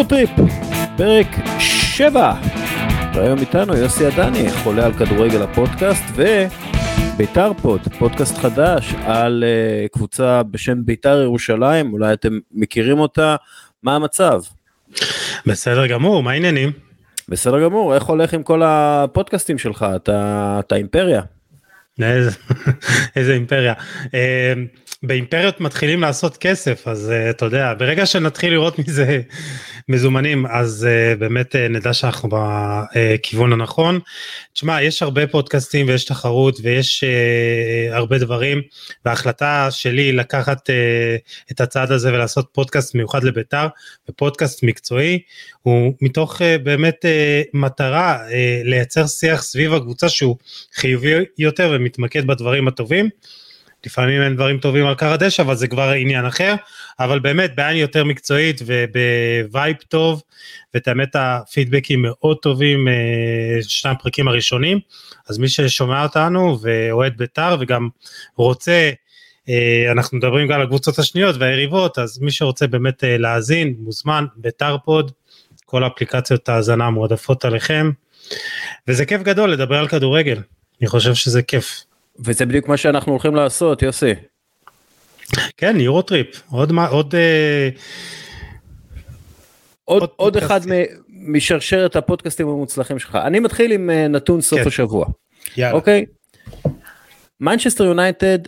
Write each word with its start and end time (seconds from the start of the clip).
יורוטריפ, 0.00 0.30
פרק 0.96 1.26
7. 1.58 2.34
והיום 3.14 3.38
איתנו 3.38 3.76
יוסי 3.76 4.06
עדני, 4.06 4.50
חולה 4.50 4.86
על 4.86 4.92
כדורגל 4.92 5.42
הפודקאסט, 5.42 6.04
וביתר 6.14 7.52
פוד, 7.62 7.80
פודקאסט 7.98 8.38
חדש 8.38 8.94
על 9.06 9.44
אה, 9.44 9.88
קבוצה 9.92 10.42
בשם 10.42 10.84
ביתר 10.84 11.22
ירושלים, 11.22 11.92
אולי 11.92 12.12
אתם 12.12 12.38
מכירים 12.52 12.98
אותה, 12.98 13.36
מה 13.82 13.96
המצב? 13.96 14.42
בסדר 15.46 15.86
גמור, 15.86 16.22
מה 16.22 16.30
העניינים? 16.30 16.72
בסדר 17.28 17.64
גמור, 17.64 17.94
איך 17.94 18.02
הולך 18.02 18.34
עם 18.34 18.42
כל 18.42 18.62
הפודקאסטים 18.64 19.58
שלך? 19.58 19.86
אתה, 19.96 20.56
אתה 20.60 20.76
אימפריה. 20.76 21.22
איזה, 22.02 22.30
איזה 23.16 23.34
אימפריה. 23.34 23.74
אה, 24.14 24.52
באימפריות 25.02 25.60
מתחילים 25.60 26.00
לעשות 26.00 26.36
כסף 26.36 26.88
אז 26.88 27.12
uh, 27.12 27.30
אתה 27.30 27.44
יודע 27.44 27.74
ברגע 27.78 28.06
שנתחיל 28.06 28.52
לראות 28.52 28.78
מזה 28.78 29.20
מזומנים 29.88 30.46
אז 30.46 30.88
uh, 30.88 31.18
באמת 31.18 31.54
uh, 31.54 31.58
נדע 31.58 31.92
שאנחנו 31.92 32.28
בכיוון 32.28 33.52
הנכון. 33.52 34.00
תשמע 34.52 34.82
יש 34.82 35.02
הרבה 35.02 35.26
פודקאסטים 35.26 35.88
ויש 35.88 36.04
תחרות 36.04 36.58
ויש 36.62 37.04
uh, 37.04 37.94
הרבה 37.94 38.18
דברים 38.18 38.62
וההחלטה 39.04 39.68
שלי 39.70 40.12
לקחת 40.12 40.70
uh, 40.70 40.72
את 41.52 41.60
הצעד 41.60 41.92
הזה 41.92 42.12
ולעשות 42.12 42.48
פודקאסט 42.52 42.94
מיוחד 42.94 43.24
לביתר 43.24 43.66
ופודקאסט 44.08 44.62
מקצועי 44.62 45.18
הוא 45.62 45.94
מתוך 46.00 46.40
uh, 46.40 46.44
באמת 46.62 47.04
uh, 47.04 47.48
מטרה 47.54 48.28
uh, 48.28 48.32
לייצר 48.64 49.06
שיח 49.06 49.42
סביב 49.42 49.74
הקבוצה 49.74 50.08
שהוא 50.08 50.36
חיובי 50.74 51.24
יותר 51.38 51.72
ומתמקד 51.90 52.26
בדברים 52.26 52.68
הטובים. 52.68 53.08
לפעמים 53.86 54.22
אין 54.22 54.34
דברים 54.36 54.58
טובים 54.58 54.86
על 54.86 54.94
כר 54.94 55.12
הדשא 55.12 55.42
אבל 55.42 55.54
זה 55.54 55.68
כבר 55.68 55.90
עניין 55.90 56.26
אחר. 56.26 56.54
אבל 57.00 57.18
באמת 57.18 57.56
בעין 57.56 57.76
יותר 57.76 58.04
מקצועית 58.04 58.60
ובווייב 58.66 59.76
טוב 59.88 60.22
ואת 60.74 60.88
האמת 60.88 61.08
הפידבקים 61.14 62.02
מאוד 62.02 62.36
טובים 62.42 62.88
אה, 62.88 63.62
שני 63.62 63.90
הפרקים 63.90 64.28
הראשונים. 64.28 64.78
אז 65.28 65.38
מי 65.38 65.48
ששומע 65.48 66.02
אותנו 66.02 66.58
ואוהד 66.62 67.16
בית"ר 67.16 67.56
וגם 67.60 67.88
רוצה 68.36 68.90
אה, 69.48 69.92
אנחנו 69.92 70.18
מדברים 70.18 70.48
גם 70.48 70.54
על 70.54 70.62
הקבוצות 70.62 70.98
השניות 70.98 71.36
והיריבות 71.38 71.98
אז 71.98 72.18
מי 72.18 72.30
שרוצה 72.30 72.66
באמת 72.66 73.04
אה, 73.04 73.18
להאזין 73.18 73.74
מוזמן 73.78 74.24
בית"ר 74.36 74.76
פוד 74.84 75.12
כל 75.64 75.86
אפליקציות 75.86 76.48
ההאזנה 76.48 76.90
מועדפות 76.90 77.44
עליכם. 77.44 77.90
וזה 78.88 79.06
כיף 79.06 79.22
גדול 79.22 79.50
לדבר 79.52 79.78
על 79.78 79.88
כדורגל 79.88 80.42
אני 80.80 80.88
חושב 80.88 81.14
שזה 81.14 81.42
כיף. 81.42 81.84
וזה 82.24 82.46
בדיוק 82.46 82.68
מה 82.68 82.76
שאנחנו 82.76 83.12
הולכים 83.12 83.34
לעשות 83.34 83.82
יוסי. 83.82 84.14
כן 85.56 85.80
יורוטריפ 85.80 86.42
עוד 86.50 86.72
מה 86.72 86.86
עוד 86.86 87.14
אה, 87.14 87.68
עוד, 89.84 90.00
עוד, 90.00 90.10
עוד 90.16 90.36
אחד 90.36 90.60
משרשרת 91.08 91.96
הפודקאסטים 91.96 92.48
המוצלחים 92.48 92.98
שלך 92.98 93.18
אני 93.24 93.40
מתחיל 93.40 93.72
עם 93.72 93.90
אה, 93.90 94.08
נתון 94.08 94.40
סוף 94.40 94.60
כן. 94.60 94.66
השבוע. 94.66 95.06
יאללה. 95.56 95.74
אוקיי. 95.74 96.04
מנצ'סטר 97.40 97.84
יונייטד 97.84 98.38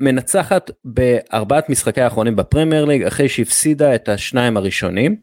מנצחת 0.00 0.70
בארבעת 0.84 1.68
משחקי 1.68 2.00
האחרונים 2.00 2.36
בפרמייר 2.36 2.84
ליג 2.84 3.02
אחרי 3.02 3.28
שהפסידה 3.28 3.94
את 3.94 4.08
השניים 4.08 4.56
הראשונים. 4.56 5.16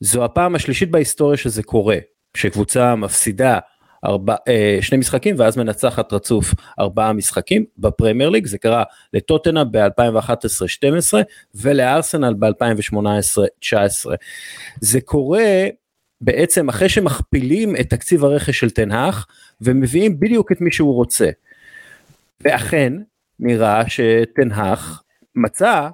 זו 0.00 0.24
הפעם 0.24 0.54
השלישית 0.54 0.90
בהיסטוריה 0.90 1.36
שזה 1.36 1.62
קורה 1.62 1.96
שקבוצה 2.36 2.94
מפסידה 2.94 3.58
ארבע, 4.04 4.34
אה, 4.48 4.78
שני 4.80 4.98
משחקים 4.98 5.34
ואז 5.38 5.56
מנצחת 5.56 6.12
רצוף 6.12 6.54
ארבעה 6.78 7.12
משחקים 7.12 7.64
בפרמייר 7.78 8.30
ליג 8.30 8.46
זה 8.46 8.58
קרה 8.58 8.82
לטוטנה 9.12 9.64
ב-2011-12 9.64 11.14
ולארסנל 11.54 12.34
ב-2018-19. 12.38 14.10
זה 14.80 15.00
קורה 15.00 15.66
בעצם 16.20 16.68
אחרי 16.68 16.88
שמכפילים 16.88 17.76
את 17.76 17.90
תקציב 17.90 18.24
הרכש 18.24 18.60
של 18.60 18.70
תנהך 18.70 19.26
ומביאים 19.60 20.20
בדיוק 20.20 20.52
את 20.52 20.60
מי 20.60 20.72
שהוא 20.72 20.94
רוצה. 20.94 21.30
ואכן 22.40 22.92
נראה 23.40 23.82
שתנהך 23.88 25.02
מצא 25.34 25.88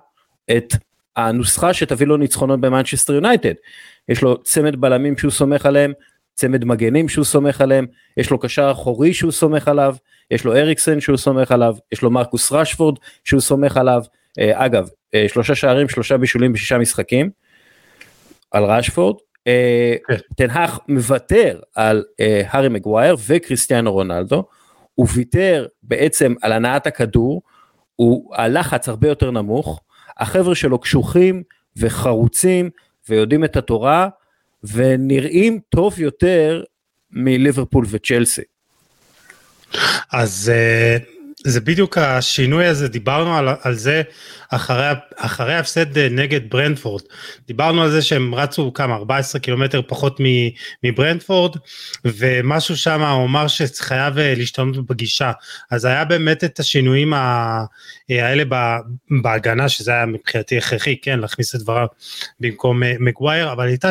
את 0.56 0.74
הנוסחה 1.16 1.74
שתביא 1.74 2.06
לו 2.06 2.16
ניצחונות 2.16 2.60
במנצ'סטר 2.60 3.12
יונייטד. 3.12 3.54
יש 4.08 4.22
לו 4.22 4.42
צמד 4.42 4.76
בלמים 4.76 5.18
שהוא 5.18 5.30
סומך 5.30 5.66
עליהם, 5.66 5.92
צמד 6.40 6.64
מגנים 6.64 7.08
שהוא 7.08 7.24
סומך 7.24 7.60
עליהם, 7.60 7.86
יש 8.16 8.30
לו 8.30 8.38
קשר 8.38 8.70
אחורי 8.72 9.14
שהוא 9.14 9.32
סומך 9.32 9.68
עליו, 9.68 9.96
יש 10.30 10.44
לו 10.44 10.56
אריקסן 10.56 11.00
שהוא 11.00 11.16
סומך 11.16 11.52
עליו, 11.52 11.76
יש 11.92 12.02
לו 12.02 12.10
מרקוס 12.10 12.52
רשפורד 12.52 12.98
שהוא 13.24 13.40
סומך 13.40 13.76
עליו, 13.76 14.02
אה, 14.38 14.66
אגב, 14.66 14.88
אה, 15.14 15.26
שלושה 15.28 15.54
שערים, 15.54 15.88
שלושה 15.88 16.16
בישולים 16.16 16.52
בשישה 16.52 16.78
משחקים, 16.78 17.30
על 18.50 18.64
רשפורד, 18.64 19.16
אה, 19.46 19.94
כן. 20.08 20.16
תנהך 20.36 20.78
מוותר 20.88 21.60
על 21.74 22.04
הארי 22.18 22.68
מגווייר 22.68 23.16
וכריסטיאנו 23.28 23.92
רונלדו, 23.92 24.44
הוא 24.94 25.06
ויתר 25.14 25.66
בעצם 25.82 26.34
על 26.42 26.52
הנעת 26.52 26.86
הכדור, 26.86 27.42
הוא 27.96 28.34
הלחץ 28.34 28.88
הרבה 28.88 29.08
יותר 29.08 29.30
נמוך, 29.30 29.80
החבר'ה 30.18 30.54
שלו 30.54 30.78
קשוחים 30.78 31.42
וחרוצים 31.76 32.70
ויודעים 33.08 33.44
את 33.44 33.56
התורה, 33.56 34.08
ונראים 34.62 35.60
טוב 35.68 36.00
יותר 36.00 36.62
מליברפול 37.10 37.84
וצ'לסי. 37.90 38.42
אז 40.12 40.52
uh, 40.52 41.19
זה 41.44 41.60
בדיוק 41.60 41.98
השינוי 41.98 42.66
הזה 42.66 42.88
דיברנו 42.88 43.36
על, 43.36 43.48
על 43.62 43.74
זה 43.74 44.02
אחרי 44.50 44.92
אחרי 45.16 45.54
ההפסד 45.54 45.98
נגד 45.98 46.50
ברנדפורד. 46.50 47.02
דיברנו 47.46 47.82
על 47.82 47.90
זה 47.90 48.02
שהם 48.02 48.34
רצו 48.34 48.72
כמה 48.72 48.94
14 48.94 49.40
קילומטר 49.40 49.82
פחות 49.86 50.20
מברנדפורד 50.84 51.56
ומשהו 52.04 52.76
שם 52.76 53.02
אמר 53.02 53.48
שחייב 53.48 54.18
אה, 54.18 54.34
להשתנות 54.36 54.86
בגישה. 54.86 55.32
אז 55.70 55.84
היה 55.84 56.04
באמת 56.04 56.44
את 56.44 56.58
השינויים 56.58 57.12
האלה 58.08 58.42
בהגנה 59.22 59.68
שזה 59.68 59.90
היה 59.90 60.06
מבחינתי 60.06 60.58
הכרחי 60.58 60.96
כן 61.02 61.18
להכניס 61.18 61.54
את 61.54 61.60
דבריו 61.60 61.86
במקום 62.40 62.82
אה, 62.82 62.94
מגווייר 63.00 63.52
אבל 63.52 63.66
הייתה, 63.66 63.88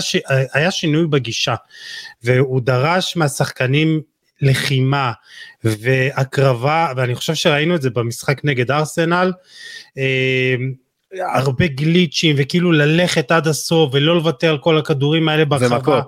היה 0.54 0.72
שינוי 0.72 1.08
בגישה. 1.08 1.56
והוא 2.24 2.62
דרש 2.62 3.18
מהשחקנים 3.18 4.02
לחימה 4.42 5.12
והקרבה 5.64 6.92
ואני 6.98 7.16
חושב 7.16 7.34
שראינו 7.34 7.76
את 7.76 7.82
זה 7.82 7.90
במשחק 7.90 8.42
נגד 8.44 8.72
ארסנל. 8.72 9.32
אה, 9.98 10.56
הרבה 11.34 11.68
גליצ'ים 11.68 12.36
וכאילו 12.40 12.72
ללכת 12.72 13.32
עד 13.32 13.48
הסוף 13.48 13.94
ולא 13.94 14.16
לוותר 14.16 14.50
על 14.50 14.58
כל 14.58 14.78
הכדורים 14.78 15.30
האלה 15.30 15.46
ברחבה. 15.46 16.02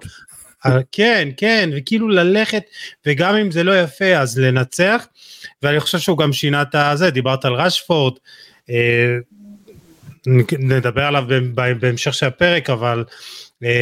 אה, 0.66 0.80
כן 0.91 1.30
כן 1.38 1.70
וכאילו 1.78 2.08
ללכת 2.08 2.64
וגם 3.06 3.36
אם 3.36 3.52
זה 3.52 3.64
לא 3.64 3.81
יפה 3.81 4.06
אז 4.06 4.40
לנצח 4.40 5.08
ואני 5.64 5.80
חושב 5.80 6.00
שהוא 6.00 6.18
גם 6.18 6.34
שינה 6.34 6.62
את 6.62 6.75
הזה 6.75 7.09
דיברת 7.09 7.46
על 7.46 7.53
רשפורד 7.53 8.14
אה, 8.70 9.18
נדבר 10.59 11.03
עליו 11.03 11.24
בהמשך 11.80 12.14
של 12.14 12.25
הפרק 12.25 12.70
אבל 12.70 13.03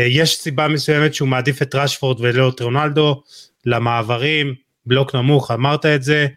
יש 0.08 0.36
סיבה 0.38 0.68
מסוימת 0.68 1.14
שהוא 1.14 1.28
מעדיף 1.30 1.62
את 1.62 1.76
רשפורד 1.76 2.18
ולא 2.20 2.50
את 2.50 2.62
רונלדו 2.62 3.24
למעברים, 3.66 4.54
בלוק 4.86 5.16
נמוך, 5.16 5.52
אמרת 5.52 5.86
את 5.86 6.04
זה, 6.04 6.28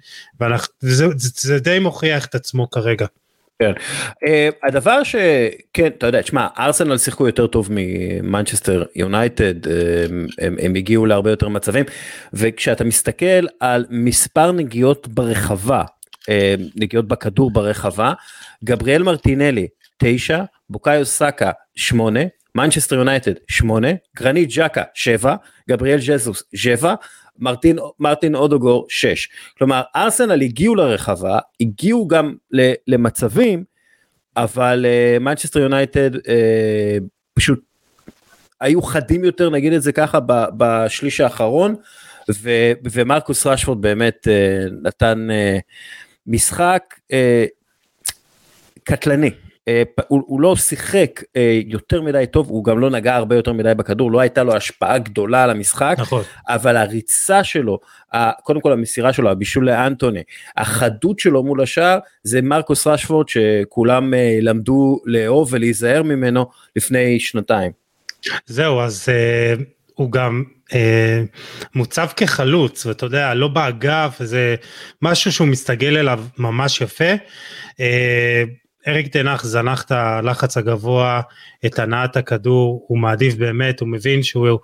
וזה 0.41 1.07
זה, 1.17 1.29
זה 1.37 1.59
די 1.59 1.79
מוכיח 1.79 2.27
את 2.27 2.35
עצמו 2.35 2.71
כרגע. 2.71 3.07
כן. 3.59 3.73
Uh, 4.25 4.55
הדבר 4.63 5.03
שכן 5.03 5.87
אתה 5.87 6.07
יודע 6.07 6.23
תשמע 6.23 6.47
ארסנל 6.59 6.99
שיחקו 6.99 7.27
יותר 7.27 7.47
טוב 7.47 7.69
ממנצ'סטר 7.71 8.85
יונייטד 8.97 9.69
הם, 9.69 10.27
הם, 10.39 10.57
הם 10.63 10.75
הגיעו 10.75 11.07
להרבה 11.07 11.31
יותר 11.31 11.49
מצבים 11.49 11.85
וכשאתה 12.33 12.85
מסתכל 12.85 13.47
על 13.61 13.87
מספר 13.91 14.53
נגיעות 14.53 15.09
ברחבה 15.09 15.83
אה, 15.83 16.27
נגיעות 16.77 17.09
בכדור 17.09 17.51
ברחבה 17.51 18.13
גבריאל 18.65 19.03
מרטינלי 19.03 19.67
9 19.99 20.43
בוקאיו 20.71 21.05
סאקה 21.05 21.51
8 21.77 22.21
מנצ'סטר 22.55 22.97
יונייטד 22.97 23.33
8 23.49 23.89
גרניט 24.17 24.49
ג'אקה 24.53 24.83
7 24.95 25.37
גבריאל 25.69 25.99
ג'זוס 26.07 26.43
7 26.55 26.95
מרטין, 27.39 27.79
מרטין 28.01 28.35
אודגור 28.35 28.87
6. 28.89 29.29
כלומר 29.59 29.83
ארסנל 29.97 30.43
הגיעו 30.43 30.75
לרחבה, 30.75 31.39
הגיעו 31.61 32.09
גם 32.09 32.35
למצבים, 32.87 33.65
אבל 34.37 34.87
מנצ'סטר 35.21 35.59
אה, 35.59 35.63
יונייטד 35.63 36.17
אה, 36.17 36.21
פשוט 37.35 37.61
היו 38.61 38.83
חדים 38.83 39.25
יותר 39.25 39.51
נגיד 39.51 39.73
את 39.73 39.83
זה 39.83 39.93
ככה 39.93 40.19
בשליש 40.57 41.21
האחרון 41.21 41.75
ו, 42.43 42.73
ומרקוס 42.93 43.47
רשפורד 43.47 43.81
באמת 43.81 44.29
uh, 44.29 44.73
נתן 44.83 45.29
uh, 45.31 45.61
משחק 46.27 46.83
uh, 47.13 47.15
קטלני 48.85 49.27
אה, 49.27 49.52
הוא, 50.09 50.23
הוא 50.27 50.41
לא 50.41 50.57
שיחק 50.57 51.23
אה, 51.37 51.61
יותר 51.67 52.03
מדי 52.03 52.25
טוב, 52.31 52.49
הוא 52.49 52.65
גם 52.65 52.79
לא 52.79 52.91
נגע 52.91 53.15
הרבה 53.15 53.37
יותר 53.37 53.53
מדי 53.53 53.75
בכדור, 53.77 54.13
לא 54.13 54.21
הייתה 54.21 54.43
לו 54.43 54.57
השפעה 54.57 54.99
גדולה 54.99 55.45
על 55.45 55.51
המשחק, 55.51 55.97
נכון. 55.99 56.23
אבל 56.49 56.77
הריצה 56.77 57.45
שלו, 57.45 57.79
קודם 58.43 58.61
כל 58.61 58.73
המסירה 58.73 59.13
שלו, 59.13 59.31
הבישול 59.31 59.67
לאנטוני, 59.67 60.23
החדות 60.57 61.19
שלו 61.19 61.43
מול 61.43 61.63
השער, 61.63 61.99
זה 62.23 62.43
מרקוס 62.43 62.87
רשפורד 62.87 63.29
שכולם 63.29 64.15
אה, 64.15 64.39
למדו 64.43 65.01
לאהוב 65.05 65.49
ולהיזהר 65.53 66.03
ממנו 66.03 66.47
לפני 66.77 67.21
שנתיים. 67.21 67.73
זהו, 68.47 68.81
אז 68.81 69.09
uh, 69.09 69.63
הוא 69.95 70.13
גם 70.13 70.45
uh, 70.69 70.75
מוצב 71.75 72.09
כחלוץ, 72.17 72.87
ואתה 72.87 73.07
יודע, 73.07 73.35
לא 73.35 73.49
באגף, 73.49 74.17
זה 74.19 74.55
משהו 75.03 75.33
שהוא 75.33 75.49
מסתגל 75.49 75.97
אליו 75.97 76.25
ממש 76.39 76.81
יפה. 76.81 77.15
Uh, 77.71 78.62
אריק 78.89 79.07
תנח 79.07 79.45
זנח 79.45 79.83
את 79.83 79.91
הלחץ 79.91 80.57
הגבוה, 80.57 81.21
את 81.67 81.79
הנעת 81.79 82.17
הכדור, 82.17 82.85
הוא 82.89 82.99
מעדיף 82.99 83.35
באמת, 83.35 83.81
הוא 83.81 83.89
מבין 83.89 84.23
שהוא 84.23 84.59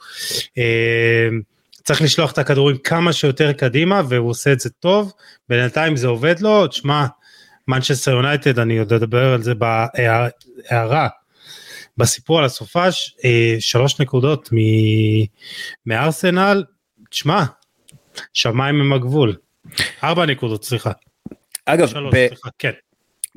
אה, 0.59 1.29
צריך 1.85 2.03
לשלוח 2.03 2.33
את 2.33 2.39
הכדורים 2.39 2.77
כמה 2.79 3.13
שיותר 3.13 3.53
קדימה 3.53 4.03
והוא 4.09 4.31
עושה 4.31 4.53
את 4.53 4.61
זה 4.61 4.71
טוב, 4.71 5.13
בינתיים 5.49 5.97
זה 5.97 6.07
עובד 6.07 6.41
לו, 6.41 6.67
תשמע, 6.67 7.07
מנצ'סטר 7.69 8.11
יונייטד, 8.11 8.59
אני 8.59 8.79
עוד 8.79 8.93
אדבר 8.93 9.33
על 9.33 9.43
זה 9.43 9.53
בהערה, 9.55 11.09
בסיפור 11.97 12.39
על 12.39 12.45
הסופש, 12.45 13.17
אה, 13.25 13.57
שלוש 13.61 14.01
נקודות 14.01 14.51
מארסנל, 15.87 16.65
תשמע, 17.11 17.45
שמיים 18.33 18.81
הם 18.81 18.93
הגבול, 18.93 19.37
ארבע 20.05 20.27
נקודות, 20.27 20.65
סליחה. 20.65 20.91
אגב, 21.67 21.89
שלוש, 21.89 22.15
ב... 22.15 22.27
סליחה, 22.29 22.49
כן. 22.59 22.73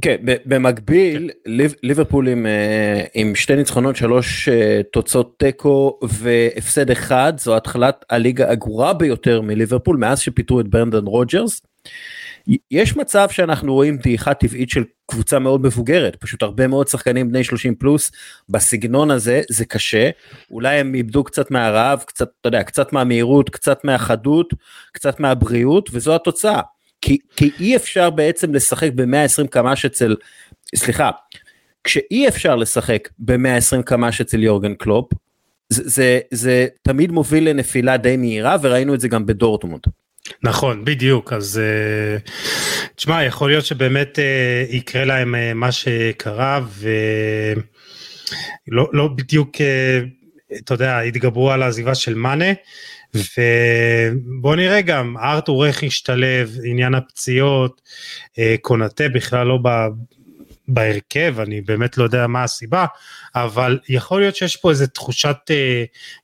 כן, 0.02 0.16
במקביל 0.46 1.30
כן. 1.46 1.50
ליברפול 1.84 2.28
עם, 2.28 2.46
אה, 2.46 3.04
עם 3.14 3.36
שתי 3.36 3.56
ניצחונות, 3.56 3.96
שלוש 3.96 4.50
אה, 4.50 4.82
תוצאות 4.92 5.36
תיקו 5.40 6.00
והפסד 6.04 6.92
אחד, 6.92 7.34
זו 7.38 7.58
התחלת 7.58 8.06
הליגה 8.10 8.52
הגרועה 8.52 8.94
ביותר 8.94 9.42
מליברפול 9.42 9.98
מאז 9.98 10.20
שפיטרו 10.20 10.60
את 10.60 10.68
ברנדן 10.68 11.06
רוג'רס. 11.06 11.62
יש 12.72 12.98
מצב 12.98 13.28
שאנחנו 13.30 13.74
רואים 13.74 13.98
דעיכה 13.98 14.34
טבעית 14.34 14.70
של 14.70 14.84
קבוצה 15.12 15.40
מאוד 15.40 15.62
מבוגרת, 15.62 16.16
פשוט 16.16 16.44
הרבה 16.44 16.68
מאוד 16.68 16.88
שחקנים 16.88 17.30
בני 17.30 17.44
30 17.44 17.76
פלוס 17.76 18.12
בסגנון 18.50 19.12
הזה, 19.12 19.42
זה 19.50 19.66
קשה, 19.66 20.10
אולי 20.52 20.78
הם 20.78 20.96
איבדו 20.96 21.24
קצת 21.24 21.52
מהרעב, 21.52 22.04
קצת, 22.08 22.28
אתה 22.42 22.48
יודע, 22.48 22.64
קצת 22.64 22.94
מהמהירות, 22.94 23.50
קצת 23.50 23.84
מהחדות, 23.84 24.54
קצת 24.92 25.20
מהבריאות, 25.20 25.90
וזו 25.94 26.16
התוצאה. 26.16 26.62
כי, 27.02 27.18
כי 27.36 27.52
אי 27.60 27.76
אפשר 27.76 28.10
בעצם 28.10 28.54
לשחק 28.54 28.90
ב-120 28.96 29.48
קמ"ש 29.50 29.86
אצל, 29.86 30.16
סליחה, 30.76 31.12
כשאי 31.84 32.28
אפשר 32.28 32.56
לשחק 32.56 33.10
ב-120 33.20 33.82
קמ"ש 33.86 34.22
אצל 34.22 34.44
יורגן 34.44 34.74
קלופ, 34.74 35.14
זה, 35.70 35.84
זה, 35.86 36.20
זה 36.32 36.68
תמיד 36.82 37.12
מוביל 37.12 37.50
לנפילה 37.50 37.98
די 37.98 38.18
מהירה 38.18 38.58
וראינו 38.62 38.94
את 38.94 39.00
זה 39.00 39.08
גם 39.08 39.26
בדורטמונד. 39.26 39.82
נכון 40.44 40.86
בדיוק 40.86 41.34
אז 41.34 41.62
uh, 41.62 41.64
תשמע 42.96 43.24
יכול 43.24 43.50
להיות 43.50 43.66
שבאמת 43.66 44.20
uh, 44.20 44.76
יקרה 44.76 45.06
להם 45.06 45.36
uh, 45.36 45.38
מה 45.56 45.72
שקרה 45.72 46.62
ולא 46.78 47.62
לא 48.94 49.08
בדיוק 49.08 49.56
uh, 49.56 49.60
אתה 50.58 50.74
יודע 50.74 51.00
התגברו 51.00 51.52
על 51.52 51.64
העזיבה 51.64 51.96
של 51.96 52.14
מאנה 52.14 52.54
ובוא 53.14 54.56
נראה 54.56 54.82
גם 54.82 55.18
ארתור 55.18 55.66
איך 55.66 55.84
ישתלב 55.84 56.58
עניין 56.64 56.96
הפציעות 56.96 57.82
אה, 58.40 58.56
קונטה 58.62 59.10
בכלל 59.10 59.48
לא 59.48 59.60
ב... 59.64 59.70
בהרכב 60.68 61.36
אני 61.40 61.62
באמת 61.62 61.98
לא 61.98 62.04
יודע 62.04 62.28
מה 62.28 62.44
הסיבה 62.44 62.86
אבל 63.36 63.80
יכול 63.90 64.22
להיות 64.22 64.36
שיש 64.36 64.56
פה 64.56 64.70
איזה 64.70 64.88
תחושת 64.88 65.38
אה, 65.50 65.84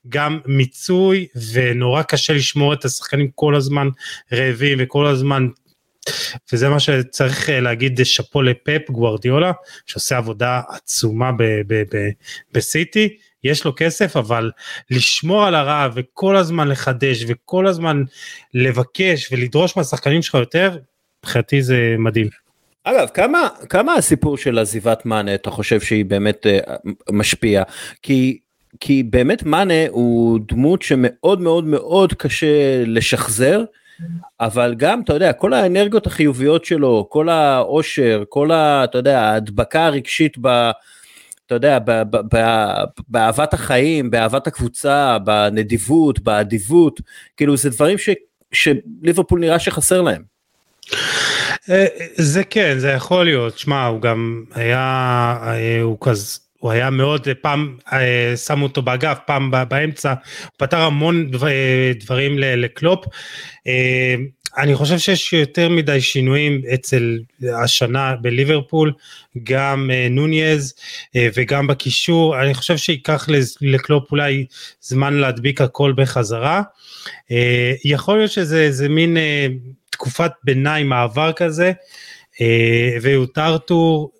גם 0.09 0.39
מיצוי 0.45 1.27
ונורא 1.53 2.01
קשה 2.01 2.33
לשמור 2.33 2.73
את 2.73 2.85
השחקנים 2.85 3.29
כל 3.35 3.55
הזמן 3.55 3.87
רעבים 4.33 4.77
וכל 4.81 5.07
הזמן 5.07 5.47
וזה 6.53 6.69
מה 6.69 6.79
שצריך 6.79 7.49
אה, 7.49 7.59
להגיד 7.59 7.99
שאפו 8.03 8.41
לפפ 8.41 8.81
גוורדיולה 8.89 9.51
שעושה 9.85 10.17
עבודה 10.17 10.61
עצומה 10.69 11.31
בסיטי 12.51 13.17
יש 13.43 13.65
לו 13.65 13.73
כסף 13.75 14.17
אבל 14.17 14.51
לשמור 14.91 15.45
על 15.45 15.55
הרעב 15.55 15.91
וכל 15.95 16.37
הזמן 16.37 16.67
לחדש 16.67 17.25
וכל 17.27 17.67
הזמן 17.67 18.03
לבקש 18.53 19.31
ולדרוש 19.31 19.77
מהשחקנים 19.77 20.21
שלך 20.21 20.35
יותר, 20.35 20.77
מבחינתי 21.23 21.61
זה 21.61 21.95
מדהים. 21.99 22.27
אגב 22.83 23.07
כמה 23.13 23.47
כמה 23.69 23.93
הסיפור 23.93 24.37
של 24.37 24.59
עזיבת 24.59 25.05
מאנה 25.05 25.35
אתה 25.35 25.51
חושב 25.51 25.81
שהיא 25.81 26.05
באמת 26.05 26.45
uh, 26.45 26.71
משפיעה 27.11 27.63
כי 28.01 28.39
כי 28.79 29.03
באמת 29.03 29.43
מאנה 29.43 29.87
הוא 29.89 30.39
דמות 30.47 30.81
שמאוד 30.81 31.41
מאוד 31.41 31.63
מאוד 31.63 32.13
קשה 32.13 32.83
לשחזר 32.85 33.63
אבל 34.39 34.75
גם 34.77 35.01
אתה 35.01 35.13
יודע 35.13 35.33
כל 35.33 35.53
האנרגיות 35.53 36.07
החיוביות 36.07 36.65
שלו 36.65 37.07
כל 37.09 37.29
העושר 37.29 38.23
כל 38.29 38.51
ה, 38.51 38.83
אתה 38.83 38.97
יודע 38.97 39.21
ההדבקה 39.21 39.85
הרגשית 39.85 40.37
ב, 40.41 40.71
אתה 41.47 41.55
יודע, 41.55 41.79
באהבת 43.07 43.53
החיים, 43.53 44.11
באהבת 44.11 44.47
הקבוצה, 44.47 45.17
בנדיבות, 45.19 46.19
באדיבות, 46.19 47.01
כאילו 47.37 47.57
זה 47.57 47.69
דברים 47.69 47.97
ש, 47.97 48.09
שליברפול 48.51 49.39
נראה 49.39 49.59
שחסר 49.59 50.01
להם. 50.01 50.23
אה, 51.69 51.85
זה 52.15 52.43
כן, 52.43 52.79
זה 52.79 52.89
יכול 52.89 53.25
להיות, 53.25 53.57
שמע, 53.57 53.85
הוא 53.85 54.01
גם 54.01 54.43
היה, 54.53 54.79
אה, 55.41 55.81
הוא 55.81 55.97
כזה, 56.01 56.39
הוא 56.59 56.71
היה 56.71 56.89
מאוד, 56.89 57.27
פעם 57.41 57.77
אה, 57.93 58.33
שמו 58.37 58.65
אותו 58.65 58.81
באגף, 58.81 59.17
פעם 59.25 59.51
באמצע, 59.67 60.09
הוא 60.09 60.51
פתר 60.57 60.79
המון 60.79 61.31
דברים 61.99 62.39
לקלופ. 62.39 63.05
אני 64.57 64.75
חושב 64.75 64.97
שיש 64.97 65.33
יותר 65.33 65.69
מדי 65.69 66.01
שינויים 66.01 66.61
אצל 66.73 67.19
השנה 67.63 68.15
בליברפול, 68.21 68.93
גם 69.43 69.89
uh, 69.89 70.09
נוניז 70.09 70.73
uh, 70.73 71.19
וגם 71.35 71.67
בקישור, 71.67 72.41
אני 72.41 72.53
חושב 72.53 72.77
שייקח 72.77 73.27
לקלופ 73.61 74.11
אולי 74.11 74.45
זמן 74.81 75.13
להדביק 75.13 75.61
הכל 75.61 75.93
בחזרה. 75.97 76.61
Uh, 77.05 77.31
יכול 77.85 78.17
להיות 78.17 78.31
שזה 78.31 78.89
מין 78.89 79.17
uh, 79.17 79.19
תקופת 79.89 80.31
ביניים, 80.43 80.89
מעבר 80.89 81.31
כזה, 81.31 81.71
uh, 82.33 82.41
ויותר 83.01 83.57
טור, 83.57 84.11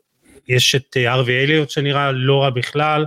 יש 0.48 0.76
את 0.76 0.98
ארווי 1.08 1.44
אליוט 1.44 1.70
שנראה 1.70 2.12
לא 2.12 2.44
רע 2.44 2.50
בכלל. 2.50 3.06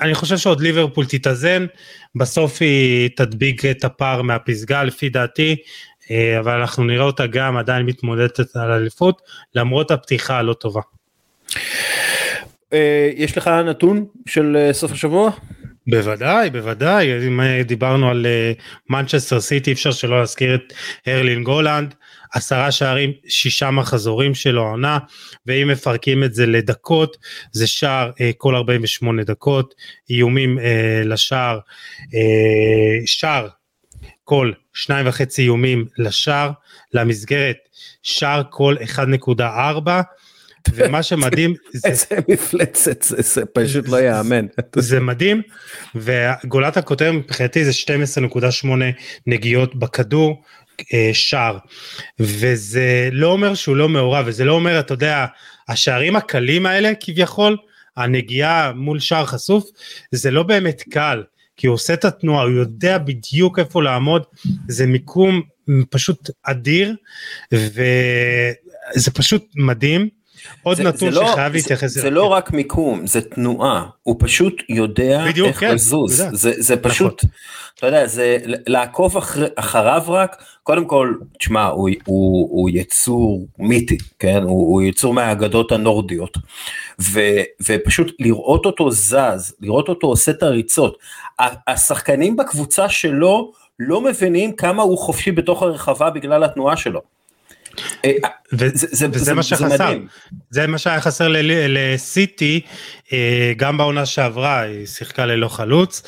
אני 0.00 0.14
חושב 0.14 0.36
שעוד 0.36 0.60
ליברפול 0.60 1.06
תתאזן, 1.06 1.66
בסוף 2.14 2.62
היא 2.62 3.10
תדביק 3.16 3.64
את 3.64 3.84
הפער 3.84 4.22
מהפסגה 4.22 4.84
לפי 4.84 5.08
דעתי, 5.08 5.56
אה, 6.10 6.38
אבל 6.38 6.60
אנחנו 6.60 6.84
נראה 6.84 7.04
אותה 7.04 7.26
גם 7.26 7.56
עדיין 7.56 7.86
מתמודדת 7.86 8.56
על 8.56 8.70
אליפות, 8.70 9.22
למרות 9.54 9.90
הפתיחה 9.90 10.38
הלא 10.38 10.52
טובה. 10.52 10.80
אה, 12.72 13.10
יש 13.16 13.38
לך 13.38 13.48
נתון 13.48 14.06
של 14.26 14.56
אה, 14.56 14.72
סוף 14.72 14.92
השבוע? 14.92 15.30
בוודאי, 15.86 16.50
בוודאי, 16.50 17.26
אם 17.26 17.40
דיברנו 17.64 18.10
על 18.10 18.26
מנצ'סטר 18.90 19.40
סיטי, 19.40 19.72
אפשר 19.72 19.92
שלא 19.92 20.18
להזכיר 20.18 20.54
את 20.54 20.72
הרלין 21.06 21.44
גולנד, 21.44 21.94
עשרה 22.32 22.72
שערים, 22.72 23.12
שישה 23.28 23.70
מחזורים 23.70 24.34
שלו 24.34 24.66
העונה, 24.66 24.98
ואם 25.46 25.68
מפרקים 25.68 26.24
את 26.24 26.34
זה 26.34 26.46
לדקות, 26.46 27.16
זה 27.52 27.66
שער 27.66 28.10
אה, 28.20 28.30
כל 28.36 28.56
48 28.56 29.24
דקות, 29.24 29.74
איומים 30.10 30.58
אה, 30.58 31.02
לשער, 31.04 31.58
אה, 32.14 33.06
שער 33.06 33.48
כל 34.24 34.52
שניים 34.74 35.06
וחצי 35.08 35.42
איומים 35.42 35.86
לשער, 35.98 36.50
למסגרת 36.92 37.56
שער 38.02 38.42
כל 38.50 38.76
1.4, 39.30 39.90
ומה 40.74 41.02
שמדהים 41.08 41.54
זה 41.72 41.88
איזה 41.88 42.06
מפלצת 42.28 43.02
זה, 43.02 43.22
זה 43.22 43.46
פשוט 43.46 43.88
לא 43.88 44.00
יאמן. 44.00 44.46
זה 44.78 45.00
מדהים 45.00 45.42
וגולת 45.94 46.76
הכותר 46.76 47.12
מבחינתי 47.12 47.64
זה 47.64 47.70
12.8 48.64 48.66
נגיעות 49.26 49.76
בכדור 49.76 50.42
שער. 51.12 51.58
וזה 52.20 53.08
לא 53.12 53.26
אומר 53.26 53.54
שהוא 53.54 53.76
לא 53.76 53.88
מעורב 53.88 54.24
וזה 54.28 54.44
לא 54.44 54.52
אומר 54.52 54.80
אתה 54.80 54.94
יודע 54.94 55.26
השערים 55.68 56.16
הקלים 56.16 56.66
האלה 56.66 56.92
כביכול 57.00 57.56
הנגיעה 57.96 58.72
מול 58.72 59.00
שער 59.00 59.26
חשוף 59.26 59.64
זה 60.12 60.30
לא 60.30 60.42
באמת 60.42 60.82
קל 60.90 61.22
כי 61.56 61.66
הוא 61.66 61.74
עושה 61.74 61.94
את 61.94 62.04
התנועה 62.04 62.44
הוא 62.44 62.52
יודע 62.52 62.98
בדיוק 62.98 63.58
איפה 63.58 63.82
לעמוד 63.82 64.22
זה 64.68 64.86
מיקום 64.86 65.42
פשוט 65.90 66.30
אדיר 66.42 66.96
וזה 67.52 69.10
פשוט 69.14 69.44
מדהים 69.56 70.08
עוד 70.62 70.76
זה, 70.76 70.82
נתון 70.82 71.10
זה 71.10 71.20
לא- 71.20 71.28
שחייב 71.32 71.52
להתייחס 71.52 71.90
זה, 71.90 72.00
זה 72.00 72.10
לא 72.10 72.24
רק 72.24 72.52
מיקום 72.52 73.06
זה 73.06 73.20
תנועה 73.20 73.86
הוא 74.02 74.16
פשוט 74.18 74.62
יודע 74.68 75.24
בדיוק, 75.28 75.48
איך 75.48 75.60
כן, 75.60 75.74
לזוז 75.74 76.20
יודע. 76.20 76.30
זה, 76.34 76.52
זה 76.58 76.74
נכון. 76.74 76.90
פשוט 76.90 77.24
נכון. 77.24 77.30
אתה 77.78 77.86
יודע 77.86 78.06
זה 78.06 78.38
לעקוב 78.44 79.16
אחר, 79.16 79.46
אחריו 79.56 80.02
רק 80.08 80.42
קודם 80.62 80.84
כל 80.84 81.14
תשמע 81.38 81.66
הוא, 81.66 81.90
הוא, 82.04 82.48
הוא 82.50 82.70
יצור 82.72 83.46
מיתי 83.58 83.98
כן 84.18 84.42
הוא, 84.42 84.72
הוא 84.72 84.82
יצור 84.82 85.14
מהאגדות 85.14 85.72
הנורדיות 85.72 86.38
ו, 87.00 87.20
ופשוט 87.66 88.12
לראות 88.20 88.66
אותו 88.66 88.90
זז 88.90 89.54
לראות 89.60 89.88
אותו 89.88 90.06
עושה 90.06 90.30
את 90.30 90.42
הריצות 90.42 90.98
השחקנים 91.68 92.36
בקבוצה 92.36 92.88
שלו 92.88 93.52
לא 93.78 94.00
מבינים 94.00 94.52
כמה 94.52 94.82
הוא 94.82 94.98
חופשי 94.98 95.32
בתוך 95.32 95.62
הרחבה 95.62 96.10
בגלל 96.10 96.44
התנועה 96.44 96.76
שלו. 96.76 97.00
וזה 98.52 99.34
מה 99.34 99.42
שחסר, 99.42 99.98
זה 100.50 100.66
מה 100.66 100.78
שהיה 100.78 101.00
חסר 101.00 101.28
לסיטי 101.68 102.60
גם 103.56 103.76
בעונה 103.78 104.06
שעברה 104.06 104.60
היא 104.60 104.86
שיחקה 104.86 105.26
ללא 105.26 105.48
חלוץ. 105.48 106.02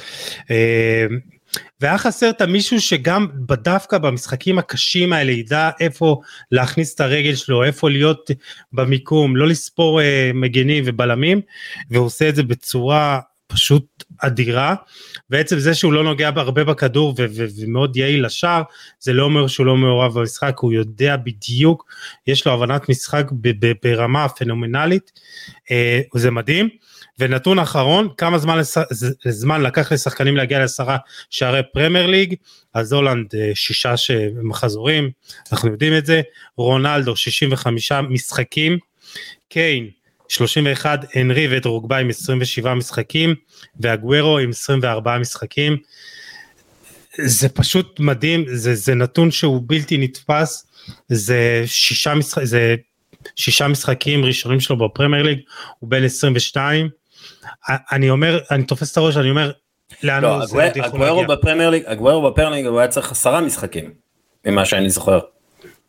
והיה 1.80 1.99
חסר 1.99 2.30
את 2.30 2.40
המישהו 2.40 2.80
שגם 2.80 3.26
דווקא 3.62 3.99
במשחקים 3.99 4.59
הקשים 4.59 5.12
האלה 5.12 5.33
ידע 5.33 5.71
איפה 5.80 6.21
להכניס 6.52 6.94
את 6.94 7.00
הרגל 7.00 7.35
שלו, 7.35 7.64
איפה 7.64 7.90
להיות 7.90 8.30
במיקום, 8.73 9.37
לא 9.37 9.49
לספור 9.49 10.00
אה, 10.00 10.30
מגנים 10.35 10.85
ובלמים, 10.87 11.40
והוא 11.90 12.06
עושה 12.06 12.28
את 12.28 12.37
זה 12.37 12.42
בצורה 12.42 13.21
פשוט 13.54 14.04
אדירה. 14.18 14.75
בעצם 15.30 15.58
זה 15.58 15.75
שהוא 15.75 15.92
לא 15.92 16.04
נוגע 16.04 16.30
הרבה 16.37 16.64
בכדור 16.64 17.14
ו- 17.18 17.25
ו- 17.37 17.46
ומאוד 17.61 17.96
יעיל 17.96 18.26
לשער, 18.26 18.62
זה 19.00 19.12
לא 19.12 19.23
אומר 19.23 19.46
שהוא 19.46 19.66
לא 19.66 19.76
מעורב 19.76 20.18
במשחק, 20.18 20.56
הוא 20.61 20.73
יודע 20.73 21.16
בדיוק, 21.16 21.84
יש 22.26 22.46
לו 22.46 22.52
הבנת 22.52 22.88
משחק 22.88 23.26
ב- 23.32 23.66
ב- 23.66 23.73
ברמה 23.82 24.28
פנומנלית, 24.28 25.12
אה, 25.70 26.00
זה 26.14 26.30
מדהים. 26.30 26.68
ונתון 27.18 27.58
אחרון, 27.58 28.08
כמה 28.16 28.38
זמן, 28.38 28.61
זמן 29.28 29.62
לקח 29.62 29.92
לשחקנים 29.92 30.37
להגיע 30.37 30.58
לעשרה 30.58 30.96
שערי 31.30 31.61
פרמייר 31.73 32.06
ליג, 32.06 32.34
אז 32.75 32.92
הולנד 32.92 33.34
אה, 33.34 33.50
שישה 33.54 33.94
מחזורים, 34.42 35.11
אנחנו 35.52 35.70
יודעים 35.70 35.96
את 35.99 36.06
זה, 36.06 36.23
רונלדו 36.56 37.16
65 37.16 37.92
משחקים, 37.92 38.78
קיין 39.49 39.90
31, 40.34 41.04
הנרי 41.14 41.56
ודרוגבה 41.56 41.96
עם 41.96 42.08
27 42.08 42.74
משחקים, 42.74 43.34
והגוורו 43.80 44.38
עם 44.38 44.50
24 44.50 45.18
משחקים. 45.18 45.76
זה 47.20 47.48
פשוט 47.48 48.00
מדהים, 48.00 48.44
זה, 48.48 48.74
זה 48.74 48.94
נתון 48.94 49.30
שהוא 49.30 49.62
בלתי 49.66 49.98
נתפס, 49.98 50.66
זה 51.08 51.62
שישה, 51.66 52.14
משחק, 52.14 52.44
זה 52.44 52.74
שישה 53.36 53.68
משחקים 53.68 54.24
ראשונים 54.24 54.60
שלו 54.60 54.76
בפרמייר 54.76 55.22
ליג, 55.22 55.38
הוא 55.78 55.90
בן 55.90 56.04
22, 56.04 56.88
אני 57.68 58.10
אומר, 58.10 58.38
אני 58.50 58.64
תופס 58.64 58.92
את 58.92 58.96
הראש, 58.96 59.16
אני 59.16 59.30
אומר, 59.30 59.52
לאן 60.02 60.22
לא, 60.22 60.36
הוא 60.36 60.46
זה 60.46 60.70
אגוורו 60.86 61.24
בפרמייר 61.26 61.70
ליג, 61.70 61.84
אגוורו 61.84 62.30
בפרמייר 62.30 62.54
ליג 62.54 62.66
הוא 62.66 62.78
היה 62.78 62.88
צריך 62.88 63.12
עשרה 63.12 63.40
משחקים, 63.40 63.90
ממה 64.46 64.64
שאני 64.64 64.90
זוכר. 64.90 65.18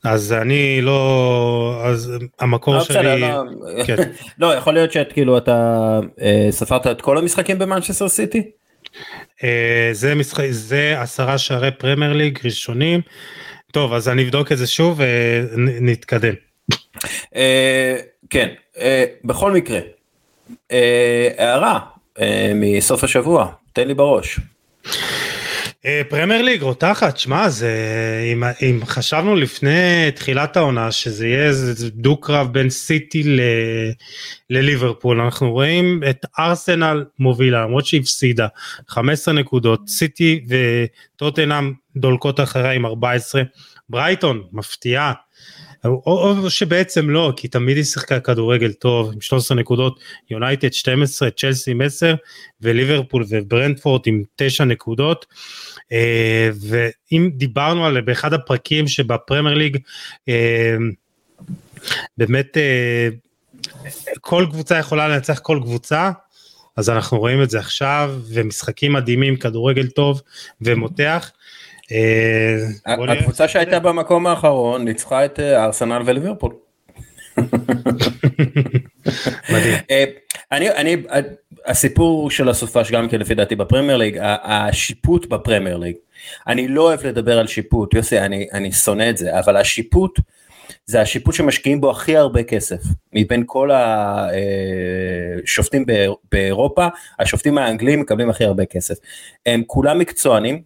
אז 0.05 0.33
אני 0.33 0.81
לא, 0.81 1.81
אז 1.85 2.13
המקור 2.39 2.75
לא, 2.75 2.83
שלי, 2.83 3.21
לא, 3.21 3.43
כן. 3.85 3.95
לא, 4.39 4.55
יכול 4.55 4.73
להיות 4.73 4.91
שאת 4.91 5.13
כאילו 5.13 5.37
אתה 5.37 5.99
אה, 6.21 6.47
ספרת 6.51 6.87
את 6.87 7.01
כל 7.01 7.17
המשחקים 7.17 7.59
במנצ'סטר 7.59 8.09
סיטי? 8.09 8.51
אה, 9.43 9.89
זה 9.91 10.15
משחק, 10.15 10.45
זה 10.49 11.01
עשרה 11.01 11.37
שערי 11.37 11.71
פרמייר 11.71 12.13
ליג 12.13 12.39
ראשונים, 12.43 13.01
טוב 13.71 13.93
אז 13.93 14.09
אני 14.09 14.23
אבדוק 14.23 14.51
את 14.51 14.57
זה 14.57 14.67
שוב 14.67 14.99
ונתקדם. 15.51 16.33
אה, 17.35 17.97
כן, 18.29 18.47
בכל 19.23 19.51
מקרה, 19.51 19.79
אה, 20.71 21.29
הערה 21.37 21.79
אה, 22.19 22.51
מסוף 22.55 23.03
השבוע, 23.03 23.47
תן 23.73 23.87
לי 23.87 23.93
בראש. 23.93 24.39
אה, 25.85 26.01
פרמייר 26.09 26.41
ליג 26.41 26.61
רותחת, 26.61 27.17
שמע, 27.17 27.49
זה, 27.49 27.71
אם, 28.33 28.43
אם 28.61 28.79
חשבנו 28.85 29.35
לפני 29.35 30.11
תחילת 30.15 30.57
העונה 30.57 30.91
שזה 30.91 31.27
יהיה 31.27 31.43
איזה 31.43 31.89
דו 31.89 32.17
קרב 32.17 32.53
בין 32.53 32.69
סיטי 32.69 33.23
ל, 33.23 33.39
לליברפול, 34.49 35.21
אנחנו 35.21 35.51
רואים 35.51 36.03
את 36.09 36.25
ארסנל 36.39 37.05
מובילה, 37.19 37.63
למרות 37.63 37.85
שהפסידה 37.85 38.47
15 38.87 39.33
נקודות, 39.33 39.87
סיטי 39.87 40.45
וטוטנאם 40.49 41.73
דולקות 41.95 42.39
אחריה 42.39 42.71
עם 42.71 42.85
14, 42.85 43.41
ברייטון 43.89 44.43
מפתיעה 44.51 45.13
או, 45.85 46.01
או 46.43 46.49
שבעצם 46.49 47.09
לא, 47.09 47.33
כי 47.37 47.47
תמיד 47.47 47.77
היא 47.77 47.83
שיחקה 47.83 48.19
כדורגל 48.19 48.73
טוב, 48.73 49.11
עם 49.13 49.21
13 49.21 49.57
נקודות, 49.57 49.99
יונייטד 50.29 50.73
12, 50.73 51.31
צ'לסי 51.31 51.71
עם 51.71 51.81
10, 51.81 52.15
וליברפול 52.61 53.25
וברנדפורט 53.29 54.07
עם 54.07 54.23
9 54.35 54.65
נקודות. 54.65 55.25
אה, 55.91 56.49
ואם 56.69 57.29
דיברנו 57.33 57.85
על 57.85 58.01
באחד 58.01 58.33
הפרקים 58.33 58.87
שבפרמייר 58.87 59.55
ליג, 59.57 59.77
אה, 60.29 60.75
באמת 62.17 62.57
אה, 62.57 63.07
כל 64.21 64.45
קבוצה 64.51 64.77
יכולה 64.77 65.07
לנצח 65.07 65.39
כל 65.39 65.59
קבוצה, 65.61 66.11
אז 66.77 66.89
אנחנו 66.89 67.19
רואים 67.19 67.43
את 67.43 67.49
זה 67.49 67.59
עכשיו, 67.59 68.15
ומשחקים 68.27 68.93
מדהימים, 68.93 69.37
כדורגל 69.37 69.87
טוב 69.87 70.21
ומותח. 70.61 71.31
הקבוצה 72.85 73.47
שהייתה 73.47 73.79
במקום 73.79 74.27
האחרון 74.27 74.85
ניצחה 74.85 75.25
את 75.25 75.39
ארסנל 75.39 76.01
וליברפול. 76.05 76.64
אה, 79.91 80.03
אני, 80.51 80.69
אני, 80.71 80.97
הסיפור 81.65 82.31
של 82.31 82.49
הסופש 82.49 82.91
גם 82.91 83.09
כן 83.09 83.19
לפי 83.19 83.35
דעתי 83.35 83.55
בפרמייר 83.55 83.97
ליג, 83.97 84.19
השיפוט 84.21 85.25
בפרמייר 85.25 85.77
ליג, 85.77 85.95
אני 86.47 86.67
לא 86.67 86.81
אוהב 86.81 87.05
לדבר 87.05 87.39
על 87.39 87.47
שיפוט, 87.47 87.93
יוסי, 87.93 88.19
אני, 88.19 88.47
אני 88.53 88.71
שונא 88.71 89.09
את 89.09 89.17
זה, 89.17 89.39
אבל 89.39 89.57
השיפוט 89.57 90.19
זה 90.85 91.01
השיפוט 91.01 91.35
שמשקיעים 91.35 91.81
בו 91.81 91.91
הכי 91.91 92.17
הרבה 92.17 92.43
כסף 92.43 92.81
מבין 93.13 93.43
כל 93.45 93.69
השופטים 95.43 95.85
באירופה, 96.31 96.87
השופטים 97.19 97.57
האנגלים 97.57 97.99
מקבלים 97.99 98.29
הכי 98.29 98.45
הרבה 98.45 98.65
כסף. 98.65 98.95
הם 99.45 99.63
כולם 99.67 99.99
מקצוענים, 99.99 100.61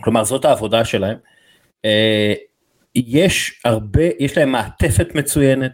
כלומר 0.00 0.24
זאת 0.24 0.44
העבודה 0.44 0.84
שלהם. 0.84 1.16
יש 2.94 3.60
הרבה, 3.64 4.02
יש 4.18 4.38
להם 4.38 4.52
מעטפת 4.52 5.14
מצוינת, 5.14 5.72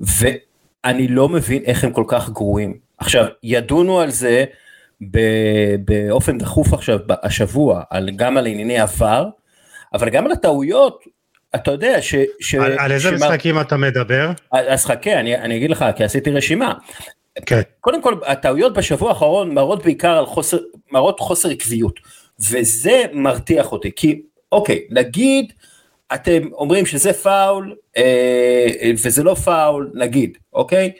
ואני 0.00 1.08
לא 1.08 1.28
מבין 1.28 1.62
איך 1.64 1.84
הם 1.84 1.92
כל 1.92 2.04
כך 2.08 2.30
גרועים. 2.30 2.78
עכשיו, 2.98 3.26
ידונו 3.42 4.00
על 4.00 4.10
זה 4.10 4.44
באופן 5.84 6.38
דחוף 6.38 6.72
עכשיו, 6.72 6.98
השבוע, 7.22 7.82
על, 7.90 8.10
גם 8.16 8.36
על 8.36 8.46
ענייני 8.46 8.78
עבר, 8.78 9.28
אבל 9.94 10.10
גם 10.10 10.26
על 10.26 10.32
הטעויות, 10.32 11.04
אתה 11.54 11.70
יודע 11.70 12.02
ש... 12.02 12.14
ש 12.40 12.54
על, 12.54 12.78
על 12.78 12.92
איזה 12.92 13.08
שמר... 13.08 13.14
משחקים 13.16 13.60
אתה 13.60 13.76
מדבר? 13.76 14.30
אז 14.52 14.84
חכה, 14.84 15.20
אני, 15.20 15.36
אני 15.36 15.56
אגיד 15.56 15.70
לך, 15.70 15.84
כי 15.96 16.04
עשיתי 16.04 16.30
רשימה. 16.30 16.74
כן. 17.46 17.60
קודם 17.80 18.02
כל, 18.02 18.14
הטעויות 18.26 18.74
בשבוע 18.74 19.08
האחרון 19.08 19.54
מראות 19.54 19.84
בעיקר 19.84 20.18
על 20.18 20.26
חוסר, 20.26 20.58
מראות 20.92 21.20
חוסר 21.20 21.48
עקביות. 21.48 22.00
וזה 22.50 23.02
מרתיח 23.12 23.72
אותי, 23.72 23.90
כי 23.96 24.22
אוקיי, 24.52 24.80
נגיד 24.90 25.52
אתם 26.14 26.48
אומרים 26.52 26.86
שזה 26.86 27.12
פאול 27.12 27.74
אה, 27.96 28.90
וזה 29.04 29.22
לא 29.22 29.34
פאול, 29.34 29.90
נגיד, 29.94 30.38
אוקיי? 30.52 30.92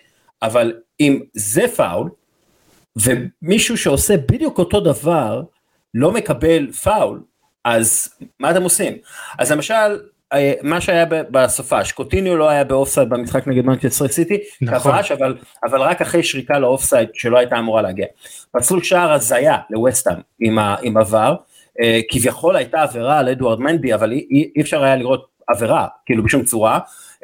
אבל 0.43 0.73
אם 1.01 1.21
זה 1.35 1.69
פאול, 1.77 2.11
ומישהו 2.97 3.77
שעושה 3.77 4.17
בדיוק 4.17 4.59
אותו 4.59 4.81
דבר 4.81 5.43
לא 5.95 6.13
מקבל 6.13 6.73
פאול, 6.73 7.21
אז 7.65 8.09
מה 8.41 8.51
אתם 8.51 8.63
עושים? 8.63 8.93
אז 9.39 9.53
למשל, 9.53 10.01
אה, 10.33 10.53
מה 10.63 10.81
שהיה 10.81 11.05
בסופש, 11.31 11.93
קוטיניו 11.93 12.37
לא 12.37 12.49
היה 12.51 12.65
באופסייד 12.65 13.09
במשחק 13.09 13.47
נגד 13.47 13.65
מנצ'סטר 13.65 14.09
סיטי, 14.09 14.39
נכון. 14.61 14.93
כבש, 14.93 15.13
אבל, 15.13 15.37
אבל 15.65 15.81
רק 15.81 16.01
אחרי 16.01 16.23
שריקה 16.23 16.59
לאופסייד 16.59 17.09
שלא 17.15 17.39
הייתה 17.39 17.59
אמורה 17.59 17.83
להגיע. 17.83 18.07
פסלו 18.51 18.85
שער 18.85 19.13
הזיה 19.13 19.57
לווסטהאם 19.71 20.17
עם, 20.41 20.59
עם 20.83 20.97
VAR, 20.97 21.29
אה, 21.29 21.52
כביכול 22.11 22.57
הייתה 22.57 22.83
עבירה 22.83 23.19
על 23.19 23.29
אדוארד 23.29 23.61
מנדי, 23.61 23.95
אבל 23.95 24.13
אי, 24.13 24.51
אי 24.57 24.61
אפשר 24.61 24.85
היה 24.85 24.97
לראות 24.97 25.27
עבירה, 25.49 25.87
כאילו 26.07 26.25
בשום 26.25 26.45
צורה. 26.45 26.79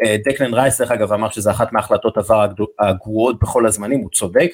אה, 0.04 0.16
דקלן 0.24 0.54
רייס 0.54 0.80
דרך 0.80 0.90
אגב 0.90 1.12
אמר 1.12 1.30
שזה 1.30 1.50
אחת 1.50 1.72
מהחלטות 1.72 2.18
VAR 2.18 2.46
הגרועות 2.78 3.38
בכל 3.40 3.66
הזמנים, 3.66 4.00
הוא 4.00 4.10
צודק. 4.10 4.52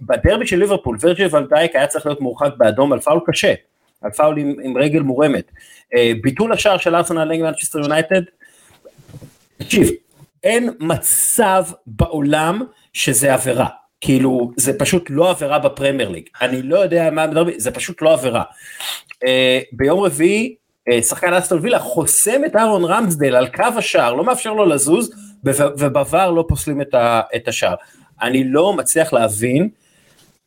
בדרבי 0.00 0.46
של 0.46 0.58
ליברפול, 0.58 0.96
וירג'יל 1.00 1.28
ואן 1.30 1.50
דייק 1.50 1.76
היה 1.76 1.86
צריך 1.86 2.06
להיות 2.06 2.20
מורחק 2.20 2.50
באדום 2.56 2.92
על 2.92 3.00
פאול 3.00 3.20
קשה. 3.26 3.54
על 4.02 4.10
פאול 4.10 4.38
עם, 4.38 4.54
עם 4.62 4.76
רגל 4.76 5.00
מורמת. 5.00 5.50
אה, 5.94 6.12
ביטול 6.22 6.52
השער 6.52 6.78
של 6.78 6.94
ארסנל 6.94 7.24
נגד 7.24 7.42
מנצ'סטר 7.42 7.78
יונייטד, 7.78 8.22
תקשיב, 9.58 9.90
אין 10.44 10.70
מצב 10.80 11.64
בעולם 11.86 12.62
שזה 12.92 13.34
עבירה. 13.34 13.66
כאילו 14.00 14.50
זה 14.56 14.78
פשוט 14.78 15.06
לא 15.10 15.30
עבירה 15.30 15.58
בפרמייר 15.58 16.08
ליג, 16.08 16.24
אני 16.40 16.62
לא 16.62 16.78
יודע 16.78 17.10
מה 17.10 17.26
מדברים, 17.26 17.58
זה 17.58 17.70
פשוט 17.70 18.02
לא 18.02 18.12
עבירה. 18.12 18.42
אה, 19.26 19.60
ביום 19.72 20.00
רביעי 20.00 20.54
אה, 20.88 21.02
שחקן 21.02 21.32
אסטון 21.32 21.58
וילה 21.62 21.78
חוסם 21.78 22.44
את 22.46 22.56
אהרון 22.56 22.84
רמסדל 22.84 23.34
על 23.36 23.48
קו 23.48 23.64
השער, 23.76 24.14
לא 24.14 24.24
מאפשר 24.24 24.52
לו 24.52 24.66
לזוז 24.66 25.10
ובבר 25.44 26.30
לא 26.30 26.44
פוסלים 26.48 26.80
את 27.36 27.48
השער. 27.48 27.74
אני 28.22 28.44
לא 28.44 28.72
מצליח 28.72 29.12
להבין 29.12 29.68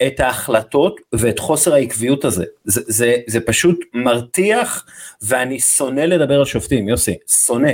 את 0.08 0.20
ההחלטות 0.20 1.02
ואת 1.14 1.40
חוסר 1.40 1.74
העקביות 1.74 2.26
הזה. 2.26 2.46
זה, 2.64 2.82
זה, 2.88 3.16
זה 3.28 3.40
פשוט 3.40 3.80
מרתיח 3.94 4.86
ואני 5.22 5.60
שונא 5.60 6.02
לדבר 6.02 6.40
על 6.40 6.46
שופטים, 6.46 6.90
יוסי, 6.90 7.16
שונא. 7.46 7.72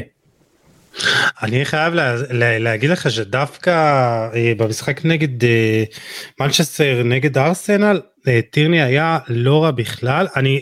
אני 1.43 1.65
חייב 1.65 1.93
לה, 1.93 2.15
לה, 2.29 2.59
להגיד 2.59 2.89
לך 2.89 3.11
שדווקא 3.11 3.69
אה, 4.33 4.53
במשחק 4.57 5.05
נגד 5.05 5.43
אה, 5.43 5.83
מנצ'סטר 6.39 7.01
נגד 7.05 7.37
ארסנל, 7.37 8.01
אה, 8.27 8.39
טירני 8.51 8.81
היה 8.81 9.17
לא 9.27 9.63
רע 9.63 9.71
בכלל. 9.71 10.27
אני, 10.35 10.61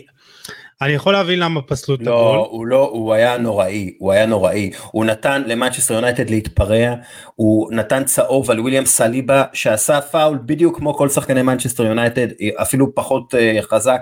אני 0.82 0.92
יכול 0.92 1.12
להבין 1.12 1.38
למה 1.38 1.62
פסלו 1.62 1.94
את 1.94 2.00
הגול. 2.00 2.12
לא, 2.12 2.48
הוא 2.50 2.66
לא, 2.66 2.90
הוא 2.92 3.14
היה 3.14 3.38
נוראי, 3.38 3.94
הוא 3.98 4.12
היה 4.12 4.26
נוראי. 4.26 4.70
הוא 4.90 5.04
נתן 5.04 5.42
למנצ'סטר 5.46 5.94
יונייטד 5.94 6.30
להתפרע, 6.30 6.94
הוא 7.34 7.72
נתן 7.72 8.04
צהוב 8.04 8.50
על 8.50 8.60
וויליאם 8.60 8.84
סליבה 8.84 9.44
שעשה 9.52 10.00
פאול 10.00 10.38
בדיוק 10.46 10.78
כמו 10.78 10.94
כל 10.94 11.08
שחקני 11.08 11.42
מנצ'סטר 11.42 11.86
יונייטד, 11.86 12.26
אפילו 12.62 12.94
פחות 12.94 13.34
אה, 13.34 13.62
חזק. 13.62 14.00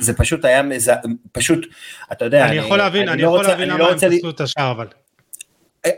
זה 0.00 0.16
פשוט 0.16 0.44
היה 0.44 0.62
מזה, 0.62 0.92
פשוט, 1.32 1.66
אתה 2.12 2.24
יודע, 2.24 2.44
אני, 2.44 2.50
אני 2.50 2.66
יכול 2.66 2.78
להבין, 2.78 3.02
אני, 3.02 3.12
אני 3.12 3.22
לא 3.22 3.26
יכול 3.26 3.38
רוצה, 3.38 3.48
להבין 3.50 3.68
למה 3.68 3.78
לא 3.78 3.90
הם 3.90 3.98
פסלו 3.98 4.30
את 4.30 4.40
השער 4.40 4.70
אבל. 4.70 4.86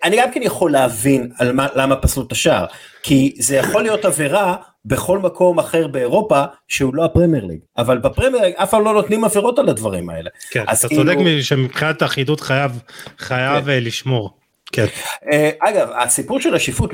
אני 0.05 0.16
גם 0.16 0.31
כן 0.33 0.43
יכול 0.43 0.73
להבין 0.73 1.31
על 1.38 1.52
מה, 1.52 1.66
למה 1.75 1.97
פסלו 1.97 2.23
את 2.23 2.33
השער, 2.33 2.66
כי 3.02 3.35
זה 3.38 3.57
יכול 3.57 3.83
להיות 3.83 4.05
עבירה 4.05 4.57
בכל 4.85 5.19
מקום 5.19 5.59
אחר 5.59 5.87
באירופה 5.87 6.45
שהוא 6.69 6.95
לא 6.95 7.05
הפרמייר 7.05 7.45
ליג, 7.45 7.59
אבל 7.78 7.99
בפרמייר 7.99 8.43
ליג 8.43 8.55
אף 8.57 8.71
פעם 8.71 8.85
לא 8.85 8.93
נותנים 8.93 9.25
עבירות 9.25 9.59
על 9.59 9.69
הדברים 9.69 10.11
האלה. 10.11 10.31
כן, 10.50 10.62
אתה 10.62 10.88
כאילו... 10.88 11.05
צודק 11.05 11.16
שמבחינת 11.40 12.02
האחידות 12.02 12.40
חייב, 12.40 12.81
חייב 13.19 13.64
כן. 13.64 13.71
אה, 13.71 13.81
לשמור. 13.81 14.31
כן. 14.73 14.87
אה, 15.33 15.50
אגב, 15.61 15.88
הסיפור 15.99 16.40
של 16.40 16.55
השיפוט, 16.55 16.90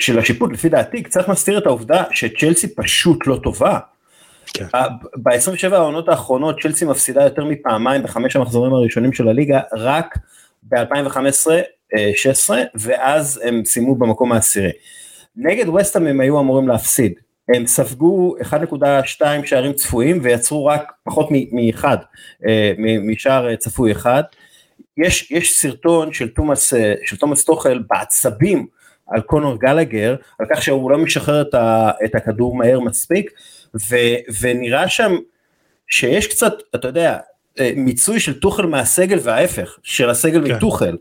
של 0.00 0.18
השיפוט 0.18 0.52
לפי 0.52 0.68
דעתי 0.68 1.02
קצת 1.02 1.28
מסתיר 1.28 1.58
את 1.58 1.66
העובדה 1.66 2.02
שצ'לסי 2.10 2.74
פשוט 2.74 3.26
לא 3.26 3.40
טובה. 3.42 3.78
כן. 4.54 4.66
ב-27 5.16 5.74
העונות 5.74 6.08
האחרונות 6.08 6.60
צ'לסי 6.62 6.84
מפסידה 6.84 7.22
יותר 7.22 7.44
מפעמיים 7.44 8.02
בחמש 8.02 8.36
המחזורים 8.36 8.74
הראשונים 8.74 9.12
של 9.12 9.28
הליגה, 9.28 9.60
רק 9.72 10.18
ב-2015 10.62 11.46
16 12.14 12.62
ואז 12.74 13.40
הם 13.44 13.64
סיימו 13.64 13.94
במקום 13.94 14.32
העשירי. 14.32 14.70
נגד 15.36 15.68
וסטאם 15.68 16.06
הם 16.06 16.20
היו 16.20 16.40
אמורים 16.40 16.68
להפסיד, 16.68 17.12
הם 17.54 17.66
ספגו 17.66 18.34
1.2 18.42 19.22
שערים 19.44 19.72
צפויים 19.72 20.18
ויצרו 20.22 20.66
רק 20.66 20.92
פחות 21.04 21.28
מאחד, 21.52 21.96
אה, 22.46 22.72
משער 23.02 23.56
צפוי 23.56 23.92
אחד. 23.92 24.22
יש, 24.96 25.30
יש 25.30 25.60
סרטון 25.60 26.12
של 26.12 26.28
תומאס, 26.28 26.74
אה, 26.74 26.94
של 27.04 27.16
תומאס 27.16 27.44
טוחל 27.44 27.82
בעצבים 27.90 28.66
על 29.06 29.20
קונור 29.20 29.58
גלגר, 29.58 30.16
על 30.38 30.46
כך 30.50 30.62
שהוא 30.62 30.90
לא 30.90 30.98
משחרר 30.98 31.42
את, 31.42 31.54
ה, 31.54 31.90
את 32.04 32.14
הכדור 32.14 32.56
מהר 32.56 32.80
מספיק, 32.80 33.30
ו, 33.90 33.96
ונראה 34.40 34.88
שם 34.88 35.16
שיש 35.86 36.26
קצת, 36.26 36.52
אתה 36.74 36.88
יודע, 36.88 37.12
אה, 37.12 37.18
מיצוי 37.76 38.20
של 38.20 38.40
טוחל 38.40 38.66
מהסגל 38.66 39.18
וההפך, 39.22 39.78
של 39.82 40.10
הסגל 40.10 40.48
כן. 40.48 40.54
מטוחל. 40.54 40.96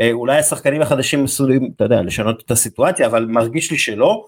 אה, 0.00 0.12
אולי 0.12 0.38
השחקנים 0.38 0.82
החדשים 0.82 1.24
מסוגלים, 1.24 1.70
אתה 1.76 1.84
יודע, 1.84 2.02
לשנות 2.02 2.42
את 2.46 2.50
הסיטואציה, 2.50 3.06
אבל 3.06 3.24
מרגיש 3.24 3.70
לי 3.70 3.78
שלא, 3.78 4.24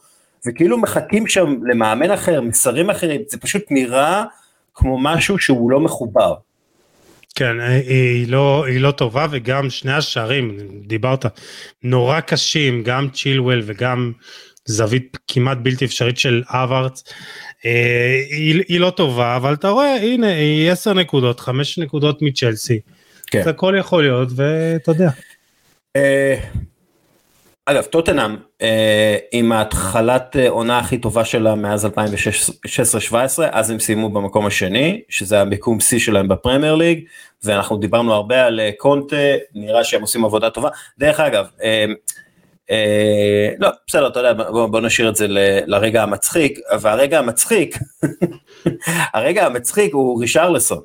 וכאילו 0.47 0.79
מחכים 0.79 1.27
שם 1.27 1.55
למאמן 1.63 2.11
אחר, 2.11 2.41
מסרים 2.41 2.91
אחרים, 2.91 3.21
זה 3.29 3.39
פשוט 3.39 3.63
נראה 3.71 4.25
כמו 4.75 4.99
משהו 4.99 5.39
שהוא 5.39 5.71
לא 5.71 5.81
מחובר. 5.81 6.35
כן, 7.35 7.61
אה, 7.61 7.77
היא 7.77 8.29
לא, 8.29 8.65
היא 8.67 8.81
לא 8.81 8.91
טובה 8.91 9.27
וגם 9.31 9.71
שני 9.71 9.93
השערים, 9.93 10.59
דיברת, 10.87 11.27
נורא 11.83 12.21
קשים, 12.21 12.83
גם 12.83 13.09
צ'ילואל 13.11 13.63
וגם 13.65 14.13
זווית 14.65 15.19
כמעט 15.29 15.59
בלתי 15.63 15.85
אפשרית 15.85 16.19
של 16.19 16.43
אברץ. 16.47 17.05
אה, 17.67 18.21
היא, 18.31 18.63
היא 18.69 18.81
לא 18.81 18.91
טובה, 18.91 19.37
אבל 19.37 19.55
אתה 19.55 19.69
רואה, 19.69 19.97
הנה, 19.97 20.27
היא 20.27 20.71
10 20.71 20.93
נקודות, 20.93 21.41
5 21.41 21.79
נקודות 21.79 22.23
מצ'לסי. 22.23 22.81
כן. 23.27 23.43
זה 23.45 23.51
הכל 23.51 23.75
יכול 23.79 24.03
להיות, 24.03 24.29
ואתה 24.37 24.91
יודע. 24.91 25.11
אה, 25.97 26.37
אגב 27.67 27.83
טוטנאם 27.83 28.37
אה, 28.63 29.17
עם 29.33 29.53
ההתחלת 29.53 30.37
עונה 30.49 30.79
הכי 30.79 30.99
טובה 30.99 31.25
שלה 31.25 31.55
מאז 31.55 31.87
2016-2017 31.87 31.89
אז 33.51 33.71
הם 33.71 33.79
סיימו 33.79 34.09
במקום 34.09 34.47
השני 34.47 35.01
שזה 35.09 35.41
המיקום 35.41 35.81
שיא 35.81 35.99
שלהם 35.99 36.29
בפרמייר 36.29 36.75
ליג 36.75 37.05
ואנחנו 37.43 37.77
דיברנו 37.77 38.15
הרבה 38.15 38.45
על 38.45 38.61
קונטה 38.79 39.17
נראה 39.55 39.85
שהם 39.85 40.01
עושים 40.01 40.25
עבודה 40.25 40.51
טובה 40.51 40.69
דרך 40.99 41.21
אגב 41.21 41.47
לא 43.59 43.69
בסדר 43.87 44.07
אתה 44.07 44.21
יודע 44.21 44.33
בוא, 44.51 44.81
נשאיר 44.81 45.09
את 45.09 45.17
זה 45.17 45.27
לרגע 45.67 46.03
המצחיק 46.03 46.59
והרגע 46.81 47.19
המצחיק 47.19 47.77
הרגע 49.15 49.47
המצחיק 49.47 49.95
הוא 49.95 50.21
רישרלסון 50.21 50.81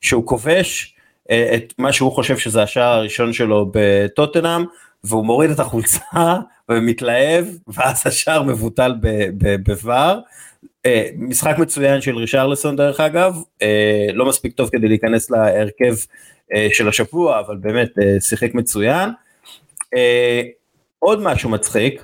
שהוא 0.00 0.26
כובש 0.26 0.94
אה, 1.30 1.54
את 1.54 1.74
מה 1.78 1.92
שהוא 1.92 2.12
חושב 2.12 2.38
שזה 2.38 2.62
השער 2.62 2.92
הראשון 2.92 3.32
שלו 3.32 3.70
בטוטנאם, 3.74 4.64
והוא 5.04 5.24
מוריד 5.24 5.50
את 5.50 5.60
החולצה 5.60 6.00
ומתלהב, 6.68 7.46
ואז 7.68 8.02
השער 8.06 8.42
מבוטל 8.42 8.94
בVAR. 9.68 10.16
אה, 10.86 11.08
משחק 11.16 11.58
מצוין 11.58 12.00
של 12.00 12.16
רישרלסון 12.16 12.76
דרך 12.76 13.00
אגב, 13.00 13.36
אה, 13.62 14.06
לא 14.14 14.26
מספיק 14.26 14.52
טוב 14.52 14.70
כדי 14.72 14.88
להיכנס 14.88 15.30
להרכב 15.30 15.94
של 16.72 16.88
השבוע, 16.88 17.40
אבל 17.40 17.56
באמת 17.56 17.90
שיחק 18.20 18.54
מצוין. 18.54 19.10
עוד 21.00 21.22
משהו 21.22 21.50
מצחיק, 21.50 22.02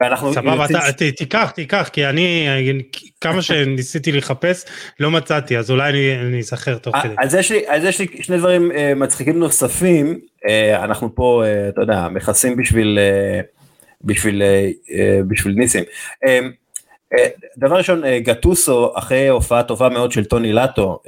ואנחנו 0.00 0.34
סבבה 0.34 0.66
אתה 0.88 1.10
תיקח 1.16 1.50
תיקח 1.50 1.90
כי 1.92 2.06
אני 2.06 2.82
כמה 3.20 3.42
שניסיתי 3.42 4.12
לחפש 4.12 4.64
לא 5.00 5.10
מצאתי 5.10 5.58
אז 5.58 5.70
אולי 5.70 6.14
אני 6.14 6.38
אזכר 6.38 6.78
תוך 6.78 6.96
כדי. 6.96 7.14
אז 7.18 7.34
יש 7.34 7.52
לי 7.52 7.68
אז 7.68 7.84
יש 7.84 7.98
לי 7.98 8.06
שני 8.20 8.38
דברים 8.38 8.72
אה, 8.72 8.94
מצחיקים 8.94 9.38
נוספים 9.38 10.18
אה, 10.48 10.84
אנחנו 10.84 11.14
פה 11.14 11.42
אה, 11.46 11.68
אתה 11.68 11.80
יודע 11.80 12.08
מכסים 12.08 12.56
בשביל 12.56 12.98
בשביל 14.04 14.42
בשביל 15.28 15.54
ניסים. 15.54 15.84
דבר 17.56 17.76
ראשון 17.76 18.02
גטוסו 18.18 18.92
אחרי 18.94 19.28
הופעה 19.28 19.62
טובה 19.62 19.88
מאוד 19.88 20.12
של 20.12 20.24
טוני 20.24 20.52
לטו 20.52 21.02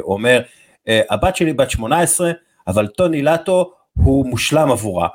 אומר 0.00 0.40
הבת 0.88 1.36
שלי 1.36 1.52
בת 1.52 1.70
18 1.70 2.30
אבל 2.68 2.86
טוני 2.86 3.22
לטו 3.22 3.72
הוא 3.94 4.26
מושלם 4.26 4.70
עבורה. 4.70 5.08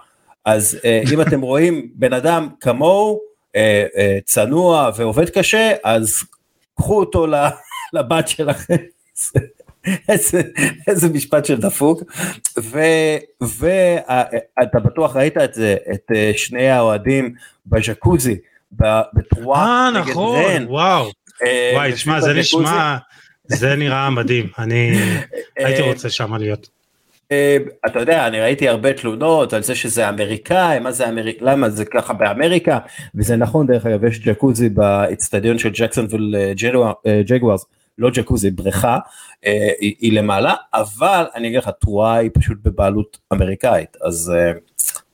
אז 0.45 0.79
uh, 0.81 1.13
אם 1.13 1.21
אתם 1.21 1.41
רואים 1.51 1.89
בן 1.95 2.13
אדם 2.13 2.47
כמוהו, 2.59 3.19
uh, 3.47 3.55
uh, 3.55 3.97
צנוע 4.25 4.91
ועובד 4.97 5.29
קשה, 5.29 5.71
אז 5.83 6.23
קחו 6.75 6.99
אותו 6.99 7.27
לבת 7.93 8.27
שלכם. 8.27 8.75
איזה, 10.09 10.41
איזה 10.87 11.09
משפט 11.09 11.45
של 11.45 11.61
דפוק, 11.61 12.03
ואתה 13.41 14.79
בטוח 14.79 15.15
ראית 15.15 15.37
את 15.37 15.53
זה, 15.53 15.75
את 15.93 16.11
שני 16.37 16.69
האוהדים 16.69 17.33
בז'קוזי, 17.65 18.37
בתרועה 19.13 19.89
נגד 19.93 20.09
נכון, 20.09 20.43
רן. 20.45 20.65
וואו, 20.67 21.11
וואי, 21.73 21.97
שמע, 21.97 22.21
זה 22.21 22.33
נשמע, 22.33 22.97
זה 23.47 23.75
נראה 23.75 24.09
מדהים, 24.09 24.47
אני 24.59 24.99
הייתי 25.57 25.81
רוצה 25.81 26.09
שם 26.09 26.35
להיות. 26.35 26.69
אה, 27.31 27.57
אתה 27.85 27.99
יודע, 27.99 28.27
אני 28.27 28.41
ראיתי 28.41 28.69
הרבה 28.69 28.93
תלונות 28.93 29.53
על 29.53 29.63
זה 29.63 29.75
שזה 29.75 30.09
אמריקאי, 30.09 30.79
מה 30.79 30.91
זה 30.91 31.09
אמריקאי, 31.09 31.47
למה 31.47 31.69
זה 31.69 31.85
ככה 31.85 32.13
באמריקה, 32.13 32.79
וזה 33.15 33.35
נכון 33.35 33.67
דרך 33.67 33.85
אגב, 33.85 34.03
יש 34.03 34.19
ג'קוזי 34.19 34.69
באצטדיון 34.69 35.57
של 35.57 35.69
ג'קסונוויל 35.69 36.35
ג'גווארס, 37.25 37.61
אה, 37.61 37.67
לא 37.97 38.09
ג'קוזי, 38.13 38.51
בריכה, 38.51 38.99
אה, 39.45 39.69
היא, 39.79 39.95
היא 39.99 40.13
למעלה, 40.13 40.53
אבל 40.73 41.25
אני 41.35 41.47
אגיד 41.47 41.57
לך, 41.57 41.69
תרועה 41.81 42.15
היא 42.15 42.29
פשוט 42.33 42.57
בבעלות 42.63 43.17
אמריקאית, 43.33 43.97
אז 44.01 44.33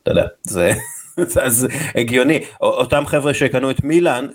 אתה 0.04 0.12
יודע, 0.12 0.26
זה... 0.43 0.72
אז 1.41 1.67
הגיוני, 1.95 2.39
אותם 2.62 3.04
חבר'ה 3.06 3.34
שקנו 3.34 3.72
את 3.72 3.84
מילאן 3.84 4.28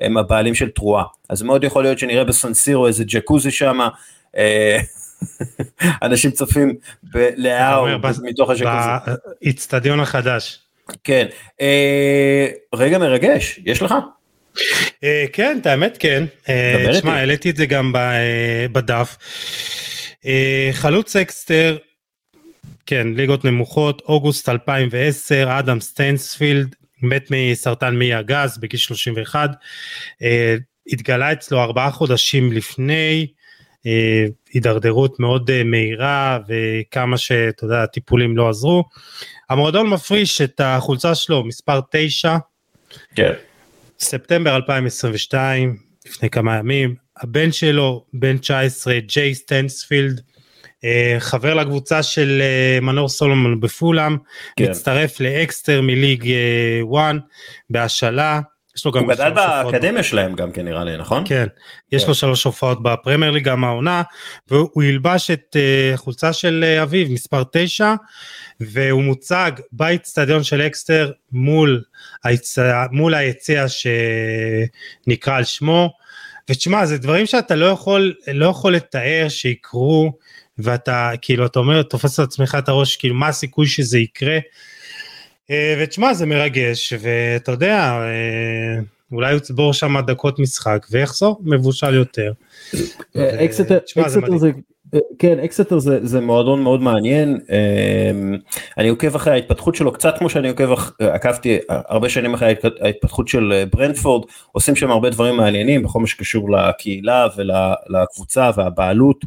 הם 0.00 0.16
הבעלים 0.16 0.54
של 0.54 0.68
תרועה, 0.68 1.04
אז 1.28 1.42
מאוד 1.42 1.64
יכול 1.64 1.82
להיות 1.82 1.98
שנראה 1.98 2.24
בסנסירו 2.24 2.86
איזה 2.86 3.04
ג'קוזי 3.06 3.50
שם, 3.50 3.78
אנשים 6.02 6.30
צופים 6.30 6.74
בלאהו 7.02 7.86
מתוך 8.22 8.50
השקוזי. 8.50 9.12
באיצטדיון 9.42 10.00
החדש. 10.00 10.58
כן. 11.04 11.26
אה, 11.60 12.46
רגע 12.74 12.98
מרגש, 12.98 13.60
יש 13.64 13.82
לך? 13.82 13.94
אה, 15.04 15.24
כן, 15.32 15.58
את 15.60 15.66
האמת 15.66 15.96
כן. 16.00 16.24
אה, 16.48 16.86
תשמע, 16.92 17.12
העליתי 17.16 17.50
את 17.50 17.56
זה 17.56 17.66
גם 17.66 17.92
בדף. 18.72 19.16
חלוץ 20.72 21.16
אקסטר, 21.16 21.76
כן, 22.86 23.06
ליגות 23.14 23.44
נמוכות, 23.44 24.02
אוגוסט 24.08 24.48
2010, 24.48 25.58
אדם 25.58 25.80
סטנספילד, 25.80 26.74
מת 27.02 27.30
מסרטן 27.30 27.94
מעי 27.94 28.14
הגז 28.14 28.58
בגיל 28.58 28.80
31, 28.80 29.50
התגלה 30.92 31.32
אצלו 31.32 31.60
ארבעה 31.60 31.90
חודשים 31.90 32.52
לפני, 32.52 33.26
הידרדרות 34.52 35.20
מאוד 35.20 35.50
אה, 35.50 35.64
מהירה 35.64 36.38
וכמה 36.48 37.18
שאתה 37.18 37.64
יודע 37.64 37.82
הטיפולים 37.82 38.36
לא 38.36 38.48
עזרו. 38.48 38.84
המועדון 39.50 39.90
מפריש 39.90 40.40
את 40.40 40.60
החולצה 40.64 41.14
שלו 41.14 41.44
מספר 41.44 41.80
9. 41.90 42.36
כן. 43.14 43.32
ספטמבר 43.98 44.56
2022 44.56 45.76
לפני 46.06 46.30
כמה 46.30 46.56
ימים 46.56 46.94
הבן 47.16 47.52
שלו 47.52 48.04
בן 48.12 48.38
19 48.38 48.98
ג'יי 48.98 49.34
סטנספילד 49.34 50.20
אה, 50.84 51.16
חבר 51.18 51.54
לקבוצה 51.54 52.02
של 52.02 52.42
מנור 52.82 53.08
סולומון 53.08 53.60
בפולאם 53.60 54.16
כן. 54.56 54.70
מצטרף 54.70 55.20
לאקסטר 55.20 55.80
מליג 55.82 56.32
1 56.96 57.14
בהשאלה 57.70 58.40
יש 58.78 58.84
לו 58.84 58.92
גם 58.92 59.04
הוא 59.04 59.12
גדל 59.12 59.30
באקדמיה 59.30 60.02
שלהם 60.02 60.34
גם 60.34 60.52
כן 60.52 60.64
נראה 60.64 60.84
לי 60.84 60.96
נכון? 60.96 61.22
כן, 61.26 61.46
יש 61.92 62.02
כן. 62.02 62.08
לו 62.08 62.14
שלוש 62.14 62.44
הופעות 62.44 62.82
בפרמייר 62.82 63.32
ליג 63.32 63.44
גם 63.44 63.64
העונה 63.64 64.02
והוא 64.50 64.82
ילבש 64.82 65.30
את 65.30 65.56
אה, 65.56 65.96
חולצה 65.96 66.32
של 66.32 66.64
אה, 66.78 66.82
אביו 66.82 67.06
מספר 67.10 67.42
9 67.52 67.94
והוא 68.60 69.02
מוצג 69.02 69.52
באיצטדיון 69.72 70.42
של 70.42 70.60
אקסטר 70.60 71.10
מול, 71.32 71.82
היצ... 72.24 72.58
מול 72.92 73.14
היציע 73.14 73.64
שנקרא 73.68 75.36
על 75.36 75.44
שמו 75.44 75.90
ותשמע 76.50 76.86
זה 76.86 76.98
דברים 76.98 77.26
שאתה 77.26 77.54
לא 77.54 77.66
יכול 77.66 78.14
לא 78.28 78.46
יכול 78.46 78.74
לתאר 78.74 79.26
שיקרו 79.28 80.12
ואתה 80.58 81.10
כאילו 81.22 81.46
אתה 81.46 81.58
אומר 81.58 81.82
תופס 81.82 82.20
את 82.20 82.24
עצמך 82.24 82.56
את 82.58 82.68
הראש 82.68 82.96
כאילו 82.96 83.14
מה 83.14 83.28
הסיכוי 83.28 83.66
שזה 83.66 83.98
יקרה 83.98 84.34
אה, 84.34 84.40
ותשמע 85.52 86.14
זה 86.14 86.26
מרגש 86.26 86.92
ואתה 87.00 87.52
יודע 87.52 87.76
אה, 87.76 88.80
אולי 89.12 89.30
הוא 89.30 89.36
יצבור 89.36 89.72
שם 89.72 89.94
דקות 90.06 90.38
משחק 90.38 90.86
ויחזור 90.90 91.40
מבושל 91.44 91.94
יותר. 91.94 92.32
אה, 93.16 93.44
אקסטר 93.44 93.78
זה 94.38 94.50
כן 95.18 95.38
אקסטר 95.38 95.78
זה, 95.78 96.06
זה 96.06 96.20
מועדון 96.20 96.62
מאוד 96.62 96.82
מעניין 96.82 97.38
אני 98.78 98.88
עוקב 98.88 99.14
אחרי 99.14 99.32
ההתפתחות 99.32 99.74
שלו 99.74 99.92
קצת 99.92 100.14
כמו 100.18 100.30
שאני 100.30 100.48
עוקב 100.48 100.68
עקבתי 100.98 101.58
הרבה 101.68 102.08
שנים 102.08 102.34
אחרי 102.34 102.54
ההתפתחות 102.80 103.28
של 103.28 103.64
ברנטפורד 103.72 104.28
עושים 104.52 104.76
שם 104.76 104.90
הרבה 104.90 105.10
דברים 105.10 105.36
מעניינים 105.36 105.82
בכל 105.82 106.00
מה 106.00 106.06
שקשור 106.06 106.50
לקהילה 106.50 107.26
ולקבוצה 107.36 108.50
והבעלות. 108.56 109.24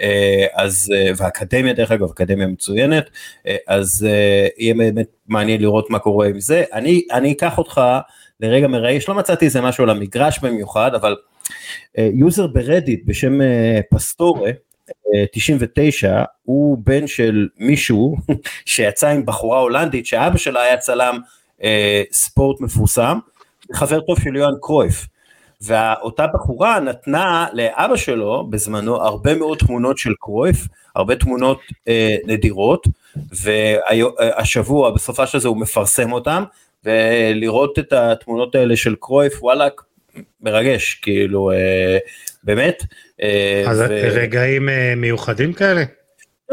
אה, 0.00 0.46
אז, 0.54 0.92
אה, 0.94 1.10
והאקדמיה 1.16 1.72
דרך 1.72 1.90
אגב, 1.90 2.10
אקדמיה 2.10 2.46
מצוינת, 2.46 3.10
אה, 3.46 3.56
אז 3.68 4.06
יהיה 4.58 4.74
באמת 4.74 5.06
מעניין 5.28 5.60
לראות 5.60 5.90
מה 5.90 5.98
קורה 5.98 6.26
עם 6.26 6.40
זה. 6.40 6.64
אני, 6.72 7.02
אני 7.12 7.32
אקח 7.32 7.58
אותך 7.58 7.80
לרגע 8.40 8.66
מרגש, 8.66 9.08
לא 9.08 9.14
מצאתי 9.14 9.44
איזה 9.44 9.60
משהו 9.60 9.84
על 9.84 9.90
המגרש 9.90 10.38
במיוחד, 10.38 10.94
אבל 10.94 11.16
יוזר 11.98 12.46
ברדיט 12.46 13.02
בשם 13.06 13.38
פסטורה, 13.90 14.50
99, 15.32 16.22
הוא 16.42 16.78
בן 16.84 17.06
של 17.06 17.48
מישהו 17.58 18.16
שיצא 18.66 19.08
עם 19.08 19.26
בחורה 19.26 19.58
הולנדית 19.58 20.06
שאבא 20.06 20.38
שלה 20.38 20.62
היה 20.62 20.76
צלם 20.76 21.18
ספורט 22.12 22.60
מפורסם, 22.60 23.18
חבר 23.72 24.00
טוב 24.00 24.20
של 24.20 24.36
יוהאן 24.36 24.54
קרויף. 24.60 25.06
ואותה 25.62 26.26
בחורה 26.26 26.80
נתנה 26.80 27.46
לאבא 27.52 27.96
שלו 27.96 28.46
בזמנו 28.50 28.96
הרבה 28.96 29.34
מאוד 29.34 29.58
תמונות 29.58 29.98
של 29.98 30.12
קרויף, 30.20 30.56
הרבה 30.96 31.16
תמונות 31.16 31.60
אה, 31.88 32.16
נדירות, 32.26 32.86
והשבוע 33.32 34.90
בסופה 34.90 35.26
של 35.26 35.38
זה 35.38 35.48
הוא 35.48 35.56
מפרסם 35.56 36.12
אותם, 36.12 36.44
ולראות 36.84 37.78
את 37.78 37.92
התמונות 37.92 38.54
האלה 38.54 38.76
של 38.76 38.94
קרויף 39.00 39.42
וואלה 39.42 39.68
מרגש 40.40 40.94
כאילו 40.94 41.50
אה, 41.50 41.98
באמת. 42.44 42.82
אה, 43.22 43.64
אז 43.66 43.80
ו... 43.88 44.10
רגעים 44.12 44.68
אה, 44.68 44.94
מיוחדים 44.96 45.52
כאלה? 45.52 45.82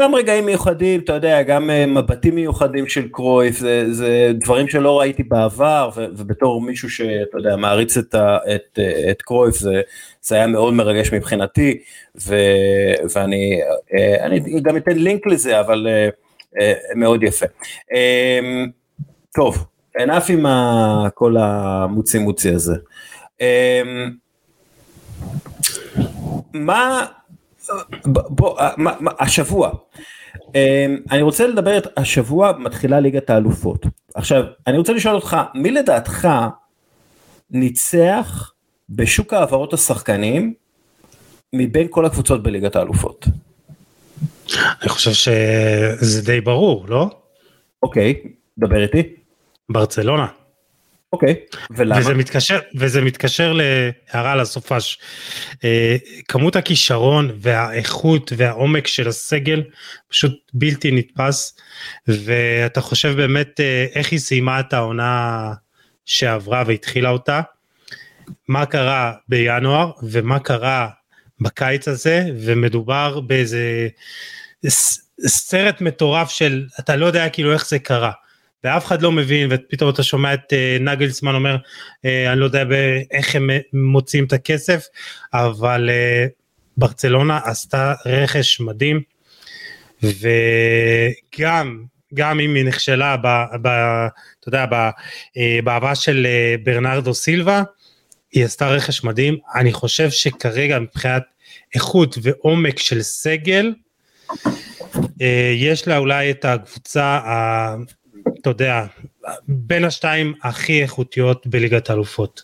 גם 0.00 0.14
רגעים 0.14 0.46
מיוחדים, 0.46 1.00
אתה 1.00 1.12
יודע, 1.12 1.42
גם 1.42 1.70
אה, 1.70 1.86
מבטים 1.86 2.34
מיוחדים 2.34 2.86
של 2.86 3.08
קרויף, 3.08 3.58
זה, 3.58 3.92
זה 3.92 4.32
דברים 4.34 4.68
שלא 4.68 5.00
ראיתי 5.00 5.22
בעבר, 5.22 5.90
ו, 5.96 6.04
ובתור 6.16 6.60
מישהו 6.62 6.90
שאתה 6.90 7.38
יודע, 7.38 7.56
מעריץ 7.56 7.96
את, 7.96 8.14
ה, 8.14 8.38
את, 8.54 8.78
את 9.10 9.22
קרויף, 9.22 9.56
זה, 9.56 9.80
זה 10.22 10.34
היה 10.34 10.46
מאוד 10.46 10.74
מרגש 10.74 11.12
מבחינתי, 11.12 11.78
ו, 12.26 12.34
ואני 13.14 13.60
אה, 13.94 14.26
אני 14.26 14.60
גם 14.62 14.76
אתן 14.76 14.96
לינק 14.96 15.26
לזה, 15.26 15.60
אבל 15.60 15.86
אה, 16.60 16.72
מאוד 16.94 17.22
יפה. 17.22 17.46
טוב, 19.34 19.64
enough 19.98 20.32
עם 20.32 20.46
כל 21.14 21.36
המוצי 21.38 22.18
מוצי 22.18 22.50
הזה. 22.50 22.74
מה 26.54 27.06
בוא, 28.06 28.60
אה, 28.60 28.70
השבוע, 29.18 29.70
אמ, 30.54 30.96
אני 31.10 31.22
רוצה 31.22 31.46
לדבר, 31.46 31.78
את 31.78 31.86
השבוע 31.98 32.52
מתחילה 32.58 33.00
ליגת 33.00 33.30
האלופות. 33.30 33.86
עכשיו, 34.14 34.44
אני 34.66 34.78
רוצה 34.78 34.92
לשאול 34.92 35.14
אותך, 35.14 35.36
מי 35.54 35.70
לדעתך 35.70 36.28
ניצח 37.50 38.52
בשוק 38.90 39.34
העברות 39.34 39.72
השחקנים 39.72 40.54
מבין 41.52 41.86
כל 41.90 42.06
הקבוצות 42.06 42.42
בליגת 42.42 42.76
האלופות? 42.76 43.26
אני 44.82 44.88
חושב 44.88 45.12
שזה 45.12 46.22
די 46.22 46.40
ברור, 46.40 46.86
לא? 46.88 47.10
אוקיי, 47.82 48.14
דבר 48.58 48.82
איתי. 48.82 49.02
ברצלונה. 49.68 50.26
אוקיי, 51.12 51.34
ולמה? 51.70 52.00
וזה 52.00 52.14
מתקשר, 52.14 52.58
וזה 52.74 53.00
מתקשר 53.00 53.52
להערה 53.52 54.32
על 54.32 54.40
הסופש. 54.40 54.98
אה, 55.64 55.96
כמות 56.28 56.56
הכישרון 56.56 57.30
והאיכות 57.36 58.32
והעומק 58.36 58.86
של 58.86 59.08
הסגל 59.08 59.62
פשוט 60.08 60.32
בלתי 60.54 60.90
נתפס, 60.90 61.58
ואתה 62.08 62.80
חושב 62.80 63.16
באמת 63.16 63.60
אה, 63.60 63.86
איך 63.94 64.12
היא 64.12 64.18
סיימה 64.18 64.60
את 64.60 64.72
העונה 64.72 65.52
שעברה 66.04 66.62
והתחילה 66.66 67.10
אותה, 67.10 67.40
מה 68.48 68.66
קרה 68.66 69.12
בינואר 69.28 69.90
ומה 70.02 70.38
קרה 70.38 70.88
בקיץ 71.40 71.88
הזה, 71.88 72.24
ומדובר 72.40 73.20
באיזה 73.20 73.88
סרט 75.26 75.80
מטורף 75.80 76.30
של 76.30 76.66
אתה 76.80 76.96
לא 76.96 77.06
יודע 77.06 77.28
כאילו 77.28 77.52
איך 77.52 77.68
זה 77.68 77.78
קרה. 77.78 78.12
ואף 78.64 78.86
אחד 78.86 79.02
לא 79.02 79.12
מבין 79.12 79.48
ופתאום 79.50 79.90
אתה 79.90 80.02
שומע 80.02 80.34
את 80.34 80.52
uh, 80.52 80.82
נגלסמן 80.82 81.34
אומר 81.34 81.56
uh, 81.56 82.08
אני 82.32 82.40
לא 82.40 82.44
יודע 82.44 82.64
איך 83.10 83.36
הם 83.36 83.50
מוצאים 83.72 84.24
את 84.24 84.32
הכסף 84.32 84.86
אבל 85.34 85.90
ברצלונה 86.76 87.40
עשתה 87.44 87.94
רכש 88.06 88.60
מדהים 88.60 89.00
וגם 90.02 91.84
גם 92.14 92.40
אם 92.40 92.54
היא 92.54 92.64
נכשלה 92.64 93.16
ב, 93.16 93.26
ב, 93.62 93.68
אתה 94.40 94.48
יודע, 94.48 94.66
ב, 94.70 94.88
בעבר 95.64 95.94
של 95.94 96.26
ברנרדו 96.64 97.14
סילבה 97.14 97.62
היא 98.32 98.44
עשתה 98.44 98.68
רכש 98.68 99.04
מדהים. 99.04 99.38
אני 99.54 99.72
חושב 99.72 100.10
שכרגע 100.10 100.78
מבחינת 100.78 101.22
איכות 101.74 102.18
ועומק 102.22 102.78
של 102.78 103.02
סגל 103.02 103.72
יש 105.54 105.88
לה 105.88 105.98
אולי 105.98 106.30
את 106.30 106.44
הקבוצה 106.44 107.20
אתה 108.40 108.50
יודע, 108.50 108.84
בין 109.48 109.84
השתיים 109.84 110.34
הכי 110.42 110.82
איכותיות 110.82 111.46
בליגת 111.46 111.90
האלופות. 111.90 112.42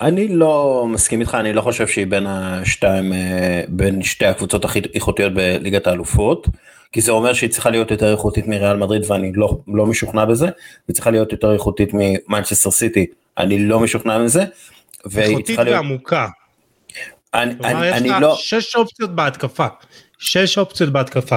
אני 0.00 0.28
לא 0.28 0.86
מסכים 0.88 1.20
איתך, 1.20 1.34
אני 1.34 1.52
לא 1.52 1.60
חושב 1.60 1.86
שהיא 1.86 2.06
בין 2.06 2.26
השתיים, 2.26 3.12
אה, 3.12 3.62
בין 3.68 4.02
שתי 4.02 4.26
הקבוצות 4.26 4.64
הכי 4.64 4.80
איכותיות 4.94 5.34
בליגת 5.34 5.86
האלופות, 5.86 6.48
כי 6.92 7.00
זה 7.00 7.12
אומר 7.12 7.32
שהיא 7.32 7.50
צריכה 7.50 7.70
להיות 7.70 7.90
יותר 7.90 8.12
איכותית 8.12 8.46
מריאל 8.46 8.76
מדריד 8.76 9.02
ואני 9.10 9.32
לא, 9.34 9.58
לא 9.68 9.86
משוכנע 9.86 10.24
בזה, 10.24 10.48
היא 10.88 10.94
צריכה 10.94 11.10
להיות 11.10 11.32
יותר 11.32 11.52
איכותית 11.52 11.90
ממנצ'סטר 11.92 12.70
סיטי, 12.70 13.06
אני 13.38 13.58
לא 13.58 13.80
משוכנע 13.80 14.18
בזה. 14.18 14.44
איכותית 15.16 15.58
ועמוקה. 15.58 16.28
אני, 17.34 17.54
אני, 17.64 17.92
אני 17.92 18.20
לא... 18.20 18.34
שש 18.34 18.76
אופציות 18.76 19.14
בהתקפה, 19.14 19.66
שש 20.18 20.58
אופציות 20.58 20.90
בהתקפה. 20.90 21.36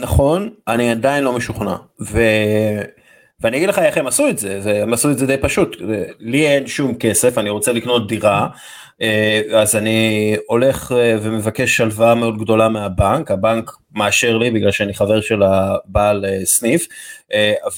נכון, 0.00 0.50
אני 0.68 0.90
עדיין 0.90 1.24
לא 1.24 1.32
משוכנע. 1.32 1.76
ו... 2.00 2.20
ואני 3.40 3.56
אגיד 3.56 3.68
לך 3.68 3.78
איך 3.78 3.96
הם 3.96 4.06
עשו 4.06 4.28
את 4.28 4.38
זה, 4.38 4.82
הם 4.82 4.92
עשו 4.92 5.10
את 5.10 5.18
זה 5.18 5.26
די 5.26 5.36
פשוט, 5.36 5.76
לי 6.18 6.46
אין 6.46 6.66
שום 6.66 6.94
כסף, 6.94 7.38
אני 7.38 7.50
רוצה 7.50 7.72
לקנות 7.72 8.08
דירה, 8.08 8.48
אה, 9.02 9.40
אז 9.54 9.76
אני 9.76 10.36
הולך 10.46 10.92
אה, 10.92 11.16
ומבקש 11.22 11.76
שלווה 11.76 12.14
מאוד 12.14 12.38
גדולה 12.38 12.68
מהבנק, 12.68 13.30
הבנק 13.30 13.70
מאשר 13.94 14.38
לי 14.38 14.50
בגלל 14.50 14.70
שאני 14.70 14.94
חבר 14.94 15.20
של 15.20 15.42
הבעל 15.42 16.24
אה, 16.24 16.40
סניף, 16.44 16.86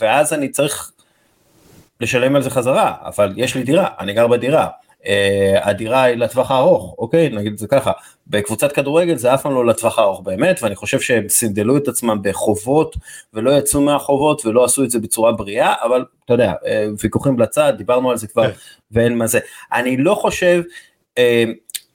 ואז 0.01 0.33
אני 0.33 0.49
צריך 0.49 0.93
לשלם 2.01 2.37
על 2.37 2.43
זה 2.43 2.51
חזרה, 2.51 2.95
אבל 3.05 3.33
יש 3.37 3.55
לי 3.55 3.63
דירה, 3.63 3.89
אני 4.01 4.13
גר 4.13 4.27
בדירה, 4.27 4.69
הדירה 5.63 6.03
היא 6.03 6.17
לטווח 6.17 6.51
הארוך, 6.51 6.95
אוקיי? 6.99 7.29
נגיד 7.29 7.53
את 7.53 7.59
זה 7.59 7.67
ככה. 7.67 7.93
בקבוצת 8.27 8.73
כדורגל 8.73 9.17
זה 9.17 9.35
אף 9.35 9.43
פעם 9.43 9.55
לא 9.55 9.67
לטווח 9.67 9.99
הארוך 9.99 10.21
באמת, 10.21 10.63
ואני 10.63 10.75
חושב 10.75 11.01
שהם 11.01 11.29
סינדלו 11.29 11.77
את 11.77 11.89
עצמם 11.89 12.19
בחובות 12.23 12.97
ולא 13.35 13.51
יצאו 13.51 13.81
מהחובות 13.81 14.47
ולא 14.47 14.65
עשו 14.65 14.85
את 14.85 14.91
זה 14.91 14.99
בצורה 14.99 15.33
בריאה, 15.33 15.75
אבל 15.83 16.05
אתה 16.25 16.35
יודע, 16.35 16.53
uh, 16.53 16.67
ויכוחים 17.03 17.39
לצד, 17.39 17.73
דיברנו 17.79 18.11
על 18.11 18.17
זה 18.17 18.27
כבר, 18.27 18.53
כן. 18.53 18.59
ואין 18.93 19.19
מה 19.19 19.27
זה. 19.27 19.39
אני 19.73 19.97
לא 19.97 20.15
חושב, 20.15 20.63
uh, 21.19 21.23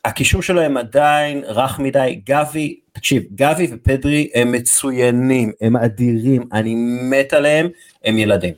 הקישור 0.06 0.42
שלהם 0.42 0.78
עדיין 0.78 1.44
רך 1.48 1.80
מדי, 1.80 2.22
גבי, 2.26 2.80
תקשיב, 2.94 3.24
גבי 3.36 3.68
ופדרי 3.72 4.30
הם 4.34 4.52
מצוינים, 4.52 5.52
הם 5.62 5.78
אדירים, 5.78 6.44
אני 6.54 6.76
מת 7.10 7.34
עליהם, 7.34 7.68
הם 8.06 8.18
ילדים, 8.18 8.54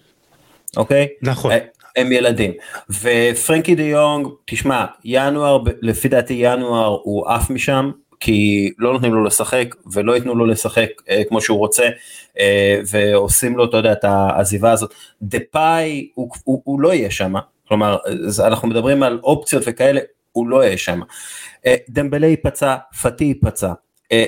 אוקיי? 0.78 1.08
נכון. 1.22 1.52
הם 2.00 2.12
ילדים. 2.12 2.52
ופרנקי 2.90 3.76
דה 3.76 3.84
יונג, 3.84 4.28
תשמע, 4.46 4.86
ינואר, 5.06 5.64
לפי 5.82 6.08
דעתי 6.08 6.34
ינואר 6.38 6.98
הוא 7.04 7.28
עף 7.28 7.50
משם, 7.50 7.92
כי 8.20 8.72
לא 8.78 8.94
נותנים 8.94 9.14
לו 9.14 9.24
לשחק 9.24 9.76
ולא 9.94 10.16
ייתנו 10.16 10.36
לו 10.36 10.46
לשחק 10.46 10.90
אה, 11.10 11.22
כמו 11.28 11.42
שהוא 11.42 11.58
רוצה 11.58 11.84
אה, 12.40 12.80
ועושים 12.90 13.58
לו 13.58 13.66
אתה 13.66 13.78
יודע 13.78 13.92
את 13.92 14.04
העזיבה 14.04 14.72
הזאת. 14.72 14.94
דה 15.22 15.38
פאי 15.52 16.08
הוא, 16.14 16.30
הוא, 16.44 16.62
הוא 16.64 16.82
לא 16.82 16.94
יהיה 16.94 17.12
שם 17.12 17.34
כלומר 17.70 17.98
אנחנו 18.46 18.68
מדברים 18.68 19.04
על 19.04 19.20
אופציות 19.24 19.64
וכאלה, 19.66 20.02
הוא 20.32 20.48
לא 20.48 20.64
יהיה 20.64 20.78
שם. 20.78 21.00
דמבלי 21.90 22.28
ייפצע, 22.28 22.76
פאטי 23.02 23.24
ייפצע, 23.24 23.72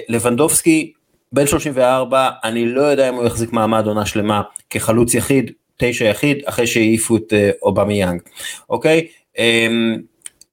לבנדובסקי 0.10 0.94
בן 1.32 1.48
34, 1.48 2.30
אני 2.44 2.66
לא 2.66 2.82
יודע 2.82 3.10
אם 3.10 3.16
הוא 3.16 3.26
יחזיק 3.26 3.54
מעמד 3.54 3.88
עונה 3.88 4.06
שלמה 4.06 4.42
כחלוץ 4.70 5.14
יחיד, 5.14 5.52
תשע 5.82 6.06
יחיד, 6.06 6.38
אחרי 6.46 6.68
שהעיפו 6.68 7.18
את 7.18 7.34
אובמי 7.62 8.02
יאנג, 8.02 8.22
אוקיי? 8.70 9.08
אמ, 9.38 9.98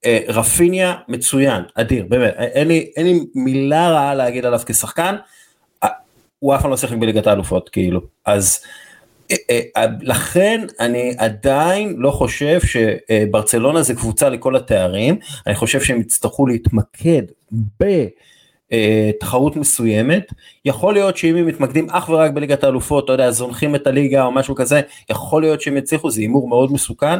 אה, 0.04 0.18
רפיניה 0.28 0.94
מצוין, 1.08 1.62
אדיר, 1.74 2.06
באמת, 2.08 2.34
אין 2.38 2.68
לי, 2.68 2.90
אין 2.96 3.06
לי 3.06 3.20
מילה 3.34 3.90
רעה 3.90 4.14
להגיד 4.14 4.46
עליו 4.46 4.60
כשחקן, 4.66 5.16
אה, 5.84 5.88
הוא 6.38 6.54
אף 6.54 6.62
פעם 6.62 6.70
לא 6.70 6.76
שיחק 6.76 6.96
בליגת 6.96 7.26
האלופות, 7.26 7.68
כאילו, 7.68 8.00
אז 8.24 8.60
אה, 9.50 9.86
לכן 10.00 10.66
אני 10.80 11.14
עדיין 11.18 11.94
לא 11.98 12.10
חושב 12.10 12.60
שברצלונה 12.60 13.82
זה 13.82 13.94
קבוצה 13.94 14.28
לכל 14.28 14.56
התארים, 14.56 15.18
אני 15.46 15.54
חושב 15.54 15.80
שהם 15.80 16.00
יצטרכו 16.00 16.46
להתמקד 16.46 17.22
בתחרות 18.72 19.56
מסוימת, 19.56 20.32
יכול 20.64 20.94
להיות 20.94 21.16
שאם 21.16 21.36
הם 21.36 21.46
מתמקדים 21.46 21.90
אך 21.90 22.08
ורק 22.08 22.30
בליגת 22.30 22.64
האלופות, 22.64 23.04
אתה 23.04 23.12
יודע, 23.12 23.30
זונחים 23.30 23.74
את 23.74 23.86
הליגה 23.86 24.24
או 24.24 24.32
משהו 24.32 24.54
כזה, 24.54 24.80
יכול 25.10 25.42
להיות 25.42 25.60
שהם 25.60 25.76
יצליחו, 25.76 26.10
זה 26.10 26.20
הימור 26.20 26.48
מאוד 26.48 26.72
מסוכן, 26.72 27.18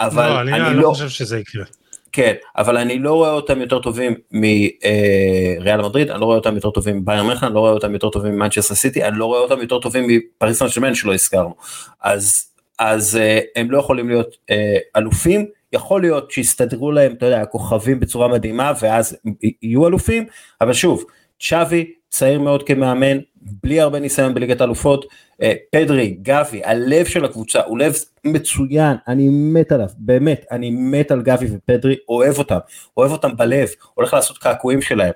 אבל 0.00 0.28
לא, 0.28 0.40
אני, 0.40 0.52
אני 0.52 0.76
לא, 0.76 0.82
לא 0.82 0.88
חושב 0.88 1.08
שזה 1.08 1.38
יקרה. 1.38 1.64
כן, 2.12 2.32
אבל 2.56 2.76
אני 2.76 2.98
לא 2.98 3.12
רואה 3.12 3.30
אותם 3.30 3.60
יותר 3.60 3.78
טובים 3.78 4.14
מריאל 4.32 5.80
אה, 5.80 5.88
מדריד, 5.88 6.10
אני 6.10 6.20
לא 6.20 6.24
רואה 6.24 6.36
אותם 6.36 6.54
יותר 6.54 6.70
טובים 6.70 6.96
מביירן 6.96 7.26
מכן, 7.26 7.46
אני 7.46 7.54
לא 7.54 7.60
רואה 7.60 7.72
אותם 7.72 7.92
יותר 7.92 8.10
טובים 8.10 8.32
ממנצ'סטר 8.34 8.74
סיטי, 8.74 9.04
אני 9.04 9.18
לא 9.18 9.26
רואה 9.26 9.40
אותם 9.40 9.60
יותר 9.60 9.78
טובים 9.78 10.06
מפריס 10.06 10.58
סן 10.58 10.94
שלא 10.94 11.14
הזכרנו. 11.14 11.54
אז, 12.00 12.46
אז 12.78 13.16
אה, 13.16 13.40
הם 13.56 13.70
לא 13.70 13.78
יכולים 13.78 14.08
להיות 14.08 14.36
אה, 14.50 14.78
אלופים, 14.96 15.46
יכול 15.72 16.00
להיות 16.00 16.30
שיסתדרו 16.30 16.92
להם, 16.92 17.12
אתה 17.12 17.26
יודע, 17.26 17.40
הכוכבים 17.40 18.00
בצורה 18.00 18.28
מדהימה, 18.28 18.72
ואז 18.80 19.16
יהיו 19.62 19.86
אלופים, 19.86 20.26
אבל 20.60 20.72
שוב, 20.72 21.04
צ'אבי 21.40 21.92
צעיר 22.08 22.40
מאוד 22.40 22.62
כמאמן, 22.62 23.18
בלי 23.36 23.80
הרבה 23.80 24.00
ניסיון 24.00 24.34
בליגת 24.34 24.60
האלופות, 24.60 25.04
אה, 25.42 25.52
פדרי, 25.72 26.16
גבי, 26.22 26.64
הלב 26.64 27.06
של 27.06 27.24
הקבוצה 27.24 27.60
הוא 27.62 27.78
לב 27.78 27.94
מצוין, 28.24 28.96
אני 29.08 29.28
מת 29.30 29.72
עליו, 29.72 29.88
באמת, 29.98 30.44
אני 30.50 30.70
מת 30.70 31.10
על 31.10 31.22
גבי 31.22 31.46
ופדרי, 31.52 31.96
אוהב 32.08 32.38
אותם, 32.38 32.58
אוהב 32.96 33.12
אותם 33.12 33.36
בלב, 33.36 33.68
הולך 33.94 34.14
לעשות 34.14 34.38
קעקועים 34.38 34.82
שלהם, 34.82 35.12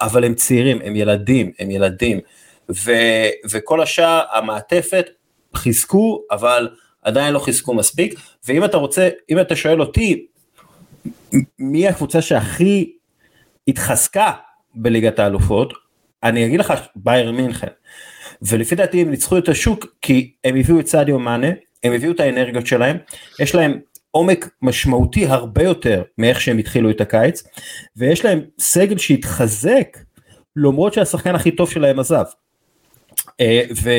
אבל 0.00 0.24
הם 0.24 0.34
צעירים, 0.34 0.78
הם 0.84 0.96
ילדים, 0.96 1.52
הם 1.58 1.70
ילדים, 1.70 2.20
ו, 2.70 2.92
וכל 3.50 3.82
השאר, 3.82 4.22
המעטפת, 4.32 5.06
חיזקו, 5.54 6.22
אבל 6.30 6.68
עדיין 7.02 7.34
לא 7.34 7.38
חיזקו 7.38 7.74
מספיק, 7.74 8.20
ואם 8.48 8.64
אתה 8.64 8.76
רוצה, 8.76 9.08
אם 9.30 9.40
אתה 9.40 9.56
שואל 9.56 9.80
אותי, 9.80 10.26
מי 11.58 11.88
הקבוצה 11.88 12.22
שהכי 12.22 12.92
התחזקה 13.68 14.32
בליגת 14.74 15.18
האלופות, 15.18 15.72
אני 16.22 16.46
אגיד 16.46 16.60
לך 16.60 16.72
בייר 16.96 17.32
מינכן. 17.32 17.66
ולפי 18.42 18.74
דעתי 18.74 19.00
הם 19.00 19.10
ניצחו 19.10 19.38
את 19.38 19.48
השוק 19.48 19.86
כי 20.02 20.32
הם 20.44 20.56
הביאו 20.56 20.80
את 20.80 20.86
סעדיו 20.86 21.18
מאנה, 21.18 21.48
הם 21.84 21.92
הביאו 21.92 22.12
את 22.12 22.20
האנרגיות 22.20 22.66
שלהם, 22.66 22.96
יש 23.40 23.54
להם 23.54 23.80
עומק 24.10 24.48
משמעותי 24.62 25.26
הרבה 25.26 25.62
יותר 25.62 26.02
מאיך 26.18 26.40
שהם 26.40 26.58
התחילו 26.58 26.90
את 26.90 27.00
הקיץ, 27.00 27.42
ויש 27.96 28.24
להם 28.24 28.40
סגל 28.58 28.98
שהתחזק 28.98 29.98
למרות 30.56 30.94
שהשחקן 30.94 31.34
הכי 31.34 31.50
טוב 31.50 31.70
שלהם 31.70 31.98
עזב. 31.98 32.24
אה, 33.40 33.62
ו, 33.82 33.90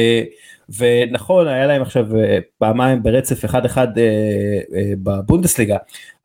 ונכון 0.78 1.48
היה 1.48 1.68
להם 1.68 1.82
עכשיו 1.82 2.18
אה, 2.18 2.38
פעמיים 2.58 3.04
ברצף 3.04 3.46
אחד 3.46 3.66
אחד 3.66 3.98
אה, 3.98 4.94
בבונדסליגה 5.04 5.78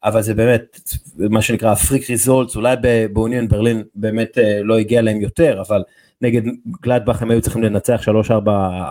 אבל 0.04 0.22
זה 0.22 0.34
באמת 0.34 0.80
מה 1.16 1.42
שנקרא 1.42 1.74
פריק 1.74 2.10
ריזולטס 2.10 2.56
אולי 2.56 2.76
באוניון 3.12 3.48
ברלין 3.48 3.82
באמת 3.94 4.38
לא 4.62 4.78
הגיע 4.78 5.02
להם 5.02 5.20
יותר 5.20 5.62
אבל 5.66 5.82
נגד 6.22 6.42
גלדבך 6.80 7.22
הם 7.22 7.30
היו 7.30 7.40
צריכים 7.40 7.62
לנצח 7.62 8.02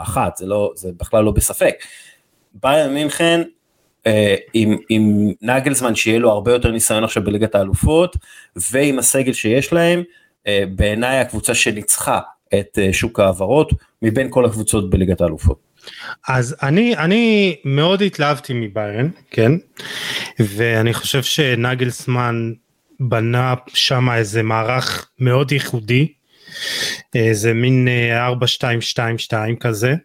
3-4-1 0.07 0.17
זה 0.37 0.45
לא 0.45 0.71
זה 0.75 0.89
בכלל 0.97 1.23
לא 1.23 1.31
בספק. 1.31 1.75
בייר 2.63 2.89
מינכן 2.89 3.41
אה, 4.07 4.35
עם, 4.53 4.77
עם 4.89 5.31
נגלזמן 5.41 5.95
שיהיה 5.95 6.19
לו 6.19 6.31
הרבה 6.31 6.51
יותר 6.51 6.71
ניסיון 6.71 7.03
עכשיו 7.03 7.23
בליגת 7.23 7.55
האלופות 7.55 8.17
ועם 8.71 8.99
הסגל 8.99 9.33
שיש 9.33 9.73
להם 9.73 10.03
אה, 10.47 10.63
בעיניי 10.75 11.17
הקבוצה 11.17 11.55
שניצחה 11.55 12.19
את 12.53 12.79
אה, 12.81 12.93
שוק 12.93 13.19
ההעברות 13.19 13.73
מבין 14.01 14.27
כל 14.29 14.45
הקבוצות 14.45 14.89
בליגת 14.89 15.21
האלופות. 15.21 15.59
אז 16.27 16.55
אני 16.63 16.97
אני 16.97 17.55
מאוד 17.65 18.01
התלהבתי 18.01 18.53
מביירן 18.53 19.09
כן 19.31 19.51
ואני 20.39 20.93
חושב 20.93 21.23
שנגלסמן 21.23 22.53
בנה 22.99 23.53
שם 23.67 24.09
איזה 24.09 24.43
מערך 24.43 25.09
מאוד 25.19 25.51
ייחודי 25.51 26.07
זה 27.31 27.53
מין 27.53 27.87
4222 28.11 29.55
אה, 29.55 29.59
כזה 29.59 29.95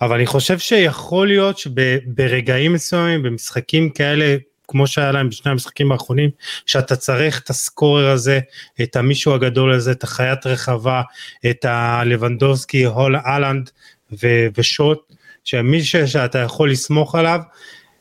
אבל 0.00 0.16
אני 0.16 0.26
חושב 0.26 0.58
שיכול 0.58 1.26
להיות 1.26 1.58
שברגעים 1.58 2.72
מסוימים 2.72 3.22
במשחקים 3.22 3.90
כאלה 3.90 4.36
כמו 4.68 4.86
שהיה 4.86 5.12
להם 5.12 5.28
בשני 5.28 5.52
המשחקים 5.52 5.92
האחרונים 5.92 6.30
שאתה 6.66 6.96
צריך 6.96 7.40
את 7.40 7.50
הסקורר 7.50 8.08
הזה 8.08 8.40
את 8.82 8.96
המישהו 8.96 9.34
הגדול 9.34 9.72
הזה 9.72 9.92
את 9.92 10.04
החיית 10.04 10.46
רחבה 10.46 11.02
את 11.50 11.64
הלבנדובסקי 11.64 12.84
הול 12.84 13.16
אהלנד 13.16 13.70
ושוט 14.58 15.12
שמי 15.44 15.82
שאתה 15.82 16.38
יכול 16.38 16.70
לסמוך 16.70 17.14
עליו 17.14 17.40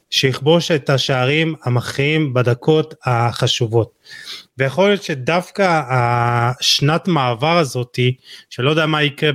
שיכבוש 0.10 0.72
את 0.72 0.90
השערים 0.90 1.56
המכריעים 1.64 2.34
בדקות 2.34 2.94
החשובות. 3.06 3.92
ויכול 4.58 4.88
להיות 4.88 5.04
שדווקא 5.04 5.82
השנת 5.90 7.08
מעבר 7.08 7.58
הזאתי, 7.58 8.16
שלא 8.50 8.70
יודע 8.70 8.86
מה 8.86 9.04
יקרה 9.04 9.32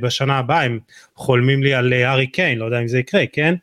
בשנה 0.00 0.38
הבאה, 0.38 0.62
הם 0.62 0.78
חולמים 1.16 1.62
לי 1.62 1.74
על 1.74 1.92
הארי 1.92 2.26
קיין, 2.26 2.58
לא 2.58 2.64
יודע 2.64 2.80
אם 2.80 2.88
זה 2.88 2.98
יקרה, 2.98 3.24
כן? 3.32 3.54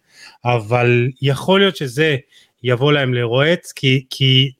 אבל 0.46 1.08
יכול 1.22 1.60
להיות 1.60 1.76
שזה 1.76 2.18
יבוא 2.64 2.94
להם 2.94 3.14
לרועץ, 3.14 3.72
כי, 3.76 4.06
כי 4.10 4.52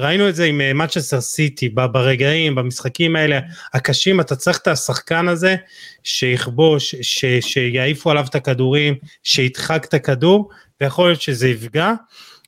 ראינו 0.00 0.28
את 0.28 0.34
זה 0.34 0.44
עם 0.44 0.78
מצ'סטר 0.78 1.16
אה, 1.16 1.20
סיטי 1.20 1.68
ברגעים 1.68 2.54
במשחקים 2.54 3.16
האלה 3.16 3.40
הקשים 3.74 4.20
אתה 4.20 4.36
צריך 4.36 4.58
את 4.58 4.68
השחקן 4.68 5.28
הזה 5.28 5.56
שיכבוש 6.02 6.94
ש, 7.02 7.24
שיעיפו 7.40 8.10
עליו 8.10 8.24
את 8.30 8.34
הכדורים 8.34 8.94
שידחק 9.22 9.84
את 9.84 9.94
הכדור 9.94 10.50
ויכול 10.80 11.08
להיות 11.08 11.20
שזה 11.20 11.48
יפגע. 11.48 11.92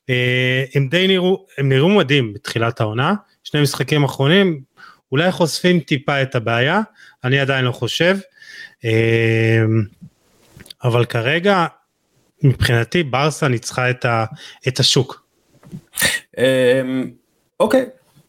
אה, 0.09 0.63
הם 0.75 0.87
די 0.87 1.07
נראו, 1.07 1.45
הם 1.57 1.69
נראו 1.69 1.89
מדהים 1.89 2.33
בתחילת 2.33 2.81
העונה, 2.81 3.13
שני 3.43 3.61
משחקים 3.61 4.03
אחרונים, 4.03 4.61
אולי 5.11 5.31
חושפים 5.31 5.79
טיפה 5.79 6.21
את 6.21 6.35
הבעיה, 6.35 6.81
אני 7.23 7.39
עדיין 7.39 7.65
לא 7.65 7.71
חושב, 7.71 8.17
אה, 8.85 9.63
אבל 10.83 11.05
כרגע 11.05 11.65
מבחינתי 12.43 13.03
ברסה 13.03 13.47
ניצחה 13.47 13.89
את, 13.89 14.05
ה, 14.05 14.25
את 14.67 14.79
השוק. 14.79 15.25
אה, 16.37 16.81
אוקיי, 17.59 17.85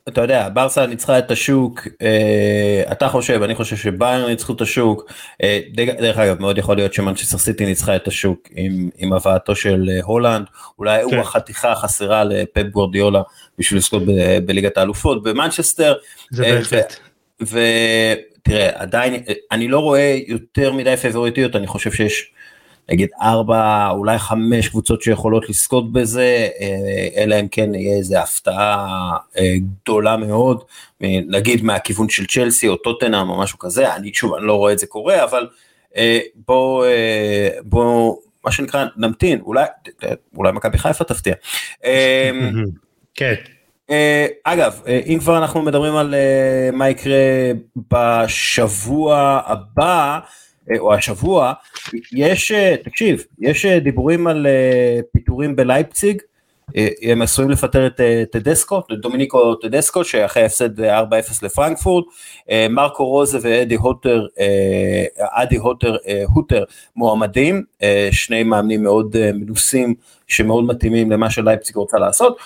אתה 0.09 0.21
יודע 0.21 0.49
ברסה 0.53 0.87
ניצחה 0.87 1.19
את 1.19 1.31
השוק 1.31 1.89
אה, 2.03 2.83
אתה 2.93 3.09
חושב 3.09 3.43
אני 3.43 3.55
חושב 3.55 3.77
שביירן 3.77 4.31
ניצחו 4.31 4.53
את 4.53 4.61
השוק 4.61 5.13
אה, 5.43 5.61
דרך 5.75 6.19
אגב 6.19 6.41
מאוד 6.41 6.59
יכול 6.59 6.77
להיות 6.77 6.95
שמנצ'סטר 6.95 7.39
סיטי 7.39 7.67
ניצחה 7.67 7.97
את 7.97 8.09
השוק 8.09 8.49
עם, 8.57 8.91
עם 8.97 9.13
הבאתו 9.13 9.57
של 9.57 9.91
אה, 9.91 10.01
הולאנד 10.03 10.47
אולי 10.79 10.99
כן. 10.99 11.05
הוא 11.05 11.23
החתיכה 11.23 11.73
החסרה 11.73 12.25
לפפ 12.25 12.63
גורדיולה 12.63 13.23
בשביל 13.59 13.79
לזכות 13.79 14.03
בליגת 14.47 14.79
האלופות 14.79 15.23
במנצ'סטר. 15.23 15.95
זה 16.31 16.45
אה, 16.45 16.53
בהחלט. 16.53 16.97
ותראה 17.41 18.71
עדיין 18.75 19.23
אני 19.53 19.69
לא 19.69 19.79
רואה 19.79 20.19
יותר 20.27 20.73
מדי 20.73 20.97
פייבוריטיות 20.97 21.57
אני 21.57 21.67
חושב 21.67 21.93
שיש 21.93 22.33
נגיד 22.89 23.09
ארבע 23.23 23.89
אולי 23.91 24.19
חמש 24.19 24.69
קבוצות 24.69 25.03
שיכולות 25.03 25.49
לזכות 25.49 25.93
בזה 25.93 26.49
אה, 26.61 27.23
אלא 27.23 27.41
אם 27.41 27.49
כן 27.49 27.75
יהיה 27.75 27.97
איזה 27.97 28.21
הפתעה 28.21 29.17
אה, 29.39 29.55
גדולה 29.59 30.17
מאוד 30.17 30.65
נגיד 31.03 31.65
מהכיוון 31.65 32.09
של 32.09 32.27
צ'לסי 32.27 32.69
או 32.69 32.77
טוטנאם 32.77 33.31
או 33.31 33.39
משהו 33.39 33.59
כזה 33.59 33.95
אני 33.95 34.15
שוב 34.15 34.35
אני 34.35 34.47
לא 34.47 34.55
רואה 34.55 34.73
את 34.73 34.79
זה 34.79 34.87
קורה 34.87 35.25
אבל 35.25 35.47
אה, 35.97 36.21
בוא 37.65 38.17
מה 38.45 38.53
שנקרא 38.53 38.85
נמתין 38.97 39.41
אולי 39.41 39.65
אולי 40.37 40.53
מכבי 40.53 40.79
חיפה 40.79 41.05
תפתיע. 41.05 41.35
כן. 43.15 43.35
אגב 44.45 44.81
אם 45.07 45.19
כבר 45.21 45.39
אנחנו 45.39 45.63
מדברים 45.63 45.97
על 45.97 46.15
מה 46.73 46.89
יקרה 46.89 47.17
בשבוע 47.93 49.41
הבא. 49.47 50.21
אה, 50.71 50.79
או 50.79 50.95
השבוע, 50.95 51.53
יש, 52.13 52.53
אה, 52.53 52.75
תקשיב, 52.85 53.25
יש 53.41 53.65
אה, 53.65 53.79
דיבורים 53.79 54.27
על 54.27 54.47
פיטורים 55.13 55.57
בלייפציג, 55.57 56.23
הם 57.03 57.23
עשויים 57.23 57.51
לפטר 57.51 57.87
את 57.87 58.01
טדסקו, 58.33 58.83
דומיניקו 58.91 59.55
טדסקו 59.55 60.05
שאחרי 60.05 60.43
ההפסד 60.43 60.81
4-0 60.81 60.85
לפרנקפורט, 61.43 62.05
מרקו 62.71 63.07
רוזה 63.07 63.39
ואדי 63.43 63.75
הוטר, 63.75 64.27
אדי 65.19 65.57
הוטר, 65.57 65.97
הוטר 66.35 66.65
מועמדים, 66.97 67.63
שני 68.11 68.43
מאמנים 68.43 68.83
מאוד 68.83 69.17
מנוסים 69.35 69.95
שמאוד 70.27 70.65
מתאימים 70.65 71.11
למה 71.11 71.31
שלייפציג 71.31 71.77
רוצה 71.77 71.99
לעשות. 71.99 72.39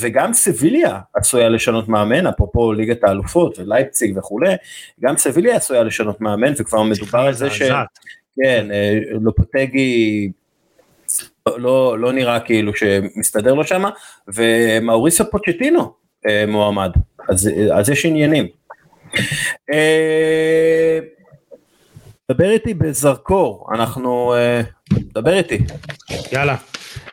וגם 0.00 0.32
סביליה 0.32 0.98
עשויה 1.14 1.48
לשנות 1.48 1.88
מאמן, 1.88 2.26
אפרופו 2.26 2.72
ליגת 2.72 3.04
האלופות 3.04 3.58
ולייפציג 3.58 4.18
וכולי, 4.18 4.54
גם 5.00 5.16
סביליה 5.16 5.56
עשויה 5.56 5.82
לשנות 5.82 6.20
מאמן 6.20 6.52
וכבר 6.58 6.82
מדובר 6.82 7.18
על 7.18 7.32
זה 7.32 7.50
ש... 7.50 7.62
כן, 8.36 8.68
אה, 8.72 8.98
לופוטגי 9.20 10.30
לא, 11.46 11.98
לא 11.98 12.12
נראה 12.12 12.40
כאילו 12.40 12.76
שמסתדר 12.76 13.54
לו 13.54 13.64
שמה, 13.64 13.90
ומאוריסו 14.28 15.30
פוצ'טינו 15.30 15.92
אה, 16.26 16.44
מועמד, 16.48 16.90
אז, 17.28 17.50
אז 17.74 17.90
יש 17.90 18.06
עניינים. 18.06 18.46
אה, 19.72 20.98
דבר 22.30 22.50
איתי 22.50 22.74
בזרקור, 22.74 23.68
אנחנו, 23.74 24.34
דבר 25.14 25.36
איתי. 25.36 25.58
יאללה. 26.32 26.56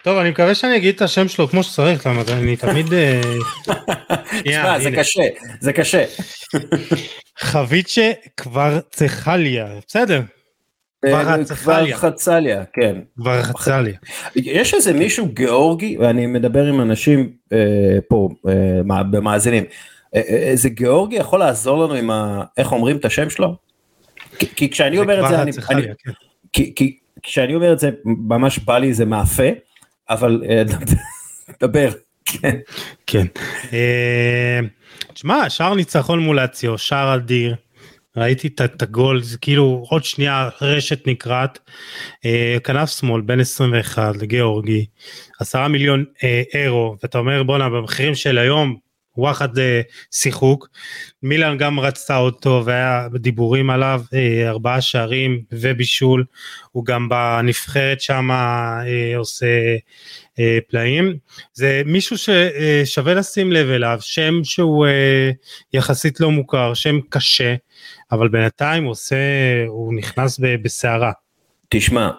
טוב, 0.03 0.17
אני 0.17 0.29
מקווה 0.29 0.55
שאני 0.55 0.75
אגיד 0.77 0.95
את 0.95 1.01
השם 1.01 1.27
שלו 1.27 1.47
כמו 1.47 1.63
שצריך, 1.63 2.07
למה 2.07 2.21
אני 2.31 2.55
תמיד... 2.55 2.85
תשמע, 4.45 4.79
זה 4.79 4.91
קשה, 4.91 5.23
זה 5.59 5.73
קשה. 5.73 6.05
חביצ'ה 7.39 8.11
כבר 8.37 8.79
צריכליה, 8.91 9.67
בסדר. 9.87 10.21
כבר 11.55 11.93
חצליה, 11.93 12.63
כן. 12.73 12.95
כבר 13.17 13.41
חצליה. 13.41 13.93
יש 14.35 14.73
איזה 14.73 14.93
מישהו 14.93 15.27
גיאורגי, 15.27 15.97
ואני 15.97 16.27
מדבר 16.27 16.65
עם 16.65 16.81
אנשים 16.81 17.31
אה, 17.53 17.57
פה, 18.07 18.29
אה, 18.47 19.03
במאזינים, 19.03 19.63
אה, 20.15 20.21
איזה 20.21 20.69
גיאורגי 20.69 21.15
יכול 21.15 21.39
לעזור 21.39 21.83
לנו 21.83 21.93
עם 21.93 22.11
ה... 22.11 22.43
איך 22.57 22.71
אומרים 22.71 22.97
את 22.97 23.05
השם 23.05 23.29
שלו? 23.29 23.55
כי 24.39 24.69
כשאני 24.69 24.99
אומר 24.99 25.23
את 25.23 25.29
זה, 25.29 25.41
אני... 25.41 25.51
כן. 26.53 26.63
כי 26.75 26.97
כשאני 27.23 27.55
אומר 27.55 27.73
את 27.73 27.79
זה, 27.79 27.89
ממש 28.05 28.59
בא 28.59 28.77
לי 28.77 28.87
איזה 28.87 29.05
מאפה, 29.05 29.43
אבל 30.09 30.43
דבר. 31.63 31.89
כן. 32.25 32.57
כן. 33.07 33.25
תשמע, 35.13 35.49
שער 35.49 35.73
ניצחון 35.73 36.19
מול 36.19 36.39
אציו, 36.39 36.77
שער 36.77 37.15
אדיר. 37.15 37.55
ראיתי 38.17 38.47
את 38.47 38.81
הגול 38.81 39.21
זה 39.21 39.37
כאילו 39.37 39.85
עוד 39.89 40.03
שנייה 40.03 40.49
רשת 40.61 41.07
נקרעת 41.07 41.59
אה, 42.25 42.57
כנף 42.63 42.89
שמאל 42.89 43.21
בין 43.21 43.39
21 43.39 44.15
לגיאורגי 44.15 44.85
10 45.39 45.67
מיליון 45.67 46.05
אה, 46.23 46.41
אירו 46.53 46.95
ואתה 47.03 47.17
אומר 47.17 47.43
בואנה 47.43 47.69
במחירים 47.69 48.15
של 48.15 48.37
היום 48.37 48.77
וואחד 49.17 49.57
אה, 49.57 49.81
שיחוק 50.11 50.69
מילאן 51.23 51.57
גם 51.57 51.79
רצתה 51.79 52.17
אותו 52.17 52.61
והיה 52.65 53.07
דיבורים 53.15 53.69
עליו 53.69 54.01
אה, 54.13 54.49
ארבעה 54.49 54.81
שערים 54.81 55.41
ובישול 55.51 56.25
הוא 56.71 56.85
גם 56.85 57.09
בנבחרת 57.09 58.01
שם 58.01 58.31
אה, 58.31 59.17
עושה 59.17 59.75
פלאים 60.69 61.17
זה 61.53 61.81
מישהו 61.85 62.15
ששווה 62.17 63.13
לשים 63.13 63.51
לב 63.51 63.69
אליו 63.69 63.97
שם 64.01 64.43
שהוא 64.43 64.87
יחסית 65.73 66.19
לא 66.19 66.31
מוכר 66.31 66.73
שם 66.73 66.99
קשה 67.09 67.55
אבל 68.11 68.27
בינתיים 68.27 68.83
הוא 68.83 68.91
עושה, 68.91 69.15
הוא 69.67 69.93
נכנס 69.93 70.39
בסערה. 70.61 71.11
תשמע, 71.69 72.09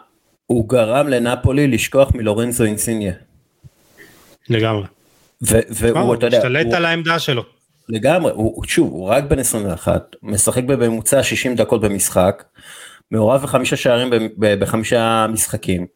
הוא 0.46 0.68
גרם 0.68 1.09
לנפולי 1.09 1.68
לשכוח 1.68 2.14
מלורנזו 2.14 2.64
אינסיניה. 2.64 3.12
לגמרי. 4.48 4.99
והוא, 5.42 6.14
אתה 6.14 6.26
יודע, 6.26 6.38
השתלט 6.38 6.72
על 6.72 6.85
העמדה 6.85 7.18
שלו. 7.18 7.42
לגמרי, 7.88 8.33
הוא, 8.33 8.64
שוב, 8.64 8.92
הוא 8.92 9.09
רק 9.09 9.24
בן 9.24 9.38
21, 9.38 10.16
משחק 10.22 10.64
בממוצע 10.64 11.22
60 11.22 11.55
דקות 11.57 11.81
במשחק, 11.81 12.44
מעורב 13.11 13.42
בחמישה 13.42 13.76
שערים 13.76 14.11
בחמישה 14.38 15.26
משחקים. 15.33 15.87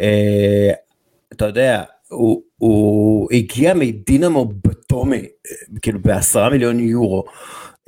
אה, 0.00 0.70
אתה 1.32 1.46
יודע, 1.46 1.82
הוא, 2.08 2.42
הוא 2.56 3.28
הגיע 3.32 3.74
מדינמו 3.74 4.44
בטומי, 4.64 5.26
כאילו 5.82 5.98
בעשרה 6.02 6.50
מיליון 6.50 6.80
יורו. 6.80 7.24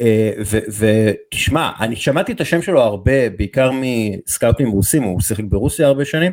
אה, 0.01 0.33
ותשמע, 0.79 1.71
אני 1.81 1.97
שמעתי 1.97 2.33
את 2.33 2.41
השם 2.41 2.63
שלו 2.63 2.81
הרבה, 2.81 3.31
בעיקר 3.31 3.71
מסקאוטים 3.73 4.71
רוסים, 4.71 5.03
הוא 5.03 5.21
שיחק 5.21 5.45
ברוסיה 5.45 5.87
הרבה 5.87 6.05
שנים, 6.05 6.33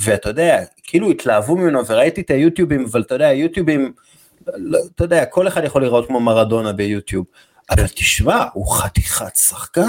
ואתה 0.00 0.28
יודע, 0.28 0.62
כאילו 0.82 1.10
התלהבו 1.10 1.56
ממנו 1.56 1.86
וראיתי 1.86 2.20
את 2.20 2.30
היוטיובים, 2.30 2.84
אבל 2.90 3.00
אתה 3.00 3.14
יודע, 3.14 3.28
היוטיובים, 3.28 3.92
לא, 4.46 4.78
אתה 4.94 5.04
יודע, 5.04 5.24
כל 5.24 5.48
אחד 5.48 5.64
יכול 5.64 5.82
לראות 5.82 6.06
כמו 6.06 6.20
מרדונה 6.20 6.72
ביוטיוב, 6.72 7.24
אבל 7.70 7.86
תשמע, 7.86 8.44
הוא 8.52 8.72
חתיכת 8.72 9.36
שחקן. 9.36 9.82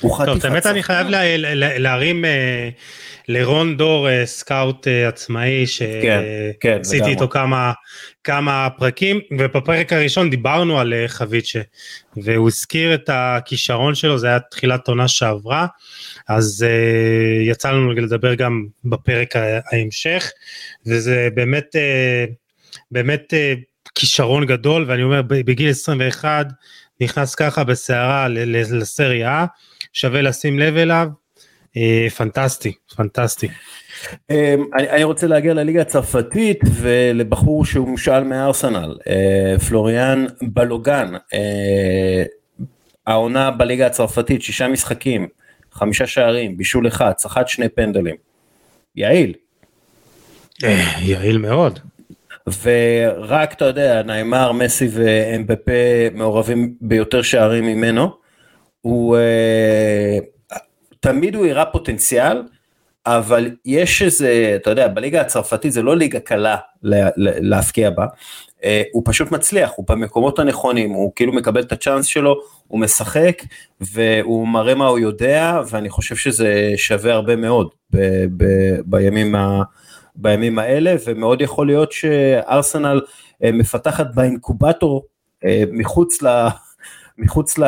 שחקן. 0.00 0.48
האמת 0.48 0.66
אני 0.66 0.82
חייב 0.82 1.06
להרים 1.78 2.24
אה, 2.24 2.68
לרון 3.28 3.76
דור 3.76 4.24
סקאוט 4.24 4.86
עצמאי 5.08 5.66
שעשיתי 5.66 6.02
כן, 6.60 6.80
כן, 6.90 7.04
איתו 7.06 7.28
כמה 8.24 8.68
פרקים 8.78 9.20
ובפרק 9.38 9.92
הראשון 9.92 10.30
דיברנו 10.30 10.80
על 10.80 10.92
אה, 10.92 11.08
חביצ'ה 11.08 11.60
והוא 12.16 12.48
הזכיר 12.48 12.94
את 12.94 13.10
הכישרון 13.12 13.94
שלו 13.94 14.18
זה 14.18 14.26
היה 14.26 14.38
תחילת 14.40 14.88
עונה 14.88 15.08
שעברה 15.08 15.66
אז 16.28 16.66
uh, 16.66 17.50
יצא 17.50 17.70
לנו 17.70 17.92
לדבר 17.92 18.34
גם 18.34 18.66
בפרק 18.84 19.34
ההמשך 19.72 20.30
וזה 20.86 21.28
באמת 21.34 21.76
uh, 21.76 22.32
באמת 22.90 23.32
uh, 23.32 23.60
כישרון 23.94 24.46
גדול 24.46 24.84
ואני 24.88 25.02
אומר 25.02 25.22
בגיל 25.28 25.70
21 25.70 26.46
נכנס 27.00 27.34
ככה 27.34 27.64
בסערה 27.64 28.28
לסריה 28.28 29.46
שווה 29.92 30.22
לשים 30.22 30.58
לב 30.58 30.76
אליו 30.76 31.08
uh, 31.76 32.10
פנטסטי 32.10 32.72
פנטסטי. 32.96 33.48
אמ, 34.30 34.64
אני 34.74 35.04
רוצה 35.04 35.26
להגיע 35.26 35.54
לליגה 35.54 35.80
הצרפתית 35.80 36.60
ולבחור 36.74 37.64
שהוא 37.64 37.88
מושאל 37.88 38.32
אה, 39.08 39.58
פלוריאן 39.68 40.26
בלוגן, 40.42 41.14
אה, 41.34 42.22
העונה 43.06 43.50
בליגה 43.50 43.86
הצרפתית, 43.86 44.42
שישה 44.42 44.68
משחקים, 44.68 45.28
חמישה 45.74 46.06
שערים, 46.06 46.56
בישול 46.56 46.88
אחד, 46.88 47.12
צחט 47.12 47.48
שני 47.48 47.68
פנדלים. 47.68 48.16
יעיל. 48.96 49.34
אה, 50.64 50.84
יעיל 51.00 51.38
מאוד. 51.38 51.78
ורק 52.62 53.52
אתה 53.52 53.64
יודע, 53.64 54.02
ניימר, 54.02 54.52
מסי 54.52 54.88
ואמבפה 54.90 55.72
מעורבים 56.14 56.74
ביותר 56.80 57.22
שערים 57.22 57.64
ממנו. 57.64 58.16
הוא 58.80 59.16
תמיד 61.00 61.34
הוא 61.34 61.46
הראה 61.46 61.64
פוטנציאל, 61.64 62.42
אבל 63.06 63.50
יש 63.64 64.02
איזה, 64.02 64.52
אתה 64.56 64.70
יודע, 64.70 64.88
בליגה 64.88 65.20
הצרפתית 65.20 65.72
זה 65.72 65.82
לא 65.82 65.96
ליגה 65.96 66.20
קלה 66.20 66.56
להפקיע 66.82 67.90
בה, 67.90 68.02
אה, 68.04 68.08
הוא 68.92 69.02
פשוט 69.06 69.32
מצליח, 69.32 69.72
הוא 69.76 69.86
במקומות 69.88 70.38
הנכונים, 70.38 70.90
הוא 70.90 71.12
כאילו 71.16 71.32
מקבל 71.32 71.60
את 71.60 71.72
הצ'אנס 71.72 72.06
שלו, 72.06 72.40
הוא 72.68 72.80
משחק, 72.80 73.42
והוא 73.80 74.48
מראה 74.48 74.74
מה 74.74 74.86
הוא 74.86 74.98
יודע, 74.98 75.60
ואני 75.70 75.90
חושב 75.90 76.16
שזה 76.16 76.72
שווה 76.76 77.12
הרבה 77.12 77.36
מאוד 77.36 77.68
ב- 77.90 78.24
ב- 78.36 78.80
בימים, 78.84 79.34
ה- 79.34 79.62
בימים 80.16 80.58
האלה, 80.58 80.94
ומאוד 81.06 81.40
יכול 81.40 81.66
להיות 81.66 81.92
שארסנל 81.92 83.00
אה, 83.44 83.52
מפתחת 83.52 84.06
באינקובטור 84.14 85.04
אה, 85.44 85.64
מחוץ 85.72 86.22
ל... 86.22 86.46
מחוץ 87.18 87.58
ל, 87.58 87.64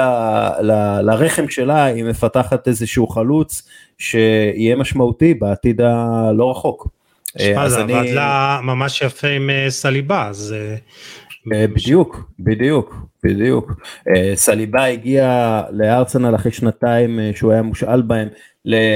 ל, 0.60 1.00
לרחם 1.00 1.48
שלה 1.48 1.84
היא 1.84 2.04
מפתחת 2.04 2.68
איזשהו 2.68 3.06
חלוץ 3.06 3.62
שיהיה 3.98 4.76
משמעותי 4.76 5.34
בעתיד 5.34 5.80
הלא 5.80 6.50
רחוק. 6.50 6.95
שמע 7.38 7.62
אה, 7.62 7.68
זה 7.68 7.80
אני... 7.80 7.94
עבד 7.94 8.08
לה 8.08 8.60
ממש 8.62 9.02
יפה 9.02 9.28
עם 9.28 9.50
אה, 9.50 9.70
סליבה 9.70 10.28
אז. 10.28 10.54
אה, 10.58 10.76
בדיוק 11.66 12.30
בדיוק 12.38 12.94
בדיוק 13.24 13.72
סליבה 14.34 14.84
הגיע 14.84 15.62
לארסנל 15.70 16.34
אחרי 16.34 16.52
שנתיים 16.52 17.20
שהוא 17.34 17.52
היה 17.52 17.62
מושאל 17.62 18.02
בהם 18.02 18.28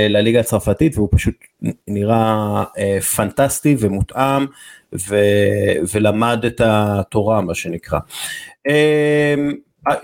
לליגה 0.08 0.40
הצרפתית 0.40 0.96
והוא 0.96 1.08
פשוט 1.12 1.34
נראה 1.88 2.64
פנטסטי 3.16 3.76
ומותאם 3.78 4.46
ו, 5.08 5.16
ולמד 5.94 6.44
את 6.44 6.60
התורה 6.64 7.40
מה 7.40 7.54
שנקרא. 7.54 7.98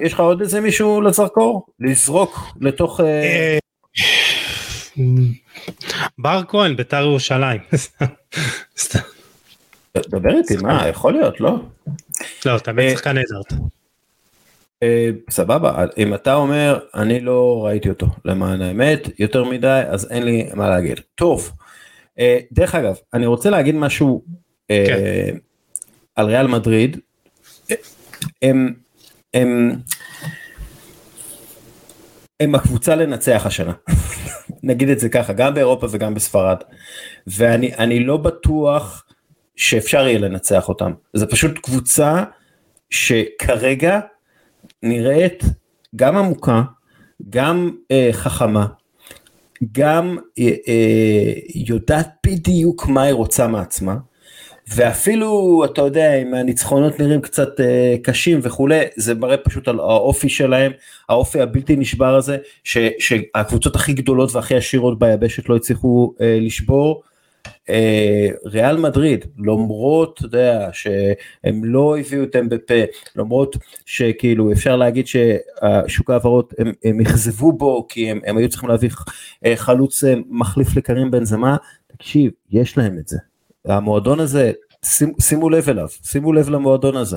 יש 0.01 0.12
לך 0.12 0.20
עוד 0.20 0.41
איזה 0.41 0.61
מישהו 0.61 1.01
לזרקור? 1.01 1.66
לזרוק 1.80 2.41
לתוך... 2.61 3.01
בר 6.19 6.43
כהן 6.49 6.77
ביתר 6.77 7.03
ירושלים. 7.03 7.61
דבר 9.97 10.39
איתי 10.39 10.57
מה 10.62 10.89
יכול 10.89 11.12
להיות 11.12 11.41
לא? 11.41 11.57
לא 12.47 12.59
תמיד 12.59 12.91
שחקן 12.91 13.17
נהדרת. 13.17 13.53
סבבה 15.31 15.85
אם 15.99 16.14
אתה 16.14 16.35
אומר 16.35 16.79
אני 16.95 17.21
לא 17.21 17.62
ראיתי 17.67 17.89
אותו 17.89 18.07
למען 18.25 18.62
האמת 18.62 19.09
יותר 19.19 19.45
מדי 19.45 19.83
אז 19.89 20.12
אין 20.12 20.23
לי 20.23 20.49
מה 20.55 20.69
להגיד 20.71 21.01
טוב 21.14 21.53
דרך 22.53 22.75
אגב, 22.75 22.97
אני 23.14 23.27
רוצה 23.27 23.51
להגיד 23.51 23.75
משהו 23.75 24.25
כן. 24.69 25.37
על 26.17 26.27
ריאל 26.27 26.47
מדריד. 26.47 26.97
הם, 28.43 28.75
הם, 29.35 29.77
הם 32.41 32.55
הקבוצה 32.55 32.95
לנצח 32.95 33.43
השנה. 33.47 33.73
נגיד 34.67 34.89
את 34.89 34.99
זה 34.99 35.09
ככה, 35.09 35.33
גם 35.33 35.55
באירופה 35.55 35.87
וגם 35.91 36.14
בספרד. 36.14 36.57
ואני 37.27 38.05
לא 38.05 38.17
בטוח 38.17 39.05
שאפשר 39.57 40.07
יהיה 40.07 40.19
לנצח 40.19 40.69
אותם. 40.69 40.93
זה 41.12 41.27
פשוט 41.27 41.59
קבוצה 41.59 42.25
שכרגע 42.91 44.01
נראית 44.83 45.45
גם 45.97 46.17
עמוקה, 46.17 46.62
גם 47.31 47.71
אה, 47.91 48.09
חכמה, 48.12 48.67
גם 49.73 50.19
אה, 50.39 50.55
אה, 50.69 51.33
יודעת 51.55 52.09
בדיוק 52.27 52.87
מה 52.87 53.03
היא 53.03 53.12
רוצה 53.12 53.47
מעצמה. 53.47 53.97
ואפילו 54.75 55.62
אתה 55.64 55.83
יודע 55.83 56.14
אם 56.14 56.35
הניצחונות 56.35 57.01
נראים 57.01 57.21
קצת 57.21 57.61
אה, 57.61 57.97
קשים 58.03 58.41
וכולי 58.43 58.81
זה 58.97 59.14
מראה 59.14 59.37
פשוט 59.37 59.69
על 59.69 59.81
האופי 59.81 60.29
שלהם 60.29 60.73
האופי 61.09 61.41
הבלתי 61.41 61.77
נשבר 61.77 62.14
הזה 62.14 62.37
ש, 62.64 62.79
שהקבוצות 62.99 63.77
הכי 63.77 63.93
גדולות 63.93 64.35
והכי 64.35 64.55
עשירות 64.57 64.99
ביבשת 64.99 65.49
לא 65.49 65.57
הצליחו 65.57 66.14
אה, 66.21 66.39
לשבור. 66.41 67.03
אה, 67.71 68.29
ריאל 68.45 68.77
מדריד 68.77 69.25
למרות 69.39 70.19
אתה 70.19 70.27
יודע 70.27 70.69
שהם 70.73 71.64
לא 71.64 71.99
הביאו 71.99 72.25
את 72.25 72.37
אמבפה 72.37 72.81
למרות 73.17 73.57
שכאילו 73.87 74.53
אפשר 74.53 74.77
להגיד 74.77 75.07
ששוק 75.07 76.11
ההעברות 76.11 76.55
הם, 76.59 76.73
הם 76.85 77.01
אכזבו 77.01 77.53
בו 77.53 77.87
כי 77.89 78.11
הם, 78.11 78.21
הם 78.27 78.37
היו 78.37 78.49
צריכים 78.49 78.69
להביא 78.69 78.91
אה, 79.47 79.57
חלוץ 79.57 80.05
אה, 80.05 80.14
מחליף 80.29 80.77
לקרים 80.77 81.11
בן 81.11 81.25
זמה 81.25 81.57
תקשיב 81.87 82.33
יש 82.51 82.79
להם 82.79 82.99
את 82.99 83.09
זה 83.09 83.19
המועדון 83.67 84.21
הזה, 84.21 84.53
שימו 85.21 85.51
לב 85.51 85.69
אליו, 85.69 85.89
שימו 86.03 86.33
לב 86.33 86.49
למועדון 86.49 86.97
הזה. 86.97 87.17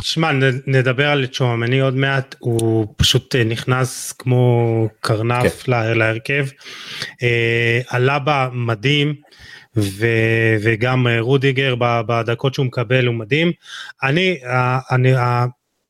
תשמע, 0.00 0.28
אה, 0.28 0.50
נדבר 0.66 1.08
על 1.08 1.26
צ'ואמני 1.26 1.80
עוד 1.80 1.94
מעט, 1.94 2.34
הוא 2.38 2.86
פשוט 2.96 3.36
אה, 3.36 3.44
נכנס 3.44 4.12
כמו 4.12 4.88
קרנף 5.00 5.62
כן. 5.62 5.72
להרכב. 5.72 6.46
אה, 7.22 7.80
עלה 7.88 8.18
בה 8.18 8.48
מדהים. 8.52 9.14
ו, 9.76 10.06
וגם 10.62 11.06
רודיגר 11.20 11.74
בדקות 11.78 12.54
שהוא 12.54 12.66
מקבל 12.66 13.06
הוא 13.06 13.14
מדהים. 13.14 13.52
אני, 14.02 14.38
אני, 14.90 15.12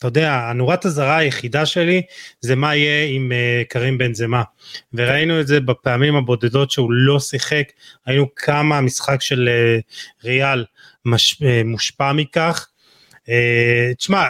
אתה 0.02 0.08
יודע, 0.08 0.34
הנורת 0.34 0.84
הזרה 0.84 1.16
היחידה 1.16 1.66
שלי 1.66 2.02
זה 2.40 2.56
מה 2.56 2.76
יהיה 2.76 3.06
עם 3.14 3.32
uh, 3.32 3.68
קרים 3.68 3.98
בן 3.98 4.14
זמה. 4.14 4.42
וראינו 4.94 5.40
את 5.40 5.46
זה 5.46 5.60
בפעמים 5.60 6.16
הבודדות 6.16 6.70
שהוא 6.70 6.92
לא 6.92 7.20
שיחק, 7.20 7.64
ראינו 8.08 8.34
כמה 8.36 8.78
המשחק 8.78 9.22
של 9.22 9.48
uh, 9.48 10.24
ריאל 10.24 10.64
מש, 11.04 11.34
uh, 11.34 11.46
מושפע 11.64 12.12
מכך. 12.12 12.68
תשמע, 13.98 14.24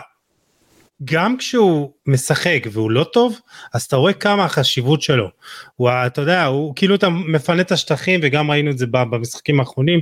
גם 1.05 1.37
כשהוא 1.37 1.93
משחק 2.07 2.67
והוא 2.73 2.91
לא 2.91 3.05
טוב, 3.05 3.41
אז 3.75 3.83
אתה 3.83 3.97
רואה 3.97 4.13
כמה 4.13 4.45
החשיבות 4.45 5.03
שלו. 5.03 5.29
הוא, 5.77 5.91
אתה 6.07 6.21
יודע, 6.21 6.45
הוא 6.45 6.73
כאילו 6.77 6.95
אתה 6.95 7.09
מפנה 7.09 7.63
את 7.63 7.73
השטחים 7.73 8.21
וגם 8.23 8.51
ראינו 8.51 8.71
את 8.71 8.79
זה 8.79 8.87
במשחקים 8.87 9.61
האחרונים, 9.61 10.01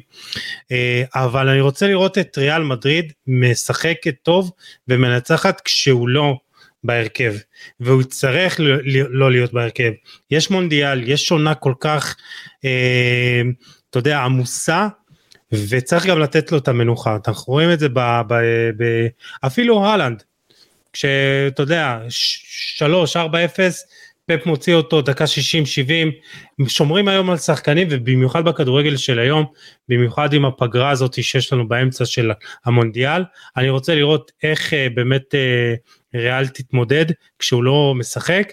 אה, 0.72 1.02
אבל 1.14 1.48
אני 1.48 1.60
רוצה 1.60 1.86
לראות 1.86 2.18
את 2.18 2.38
ריאל 2.38 2.62
מדריד 2.62 3.12
משחקת 3.26 4.14
טוב 4.22 4.50
ומנצחת 4.88 5.60
כשהוא 5.60 6.08
לא 6.08 6.36
בהרכב, 6.84 7.34
והוא 7.80 8.02
יצטרך 8.02 8.60
לא 9.10 9.30
להיות 9.30 9.52
בהרכב. 9.52 9.92
יש 10.30 10.50
מונדיאל, 10.50 11.08
יש 11.08 11.30
עונה 11.30 11.54
כל 11.54 11.74
כך, 11.80 12.16
אה, 12.64 13.42
אתה 13.90 13.98
יודע, 13.98 14.20
עמוסה, 14.20 14.88
וצריך 15.52 16.06
גם 16.06 16.18
לתת 16.18 16.52
לו 16.52 16.58
את 16.58 16.68
המנוחה, 16.68 17.16
אנחנו 17.28 17.52
רואים 17.52 17.72
את 17.72 17.78
זה 17.78 17.88
ב, 17.88 17.98
ב, 18.28 18.34
ב, 18.76 19.06
אפילו 19.46 19.86
הלנד, 19.86 20.22
כשאתה 20.92 21.62
יודע, 21.62 21.98
3-4-0, 22.78 22.82
פפ 24.30 24.46
מוציא 24.46 24.74
אותו 24.74 25.02
דקה 25.02 25.24
60-70, 26.62 26.68
שומרים 26.68 27.08
היום 27.08 27.30
על 27.30 27.36
שחקנים 27.36 27.88
ובמיוחד 27.90 28.44
בכדורגל 28.44 28.96
של 28.96 29.18
היום, 29.18 29.44
במיוחד 29.88 30.32
עם 30.32 30.44
הפגרה 30.44 30.90
הזאת 30.90 31.22
שיש 31.22 31.52
לנו 31.52 31.68
באמצע 31.68 32.04
של 32.04 32.30
המונדיאל, 32.64 33.24
אני 33.56 33.70
רוצה 33.70 33.94
לראות 33.94 34.32
איך 34.42 34.72
uh, 34.72 34.94
באמת 34.94 35.34
uh, 35.34 36.18
ריאל 36.18 36.48
תתמודד 36.48 37.06
כשהוא 37.38 37.64
לא 37.64 37.94
משחק, 37.96 38.52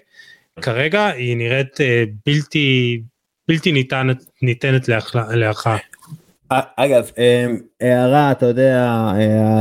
כרגע 0.62 1.08
היא 1.08 1.38
נראית 1.38 1.76
uh, 1.76 2.10
בלתי, 2.26 3.02
בלתי 3.48 3.72
ניתנת, 3.72 4.18
ניתנת 4.42 4.88
להכרעה. 5.34 5.78
אגב, 6.50 7.12
אמ, 7.18 7.58
הערה, 7.82 8.32
אתה 8.32 8.46
יודע, 8.46 8.92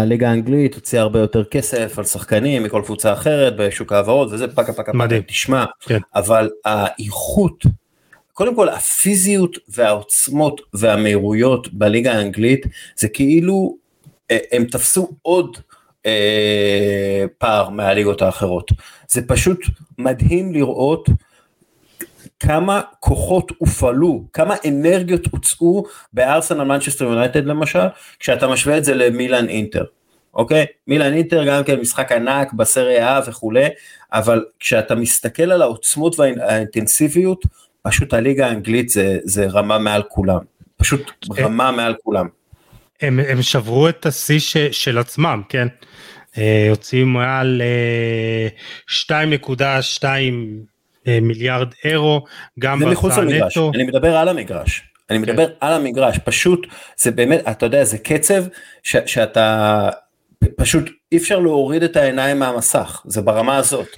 הליגה 0.01 0.31
האנגלית 0.31 0.75
הוציאה 0.75 1.03
הרבה 1.03 1.19
יותר 1.19 1.45
כסף 1.45 1.99
על 1.99 2.05
שחקנים 2.05 2.63
מכל 2.63 2.83
קבוצה 2.85 3.13
אחרת 3.13 3.57
בשוק 3.57 3.93
ההעברות 3.93 4.29
וזה 4.33 4.49
פקה 4.49 4.73
פקה 4.73 4.93
פקה, 4.93 5.21
תשמע, 5.27 5.65
כן. 5.81 5.99
אבל 6.15 6.51
האיכות, 6.65 7.65
קודם 8.33 8.57
כל 8.57 8.69
הפיזיות 8.69 9.59
והעוצמות 9.69 10.61
והמהירויות 10.75 11.73
בליגה 11.73 12.13
האנגלית 12.13 12.67
זה 12.97 13.09
כאילו 13.09 13.77
אה, 14.31 14.39
הם 14.53 14.65
תפסו 14.65 15.11
עוד 15.23 15.57
אה, 16.07 17.25
פער 17.39 17.69
מהליגות 17.69 18.23
האחרות. 18.23 18.73
זה 19.09 19.27
פשוט 19.27 19.59
מדהים 19.99 20.53
לראות 20.53 21.09
כמה 22.41 22.81
כוחות 23.01 23.53
הופעלו, 23.59 24.25
כמה 24.33 24.55
אנרגיות 24.69 25.27
הוצאו 25.31 25.85
בארסנל 26.13 26.65
מנצ'סטר 26.65 27.05
יונייטד 27.05 27.47
למשל, 27.47 27.87
כשאתה 28.19 28.49
משווה 28.49 28.79
את 28.79 28.85
זה 28.85 28.95
למילאן 28.95 29.49
אינטר, 29.49 29.85
אוקיי? 30.35 30.67
מילאן 30.87 31.13
אינטר 31.13 31.45
גם 31.45 31.65
כן 31.65 31.81
משחק 31.81 32.13
ענק 32.13 32.53
בסריה 32.53 33.19
A 33.19 33.31
וכולי, 33.31 33.69
אבל 34.13 34.45
כשאתה 34.61 34.95
מסתכל 34.95 35.53
על 35.53 35.63
העוצמות 35.63 36.19
והאינטנסיביות, 36.19 37.43
פשוט 37.83 38.15
הליגה 38.15 38.47
האנגלית 38.47 38.89
זה, 38.89 39.19
זה 39.25 39.47
רמה 39.47 39.79
מעל 39.79 40.03
כולם, 40.09 40.41
פשוט 40.77 41.13
רמה 41.39 41.71
מעל 41.71 41.95
כולם. 42.03 42.27
הם, 43.01 43.21
הם 43.29 43.43
שברו 43.43 43.89
את 43.89 44.07
השיא 44.07 44.39
של 44.71 44.99
עצמם, 44.99 45.43
כן? 45.49 45.69
אה, 46.39 46.67
הוציאו 46.71 47.07
מעל 47.07 47.63
2.2 48.89 49.15
אה, 49.15 49.75
אה, 50.05 50.21
מיליארד 51.23 51.69
אירו, 51.85 52.25
גם 52.59 52.79
זה 52.79 52.87
מחוץ 52.87 53.17
למגרש, 53.17 53.59
אני 53.75 53.85
מדבר 53.85 54.17
על 54.17 54.29
המגרש, 54.29 54.83
אני 55.11 55.19
כן. 55.19 55.23
מדבר 55.23 55.49
על 55.61 55.73
המגרש, 55.73 56.19
פשוט 56.25 56.67
זה 56.97 57.11
באמת, 57.11 57.43
אתה 57.49 57.67
יודע, 57.67 57.85
זה 57.85 57.99
קצב 57.99 58.45
ש, 58.83 58.97
שאתה, 59.07 59.89
פשוט 60.57 60.91
אי 61.13 61.17
אפשר 61.17 61.39
להוריד 61.39 61.83
את 61.83 61.97
העיניים 61.97 62.39
מהמסך, 62.39 63.03
זה 63.05 63.23
ברמה 63.23 63.57
הזאת. 63.57 63.89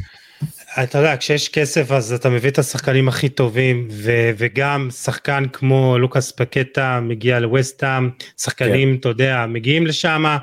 אתה 0.82 0.98
יודע, 0.98 1.16
כשיש 1.16 1.48
כסף 1.48 1.92
אז 1.92 2.12
אתה 2.12 2.28
מביא 2.28 2.50
את 2.50 2.58
השחקנים 2.58 3.08
הכי 3.08 3.28
טובים, 3.28 3.88
ו- 3.90 4.30
וגם 4.38 4.88
שחקן 4.90 5.44
כמו 5.52 5.98
לוקאס 5.98 6.32
פקטה 6.32 7.00
מגיע 7.02 7.40
לווסטהאם, 7.40 8.10
שחקנים, 8.40 8.92
כן. 8.92 9.00
אתה 9.00 9.08
יודע, 9.08 9.46
מגיעים 9.48 9.86
לשם, 9.86 10.36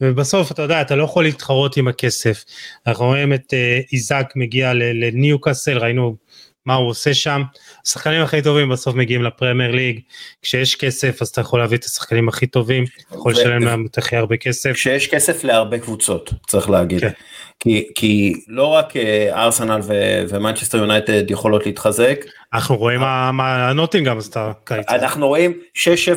ובסוף 0.00 0.52
אתה 0.52 0.62
יודע, 0.62 0.80
אתה 0.80 0.96
לא 0.96 1.04
יכול 1.04 1.24
להתחרות 1.24 1.76
עם 1.76 1.88
הכסף. 1.88 2.44
אנחנו 2.86 3.04
רואים 3.04 3.32
את 3.32 3.52
אה, 3.52 3.92
איזק 3.92 4.32
מגיע 4.36 4.72
לניוקאסל, 4.74 5.78
ראינו 5.78 6.16
מה 6.66 6.74
הוא 6.74 6.88
עושה 6.88 7.14
שם. 7.14 7.42
השחקנים 7.86 8.22
הכי 8.22 8.42
טובים 8.42 8.68
בסוף 8.68 8.94
מגיעים 8.94 9.22
לפרמייר 9.22 9.70
ליג, 9.70 10.00
כשיש 10.42 10.76
כסף 10.76 11.22
אז 11.22 11.28
אתה 11.28 11.40
יכול 11.40 11.60
להביא 11.60 11.78
את 11.78 11.84
השחקנים 11.84 12.28
הכי 12.28 12.46
טובים, 12.46 12.84
יכול 13.14 13.32
לשלם 13.32 13.62
להם 13.62 13.86
הכי 13.96 14.16
הרבה 14.16 14.36
כסף. 14.36 14.72
כשיש 14.72 15.06
כסף 15.06 15.44
להרבה 15.44 15.78
קבוצות, 15.78 16.32
צריך 16.46 16.70
להגיד. 16.70 17.00
כן. 17.00 17.10
כי, 17.66 17.88
כי 17.94 18.34
לא 18.48 18.66
רק 18.66 18.96
אה, 18.96 19.44
ארסנל 19.44 19.80
ומנצ'סטר 20.28 20.78
יונייטד 20.78 21.30
יכולות 21.30 21.66
להתחזק. 21.66 22.24
אנחנו 22.54 22.76
רואים 22.76 23.00
מה 23.00 23.72
נוטינגאם 23.74 24.18
עשתה 24.18 24.52
קיץ. 24.64 24.88
אנחנו 24.88 25.28
רואים 25.28 25.52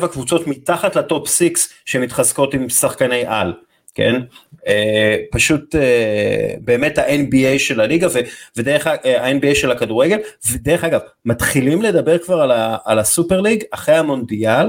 6-7 0.02 0.06
קבוצות 0.06 0.46
מתחת 0.46 0.96
לטופ 0.96 1.28
6 1.28 1.50
שמתחזקות 1.84 2.54
עם 2.54 2.68
שחקני 2.68 3.24
על. 3.26 3.52
כן? 3.94 4.20
אה, 4.66 5.16
פשוט 5.32 5.74
אה, 5.74 6.54
באמת 6.60 6.98
ה-NBA 6.98 7.58
של 7.58 7.80
הליגה 7.80 8.06
ו, 8.12 8.18
ודרך 8.56 8.86
ה-NBA 8.86 9.54
של 9.54 9.70
הכדורגל, 9.70 10.18
ודרך 10.52 10.84
אגב, 10.84 11.00
מתחילים 11.24 11.82
לדבר 11.82 12.18
כבר 12.18 12.40
על, 12.40 12.50
ה, 12.50 12.76
על 12.84 12.98
הסופר 12.98 13.40
ליג 13.40 13.62
אחרי 13.70 13.94
המונדיאל, 13.94 14.66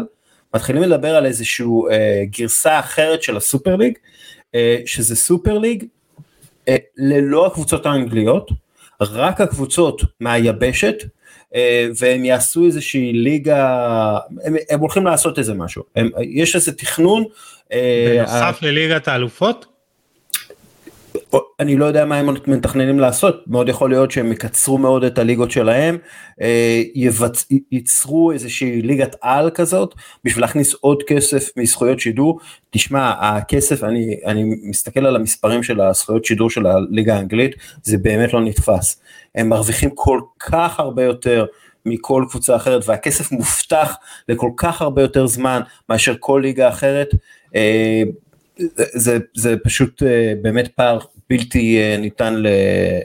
מתחילים 0.55 0.83
לדבר 0.83 1.15
על 1.15 1.25
איזושהי 1.25 1.65
גרסה 2.25 2.79
אחרת 2.79 3.23
של 3.23 3.37
הסופר 3.37 3.75
ליג, 3.75 3.93
שזה 4.85 5.15
סופר 5.15 5.57
ליג 5.57 5.83
אה, 5.83 5.87
ללא 6.97 7.47
הקבוצות 7.47 7.85
האנגליות, 7.85 8.51
רק 9.01 9.41
הקבוצות 9.41 10.01
מהיבשת, 10.19 10.95
אה, 11.55 11.87
והם 11.99 12.25
יעשו 12.25 12.65
איזושהי 12.65 13.13
ליגה, 13.13 14.17
הם, 14.43 14.55
הם 14.69 14.79
הולכים 14.79 15.05
לעשות 15.05 15.39
איזה 15.39 15.53
משהו, 15.53 15.83
הם, 15.95 16.09
יש 16.21 16.55
איזה 16.55 16.71
תכנון. 16.71 17.23
אה, 17.71 18.15
בנוסף 18.17 18.59
ה... 18.63 18.65
לליגת 18.65 19.07
האלופות? 19.07 19.65
אני 21.59 21.77
לא 21.77 21.85
יודע 21.85 22.05
מה 22.05 22.17
הם 22.17 22.29
מתכננים 22.47 22.99
לעשות, 22.99 23.43
מאוד 23.47 23.69
יכול 23.69 23.89
להיות 23.89 24.11
שהם 24.11 24.31
יקצרו 24.31 24.77
מאוד 24.77 25.03
את 25.03 25.17
הליגות 25.17 25.51
שלהם, 25.51 25.97
אה, 26.41 26.83
יבצ... 26.95 27.47
ייצרו 27.71 28.31
איזושהי 28.31 28.81
ליגת 28.81 29.15
על 29.21 29.49
כזאת, 29.49 29.95
בשביל 30.23 30.43
להכניס 30.43 30.73
עוד 30.73 31.03
כסף 31.07 31.49
מזכויות 31.57 31.99
שידור. 31.99 32.39
תשמע, 32.69 33.13
הכסף, 33.19 33.83
אני, 33.83 34.19
אני 34.25 34.43
מסתכל 34.63 35.05
על 35.05 35.15
המספרים 35.15 35.63
של 35.63 35.81
הזכויות 35.81 36.25
שידור 36.25 36.49
של 36.49 36.65
הליגה 36.65 37.15
האנגלית, 37.15 37.55
זה 37.83 37.97
באמת 37.97 38.33
לא 38.33 38.41
נתפס. 38.41 39.01
הם 39.35 39.49
מרוויחים 39.49 39.89
כל 39.95 40.19
כך 40.39 40.79
הרבה 40.79 41.03
יותר 41.03 41.45
מכל 41.85 42.25
קבוצה 42.29 42.55
אחרת, 42.55 42.83
והכסף 42.85 43.31
מובטח 43.31 43.95
לכל 44.29 44.49
כך 44.57 44.81
הרבה 44.81 45.01
יותר 45.01 45.27
זמן 45.27 45.61
מאשר 45.89 46.15
כל 46.19 46.39
ליגה 46.43 46.69
אחרת. 46.69 47.09
זה, 48.75 49.17
זה 49.33 49.55
פשוט 49.63 50.03
אה, 50.03 50.33
באמת 50.41 50.67
פער 50.67 50.99
בלתי 51.29 51.77
אה, 51.77 51.97
ניתן 51.97 52.43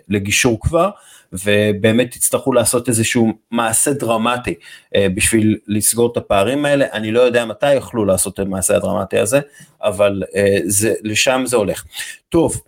לגישור 0.09 0.61
כבר, 0.61 0.91
ובאמת 1.33 2.11
תצטרכו 2.11 2.53
לעשות 2.53 2.89
איזשהו 2.89 3.33
מעשה 3.51 3.93
דרמטי 3.93 4.55
אה, 4.95 5.07
בשביל 5.15 5.59
לסגור 5.67 6.13
את 6.13 6.17
הפערים 6.17 6.65
האלה. 6.65 6.87
אני 6.93 7.13
לא 7.13 7.21
יודע 7.21 7.45
מתי 7.45 7.75
יוכלו 7.75 8.05
לעשות 8.05 8.35
את 8.35 8.39
המעשה 8.39 8.77
הדרמטי 8.77 9.19
הזה, 9.19 9.41
אבל 9.83 10.23
זה, 10.65 10.95
לשם 11.03 11.43
זה 11.47 11.57
הולך. 11.57 11.85
טוב, 12.29 12.61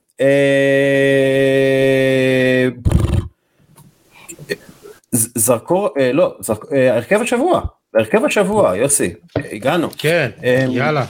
זרקור, 5.13 5.89
לא, 6.13 6.37
הרכב 6.73 7.21
השבוע, 7.21 7.61
הרכב 7.95 8.25
השבוע, 8.25 8.77
יוסי, 8.77 9.15
הגענו. 9.53 9.89
כן, 9.99 10.31
יאללה. 10.71 11.05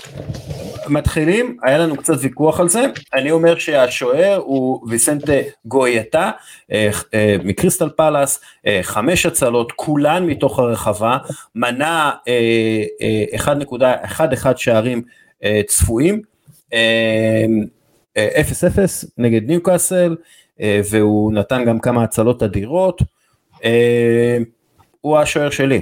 מתחילים, 0.88 1.56
היה 1.62 1.78
לנו 1.78 1.96
קצת 1.96 2.14
ויכוח 2.20 2.60
על 2.60 2.68
זה, 2.68 2.84
אני 3.14 3.30
אומר 3.30 3.58
שהשוער 3.58 4.36
הוא 4.36 4.88
ויסנטה 4.88 5.32
גויאטה 5.64 6.30
אה, 6.72 6.90
אה, 7.14 7.36
מקריסטל 7.44 7.88
פלאס, 7.88 8.40
אה, 8.66 8.80
חמש 8.82 9.26
הצלות, 9.26 9.72
כולן 9.72 10.26
מתוך 10.26 10.58
הרחבה, 10.58 11.18
מנה 11.54 12.12
1.11 13.36 14.56
שערים 14.56 15.02
צפויים, 15.66 16.22
0-0 16.70 16.74
נגד 19.18 19.46
ניוקאסל, 19.46 20.16
והוא 20.90 21.32
נתן 21.32 21.64
גם 21.64 21.78
כמה 21.78 22.04
הצלות 22.04 22.42
אדירות, 22.42 23.02
הוא 25.00 25.18
השוער 25.18 25.50
שלי. 25.50 25.80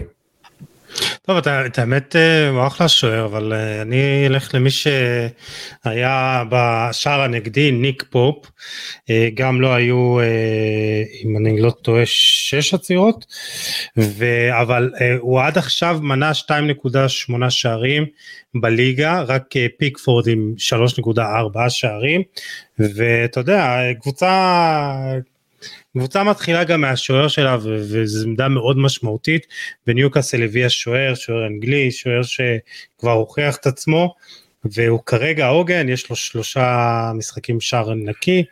טוב, 1.27 1.39
את 1.47 1.79
האמת 1.79 2.17
אה, 2.17 2.49
הוא 2.49 2.67
אחלה 2.67 2.89
שוער, 2.89 3.25
אבל 3.25 3.53
אה, 3.53 3.83
אני 3.83 4.27
אלך 4.27 4.55
למי 4.55 4.71
שהיה 4.71 6.45
בשער 6.51 7.21
הנגדי, 7.21 7.73
ניק 7.73 8.05
פופ, 8.11 8.51
אה, 9.11 9.29
גם 9.35 9.61
לא 9.61 9.75
היו, 9.75 10.19
אם 11.25 11.37
אני 11.37 11.61
לא 11.61 11.71
טועה, 11.71 12.03
שש 12.07 12.75
עצירות, 12.75 13.27
אבל 14.51 14.91
הוא 15.19 15.41
עד 15.41 15.59
עכשיו 15.59 15.99
מנה 16.03 16.31
2.8 16.35 17.51
שערים 17.51 18.07
בליגה, 18.55 19.21
רק 19.21 19.55
פיקפורד 19.79 20.29
עם 20.29 20.55
3.4 20.59 21.69
שערים, 21.69 22.23
ואתה 22.79 23.41
יודע, 23.41 23.79
קבוצה 24.01 24.31
קבוצה 25.99 26.25
מתחילה 26.25 26.65
גם 26.65 26.81
מהשוער 26.81 27.29
שלה 27.29 27.57
וזו 27.63 28.29
עמדה 28.29 28.49
מאוד 28.49 28.79
משמעותית 28.79 29.47
וניוקאסל 29.87 30.43
הביאה 30.43 30.69
שוער, 30.69 31.15
שוער 31.15 31.47
אנגלי, 31.47 31.91
שוער 31.91 32.23
שכבר 32.23 33.13
הוכיח 33.13 33.57
את 33.57 33.67
עצמו 33.67 34.15
והוא 34.65 35.01
כרגע 35.07 35.47
עוגן, 35.47 35.89
יש 35.89 36.11
לו 36.11 36.17
שלושה 36.17 37.13
משחקים 37.15 37.61
שער 37.61 37.95
נקי 37.95 38.45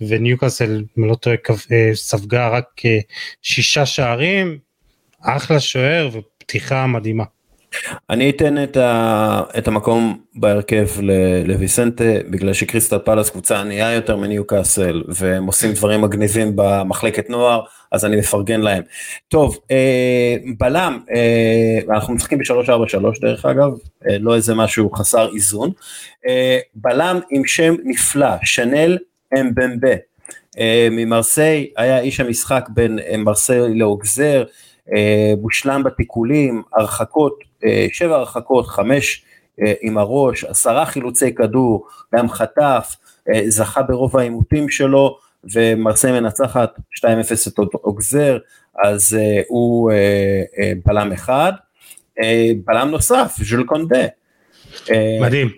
וניוקאסל, 0.00 0.84
אם 0.98 1.04
לא 1.04 1.14
טועה, 1.14 1.36
אה, 1.72 1.90
ספגה 1.94 2.48
רק 2.48 2.66
אה, 2.84 2.98
שישה 3.42 3.86
שערים, 3.86 4.58
אחלה 5.20 5.60
שוער 5.60 6.08
ופתיחה 6.12 6.86
מדהימה. 6.86 7.24
אני 8.10 8.30
אתן 8.30 8.62
את, 8.62 8.76
ה, 8.76 9.42
את 9.58 9.68
המקום 9.68 10.18
בהרכב 10.34 10.88
לוויסנטה 11.44 12.04
בגלל 12.30 12.52
שקריסטל 12.52 12.98
פלאס 12.98 13.30
קבוצה 13.30 13.60
ענייה 13.60 13.92
יותר 13.92 14.16
מניו 14.16 14.46
קאסל 14.46 15.02
והם 15.08 15.46
עושים 15.46 15.72
דברים 15.72 16.00
מגניבים 16.00 16.52
במחלקת 16.54 17.30
נוער 17.30 17.60
אז 17.92 18.04
אני 18.04 18.16
מפרגן 18.16 18.60
להם. 18.60 18.82
טוב 19.28 19.58
אה, 19.70 20.36
בלם 20.58 20.98
אה, 21.14 21.94
אנחנו 21.94 22.14
משחקים 22.14 22.38
ב-343 22.38 23.20
דרך 23.20 23.44
אגב 23.44 23.70
אה, 24.08 24.18
לא 24.18 24.34
איזה 24.34 24.54
משהו 24.54 24.90
חסר 24.90 25.28
איזון 25.34 25.70
אה, 26.28 26.58
בלם 26.74 27.20
עם 27.30 27.46
שם 27.46 27.74
נפלא 27.84 28.30
שנל 28.42 28.98
אמבמבה 29.40 29.94
אה, 30.58 30.88
ממרסיי 30.90 31.70
היה 31.76 32.00
איש 32.00 32.20
המשחק 32.20 32.68
בין 32.68 32.98
אה, 32.98 33.16
מרסיי 33.16 33.74
לאוגזר 33.74 34.44
אה, 34.96 35.32
מושלם 35.40 35.82
בתיקולים, 35.84 36.62
הרחקות, 36.72 37.47
שבע 37.92 38.16
הרחקות, 38.16 38.66
חמש 38.66 39.24
אה, 39.62 39.72
עם 39.80 39.98
הראש, 39.98 40.44
עשרה 40.44 40.86
חילוצי 40.86 41.34
כדור, 41.34 41.86
גם 42.14 42.28
חטף, 42.28 42.96
זכה 43.48 43.82
ברוב 43.82 44.16
העימותים 44.16 44.68
שלו, 44.68 45.18
ומרסיי 45.52 46.12
מנצחת 46.20 46.78
2-0 46.98 47.02
את 47.48 47.58
אוגזר, 47.84 48.38
אז 48.84 49.18
הוא 49.48 49.92
בלם 50.84 51.12
אחד. 51.12 51.52
בלם 52.64 52.88
נוסף, 52.90 53.36
ז'ול 53.38 53.64
קונדה. 53.64 54.06
מדהים. 55.20 55.48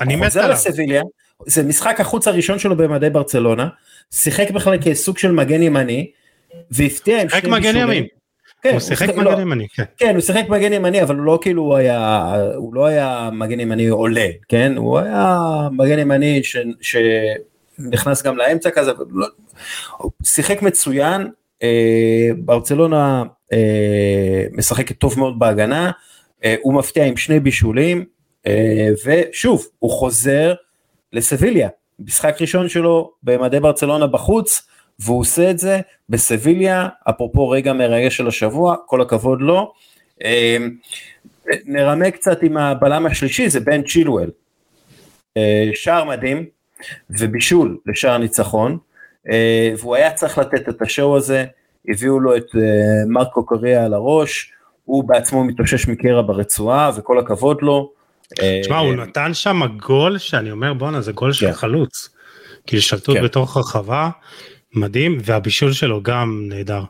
אני 0.00 0.16
מת 0.16 0.36
עליו. 0.36 0.50
לסביליה, 0.50 1.02
זה 1.46 1.62
משחק 1.62 2.00
החוץ 2.00 2.28
הראשון 2.28 2.58
שלו 2.58 2.76
במדי 2.76 3.10
ברצלונה, 3.10 3.68
שיחק 4.10 4.50
בכלל 4.50 4.78
כסוג 4.82 5.18
של 5.18 5.32
מגן 5.32 5.62
ימני, 5.62 6.10
והפתיע 6.70 7.22
עם 7.22 7.28
שני 7.28 7.60
בישולים. 7.60 8.19
כן, 8.62 8.70
הוא 8.72 8.80
שיחק 8.80 9.08
מגן 9.08 9.24
לא, 9.24 9.40
ימני, 9.40 9.66
כן. 9.68 9.84
כן, 9.96 10.14
הוא 10.14 10.20
שיחק 10.20 10.48
מגן 10.48 10.72
ימני, 10.72 11.02
אבל 11.02 11.16
הוא 11.16 11.24
לא 11.24 11.38
כאילו 11.42 11.62
הוא 11.62 11.76
היה, 11.76 12.32
הוא 12.56 12.74
לא 12.74 12.86
היה 12.86 13.30
מגן 13.32 13.60
ימני 13.60 13.88
עולה, 13.88 14.26
כן? 14.48 14.76
הוא 14.76 14.98
היה 14.98 15.38
מגן 15.72 15.98
ימני 15.98 16.40
ש, 16.42 16.56
שנכנס 16.80 18.22
גם 18.22 18.36
לאמצע 18.36 18.70
כזה, 18.70 18.92
לא, 19.10 19.26
הוא 19.98 20.10
שיחק 20.24 20.62
מצוין, 20.62 21.28
אה, 21.62 22.28
ברצלונה 22.38 23.22
אה, 23.52 24.44
משחקת 24.52 24.98
טוב 24.98 25.18
מאוד 25.18 25.38
בהגנה, 25.38 25.90
אה, 26.44 26.54
הוא 26.62 26.74
מפתיע 26.74 27.04
עם 27.04 27.16
שני 27.16 27.40
בישולים, 27.40 28.04
אה, 28.46 28.88
ושוב, 29.04 29.66
הוא 29.78 29.90
חוזר 29.90 30.54
לסביליה, 31.12 31.68
משחק 31.98 32.36
ראשון 32.40 32.68
שלו 32.68 33.12
במדי 33.22 33.60
ברצלונה 33.60 34.06
בחוץ, 34.06 34.62
והוא 35.00 35.20
עושה 35.20 35.50
את 35.50 35.58
זה 35.58 35.80
בסביליה, 36.08 36.88
אפרופו 37.10 37.48
רגע 37.48 37.72
מרגש 37.72 38.16
של 38.16 38.28
השבוע, 38.28 38.76
כל 38.86 39.00
הכבוד 39.00 39.40
לו. 39.40 39.72
אמ, 40.24 40.70
נרמה 41.64 42.10
קצת 42.10 42.42
עם 42.42 42.56
הבלם 42.56 43.06
השלישי, 43.06 43.48
זה 43.48 43.60
בן 43.60 43.82
צ'ילואל. 43.82 44.30
אה, 45.36 45.70
שער 45.74 46.04
מדהים 46.04 46.46
ובישול 47.10 47.78
לשער 47.86 48.18
ניצחון, 48.18 48.78
אה, 49.30 49.72
והוא 49.78 49.96
היה 49.96 50.12
צריך 50.12 50.38
לתת 50.38 50.68
את 50.68 50.82
השואו 50.82 51.16
הזה, 51.16 51.44
הביאו 51.88 52.20
לו 52.20 52.36
את 52.36 52.46
אה, 52.56 52.60
מרקו 53.08 53.46
קוריאה 53.46 53.84
על 53.84 53.94
הראש, 53.94 54.52
הוא 54.84 55.04
בעצמו 55.04 55.44
מתאושש 55.44 55.88
מקרע 55.88 56.22
ברצועה 56.22 56.90
וכל 56.96 57.18
הכבוד 57.18 57.62
לו. 57.62 57.92
תשמע, 58.62 58.78
הוא 58.78 58.94
נתן 58.94 59.34
שם 59.34 59.60
גול 59.76 60.18
שאני 60.18 60.50
אומר 60.50 60.74
בואנה 60.74 61.00
זה 61.00 61.12
גול 61.12 61.32
של 61.32 61.46
כן. 61.46 61.52
חלוץ. 61.52 62.08
כי 62.66 62.80
שלטות 62.80 63.16
כן. 63.16 63.24
בתוך 63.24 63.56
הרחבה 63.56 64.10
מדהים 64.74 65.18
והבישול 65.24 65.72
שלו 65.72 66.02
גם 66.02 66.46
נהדר. 66.48 66.82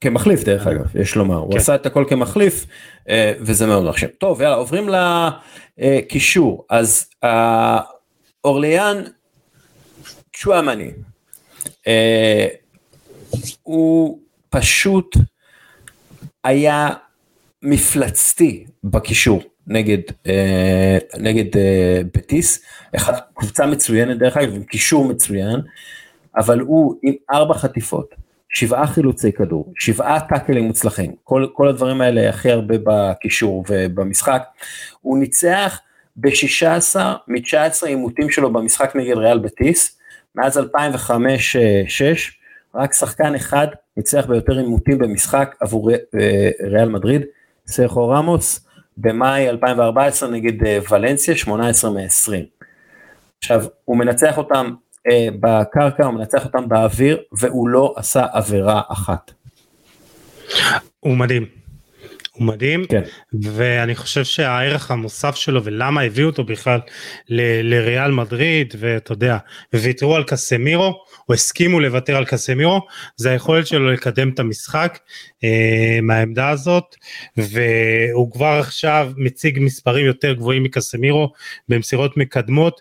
כמחליף 0.00 0.44
דרך 0.44 0.66
אגב 0.66 0.96
יש 0.96 1.16
לומר 1.16 1.36
הוא 1.36 1.52
כן. 1.52 1.58
עשה 1.58 1.74
את 1.74 1.86
הכל 1.86 2.04
כמחליף 2.08 2.66
אה, 3.08 3.32
וזה 3.40 3.66
מאוד 3.66 3.84
מחשב. 3.84 4.06
טוב 4.06 4.40
יאללה 4.40 4.54
עוברים 4.54 4.88
לקישור 5.78 6.66
אז 6.70 7.10
אורליאן 8.44 9.02
צ'ואמני 10.36 10.90
אה, 11.86 12.46
הוא 13.62 14.18
פשוט 14.48 15.16
היה 16.44 16.88
מפלצתי 17.62 18.64
בקישור 18.84 19.42
נגד 19.66 19.98
אה, 20.26 20.98
נגד 21.18 21.60
בטיס 22.14 22.64
קבוצה 23.34 23.66
מצוינת 23.66 24.18
דרך 24.18 24.36
אגב 24.36 24.54
עם 24.54 24.64
קישור 24.64 25.04
מצוין 25.04 25.60
אבל 26.36 26.60
הוא 26.60 26.94
עם 27.02 27.14
ארבע 27.32 27.54
חטיפות, 27.54 28.14
שבעה 28.48 28.86
חילוצי 28.86 29.32
כדור, 29.32 29.72
שבעה 29.78 30.20
טאקלים 30.20 30.64
מוצלחים, 30.64 31.12
כל, 31.24 31.46
כל 31.52 31.68
הדברים 31.68 32.00
האלה 32.00 32.28
הכי 32.28 32.50
הרבה 32.50 32.74
בקישור 32.84 33.64
ובמשחק, 33.68 34.42
הוא 35.00 35.18
ניצח 35.18 35.80
ב-16 36.16 36.96
מ-19 37.28 37.86
עימותים 37.86 38.30
שלו 38.30 38.52
במשחק 38.52 38.96
נגד 38.96 39.16
ריאל 39.16 39.38
בטיס, 39.38 39.98
מאז 40.34 40.58
2005-2006, 40.58 40.60
רק 42.74 42.92
שחקן 42.92 43.34
אחד 43.34 43.66
ניצח 43.96 44.26
ביותר 44.26 44.58
עימותים 44.58 44.98
במשחק 44.98 45.56
עבור 45.60 45.90
אה, 45.90 46.50
ריאל 46.62 46.88
מדריד, 46.88 47.22
סרחו 47.66 48.08
רמוס, 48.08 48.66
במאי 48.96 49.48
2014 49.48 50.30
נגד 50.30 50.66
אה, 50.66 50.78
ולנסיה, 50.90 51.36
18 51.36 51.90
מ-20. 51.90 52.32
עכשיו, 53.38 53.64
הוא 53.84 53.96
מנצח 53.96 54.38
אותם 54.38 54.74
בקרקע, 55.40 56.04
הוא 56.04 56.14
מנצח 56.14 56.44
אותם 56.44 56.68
באוויר, 56.68 57.18
והוא 57.32 57.68
לא 57.68 57.94
עשה 57.96 58.26
עבירה 58.32 58.82
אחת. 58.88 59.32
הוא 61.00 61.16
מדהים. 61.16 61.46
הוא 62.32 62.46
מדהים 62.46 62.84
כן. 62.84 63.02
ואני 63.42 63.94
חושב 63.94 64.24
שהערך 64.24 64.90
המוסף 64.90 65.34
שלו 65.34 65.64
ולמה 65.64 66.02
הביאו 66.02 66.26
אותו 66.26 66.44
בכלל 66.44 66.80
ל- 67.28 67.74
לריאל 67.74 68.10
מדריד 68.10 68.74
ואתה 68.78 69.12
יודע 69.12 69.38
וויתרו 69.74 70.16
על 70.16 70.24
קסמירו 70.24 71.04
או 71.28 71.34
הסכימו 71.34 71.80
לוותר 71.80 72.16
על 72.16 72.24
קסמירו 72.24 72.80
זה 73.16 73.30
היכולת 73.30 73.66
שלו 73.66 73.92
לקדם 73.92 74.28
את 74.28 74.38
המשחק 74.38 74.98
אה, 75.44 75.98
מהעמדה 76.02 76.48
הזאת 76.48 76.96
והוא 77.36 78.32
כבר 78.32 78.58
עכשיו 78.60 79.12
מציג 79.16 79.58
מספרים 79.60 80.06
יותר 80.06 80.32
גבוהים 80.32 80.62
מקסמירו 80.62 81.32
במסירות 81.68 82.16
מקדמות. 82.16 82.80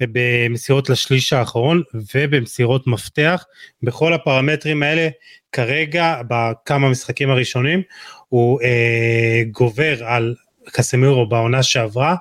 במסירות 0.00 0.90
לשליש 0.90 1.32
האחרון 1.32 1.82
ובמסירות 2.14 2.86
מפתח 2.86 3.44
בכל 3.82 4.12
הפרמטרים 4.12 4.82
האלה 4.82 5.08
כרגע 5.52 6.20
בכמה 6.28 6.90
משחקים 6.90 7.30
הראשונים 7.30 7.82
הוא 8.28 8.60
אה, 8.62 9.42
גובר 9.50 10.04
על 10.04 10.34
קסמירו 10.72 11.26
בעונה 11.26 11.62
שעברה 11.62 12.16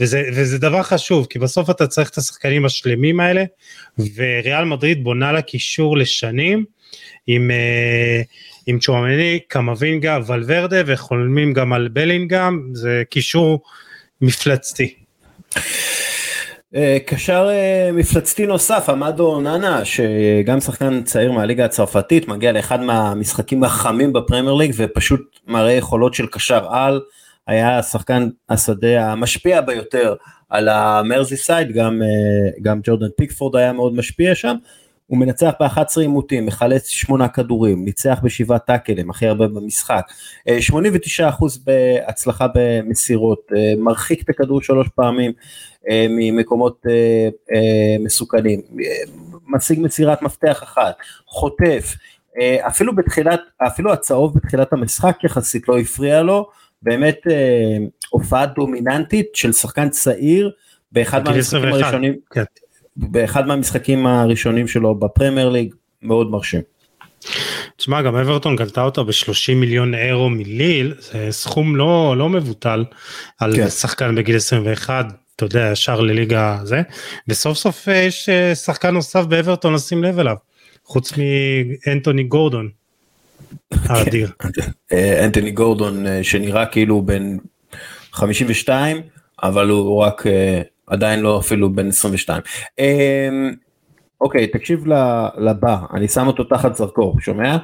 וזה, 0.00 0.22
וזה 0.34 0.58
דבר 0.58 0.82
חשוב 0.82 1.26
כי 1.30 1.38
בסוף 1.38 1.70
אתה 1.70 1.86
צריך 1.86 2.10
את 2.10 2.18
השחקנים 2.18 2.64
השלמים 2.64 3.20
האלה 3.20 3.44
וריאל 4.14 4.64
מדריד 4.64 5.04
בונה 5.04 5.32
לה 5.32 5.42
קישור 5.42 5.96
לשנים 5.96 6.64
עם, 7.26 7.50
אה, 7.50 8.22
עם 8.66 8.78
צ'ואמני, 8.78 9.40
קמבינגה, 9.48 10.18
ולוורדה 10.26 10.82
וחולמים 10.86 11.52
גם 11.52 11.72
על 11.72 11.88
בלינגהם 11.88 12.70
זה 12.72 13.02
קישור 13.10 13.62
מפלצתי. 14.20 14.94
אה, 16.74 16.98
קשר 17.06 17.48
אה, 17.50 17.90
מפלצתי 17.92 18.46
נוסף 18.46 18.88
עמדו 18.88 19.40
אונאנה 19.40 19.84
שגם 19.84 20.60
שחקן 20.60 21.02
צעיר 21.02 21.32
מהליגה 21.32 21.64
הצרפתית 21.64 22.28
מגיע 22.28 22.52
לאחד 22.52 22.80
מהמשחקים 22.80 23.64
החמים 23.64 24.12
בפרמייר 24.12 24.54
ליג 24.54 24.72
ופשוט 24.76 25.20
מראה 25.46 25.72
יכולות 25.72 26.14
של 26.14 26.26
קשר 26.26 26.66
על. 26.68 27.00
היה 27.46 27.82
שחקן 27.82 28.28
השדה 28.48 29.12
המשפיע 29.12 29.60
ביותר 29.60 30.14
על 30.50 30.68
המרסיסייד 30.68 31.72
גם 31.72 32.02
אה, 32.02 32.50
גם 32.62 32.80
ג'ורדן 32.82 33.08
פיקפורד 33.16 33.56
היה 33.56 33.72
מאוד 33.72 33.94
משפיע 33.94 34.34
שם 34.34 34.56
הוא 35.06 35.18
מנצח 35.18 35.52
ב-11 35.60 36.00
עימותים, 36.00 36.46
מחלץ 36.46 36.88
8 36.88 37.28
כדורים, 37.28 37.84
ניצח 37.84 38.18
בשבעה 38.22 38.58
טאקלים, 38.58 39.10
הכי 39.10 39.26
הרבה 39.26 39.48
במשחק, 39.48 40.06
89% 40.48 40.52
בהצלחה 41.64 42.46
במסירות, 42.54 43.50
מרחיק 43.78 44.22
את 44.22 44.28
הכדור 44.28 44.62
שלוש 44.62 44.88
פעמים, 44.94 45.32
אה, 45.90 46.06
ממקומות 46.10 46.86
אה, 46.88 47.28
אה, 47.54 47.96
מסוכנים, 48.00 48.60
משיג 49.48 49.80
מסירת 49.80 50.22
מפתח 50.22 50.62
אחת, 50.62 50.96
חוטף, 51.26 51.94
אפילו 52.60 52.96
בתחילת, 52.96 53.40
אפילו 53.66 53.92
הצהוב 53.92 54.34
בתחילת 54.34 54.72
המשחק 54.72 55.24
יחסית 55.24 55.68
לא 55.68 55.78
הפריע 55.78 56.22
לו, 56.22 56.48
באמת 56.82 57.20
הופעה 58.10 58.46
דומיננטית 58.46 59.26
של 59.34 59.52
שחקן 59.52 59.88
צעיר 59.88 60.50
באחד 60.92 61.24
מהמשחקים 61.24 61.68
הראשונים, 61.72 62.14
כן. 62.30 62.44
באחד 62.96 63.46
מהמשחקים 63.46 64.06
הראשונים 64.06 64.68
שלו 64.68 64.94
בפרמייר 64.94 65.48
ליג, 65.48 65.74
מאוד 66.02 66.30
מרשים. 66.30 66.60
תשמע 67.76 68.02
גם 68.02 68.16
אברטון 68.16 68.56
קלטה 68.56 68.82
אותה 68.82 69.02
ב-30 69.02 69.54
מיליון 69.56 69.94
אירו 69.94 70.30
מליל 70.30 70.94
זה 70.98 71.28
סכום 71.30 71.76
לא 71.76 72.14
לא 72.18 72.28
מבוטל 72.28 72.84
על 73.38 73.56
כן. 73.56 73.68
שחקן 73.68 74.14
בגיל 74.14 74.36
21 74.36 75.06
אתה 75.36 75.44
יודע, 75.44 75.68
ישר 75.72 76.00
לליגה 76.00 76.58
זה, 76.64 76.82
וסוף 77.28 77.58
סוף 77.58 77.88
אה, 77.88 77.94
יש 77.94 78.28
אה, 78.28 78.54
שחקן 78.54 78.90
נוסף 78.90 79.24
באברטון 79.24 79.74
לשים 79.74 80.04
לב 80.04 80.18
אליו, 80.18 80.36
חוץ 80.84 81.12
מאנטוני 81.16 82.24
גורדון. 82.24 82.68
האדיר. 83.88 84.30
אה, 84.92 85.24
אנטוני 85.24 85.50
גורדון 85.50 86.22
שנראה 86.22 86.66
כאילו 86.66 87.02
בן 87.02 87.36
52 88.12 89.02
אבל 89.42 89.68
הוא 89.68 90.02
רק 90.02 90.24
עדיין 90.86 91.20
לא 91.20 91.38
אפילו 91.38 91.72
בן 91.72 91.88
22. 91.88 92.42
אוקיי 94.20 94.46
תקשיב 94.46 94.84
לבא 95.38 95.76
אני 95.94 96.08
שם 96.08 96.26
אותו 96.26 96.44
תחת 96.44 96.76
זרקור 96.76 97.20
שומע? 97.20 97.56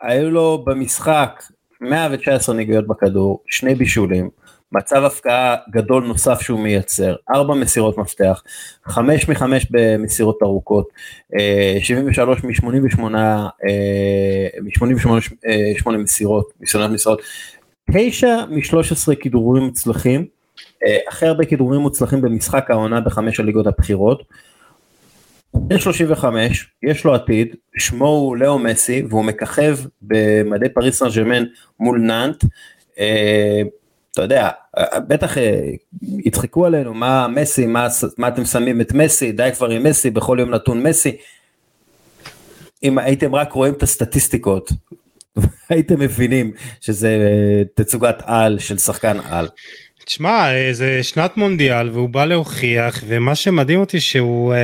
היו 0.00 0.30
לו 0.30 0.64
במשחק 0.66 1.42
119 1.80 2.54
נגיעות 2.54 2.86
בכדור 2.86 3.42
שני 3.46 3.74
בישולים 3.74 4.30
מצב 4.72 5.04
הפקעה 5.04 5.56
גדול 5.70 6.06
נוסף 6.06 6.40
שהוא 6.40 6.60
מייצר, 6.60 7.14
ארבע 7.34 7.54
מסירות 7.54 7.98
מפתח, 7.98 8.42
חמש 8.86 9.28
מחמש 9.28 9.66
במסירות 9.70 10.38
ארוכות, 10.42 10.88
73 11.80 12.44
מ-88 12.44 13.00
מ-88 14.62 15.90
מסירות, 15.98 16.52
ניסיונות 16.60 16.90
מסירות, 16.90 17.22
תשע 17.92 18.44
מ-13 18.50 19.14
כידורים 19.20 19.62
מוצלחים, 19.62 20.26
הכי 21.08 21.26
הרבה 21.26 21.44
כידורים 21.44 21.80
מוצלחים 21.80 22.20
במשחק 22.20 22.70
העונה 22.70 23.00
בחמש 23.00 23.40
הליגות 23.40 23.66
הבכירות. 23.66 24.22
בן 25.54 25.78
35, 25.78 26.70
יש 26.82 27.04
לו 27.04 27.14
עתיד, 27.14 27.56
שמו 27.78 28.08
הוא 28.08 28.36
לאו 28.36 28.58
מסי 28.58 29.02
והוא 29.08 29.24
מככב 29.24 29.78
במדי 30.02 30.68
פריס 30.68 30.98
סן 30.98 31.06
ג'מאן 31.16 31.44
מול 31.80 32.00
נאנט. 32.00 32.44
אה, 32.98 33.62
אתה 34.12 34.22
יודע, 34.22 34.48
בטח 35.08 35.38
אה, 35.38 35.70
יצחקו 36.02 36.66
עלינו, 36.66 36.94
מה 36.94 37.28
מסי, 37.28 37.66
מה, 37.66 37.88
מה 38.18 38.28
אתם 38.28 38.44
שמים 38.44 38.80
את 38.80 38.92
מסי, 38.92 39.32
די 39.32 39.50
כבר 39.54 39.70
עם 39.70 39.82
מסי, 39.82 40.10
בכל 40.10 40.36
יום 40.40 40.50
נתון 40.50 40.82
מסי. 40.82 41.16
אם 42.82 42.98
הייתם 42.98 43.34
רק 43.34 43.52
רואים 43.52 43.74
את 43.74 43.82
הסטטיסטיקות, 43.82 44.72
הייתם 45.68 46.00
מבינים 46.00 46.52
שזה 46.80 47.08
אה, 47.08 47.62
תצוגת 47.74 48.16
על 48.24 48.58
של 48.58 48.78
שחקן 48.78 49.16
על. 49.20 49.48
תשמע, 50.06 50.54
אה, 50.54 50.72
זה 50.72 51.02
שנת 51.02 51.36
מונדיאל 51.36 51.90
והוא 51.90 52.08
בא 52.08 52.24
להוכיח, 52.24 53.04
ומה 53.06 53.34
שמדהים 53.34 53.80
אותי 53.80 54.00
שהוא 54.00 54.54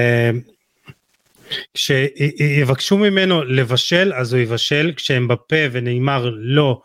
כשיבקשו 1.74 2.98
ממנו 2.98 3.44
לבשל 3.44 4.12
אז 4.14 4.32
הוא 4.32 4.42
יבשל 4.42 4.92
כשהם 4.96 5.28
בפה 5.28 5.56
ונאמר 5.72 6.30
לא 6.34 6.80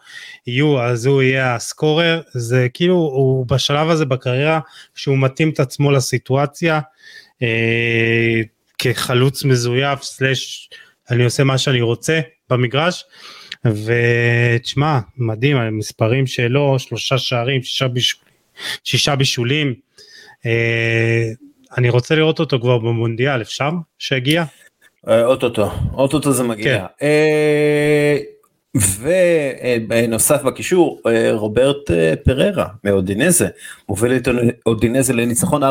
יהיו 0.48 0.82
אז 0.82 1.06
הוא 1.06 1.22
יהיה 1.22 1.56
הסקורר. 1.56 2.22
זה 2.34 2.68
כאילו 2.74 2.96
הוא 2.96 3.46
בשלב 3.48 3.90
הזה 3.90 4.06
בקריירה 4.06 4.60
שהוא 4.96 5.18
מתאים 5.18 5.50
את 5.50 5.60
עצמו 5.60 5.92
לסיטואציה 5.92 6.80
אה, 7.42 8.42
כחלוץ 8.78 9.44
מזויף 9.44 10.04
סלאש 10.04 10.70
אני 11.12 11.24
עושה 11.24 11.44
מה 11.44 11.58
שאני 11.58 11.82
רוצה 11.82 12.20
במגרש. 12.50 13.04
ותשמע 13.66 15.00
מדהים 15.18 15.58
המספרים 15.58 16.28
שלו 16.28 16.80
שלושה 16.80 17.18
שערים 17.18 17.64
שישה, 17.64 17.88
בישול, 17.88 18.25
שישה 18.84 19.16
בישולים 19.16 19.74
אה, 20.46 21.32
אני 21.78 21.90
רוצה 21.90 22.16
לראות 22.16 22.40
אותו 22.40 22.60
כבר 22.60 22.78
במונדיאל 22.78 23.42
אפשר 23.42 23.70
שיגיע? 24.00 24.44
אה, 25.08 25.26
אוטוטו 25.26 25.72
אוטוטו 25.94 26.32
זה 26.32 26.44
מגיע. 26.44 26.80
כן. 26.80 26.86
אה, 27.02 28.18
ונוסף 29.90 30.42
בקישור 30.44 31.02
רוברט 31.32 31.92
פררה 32.24 32.68
מאודינזה 32.84 33.48
מוביל 33.90 34.16
את 34.16 34.28
אודינזה 34.66 35.14
לניצחון 35.14 35.64
4-0 35.64 35.66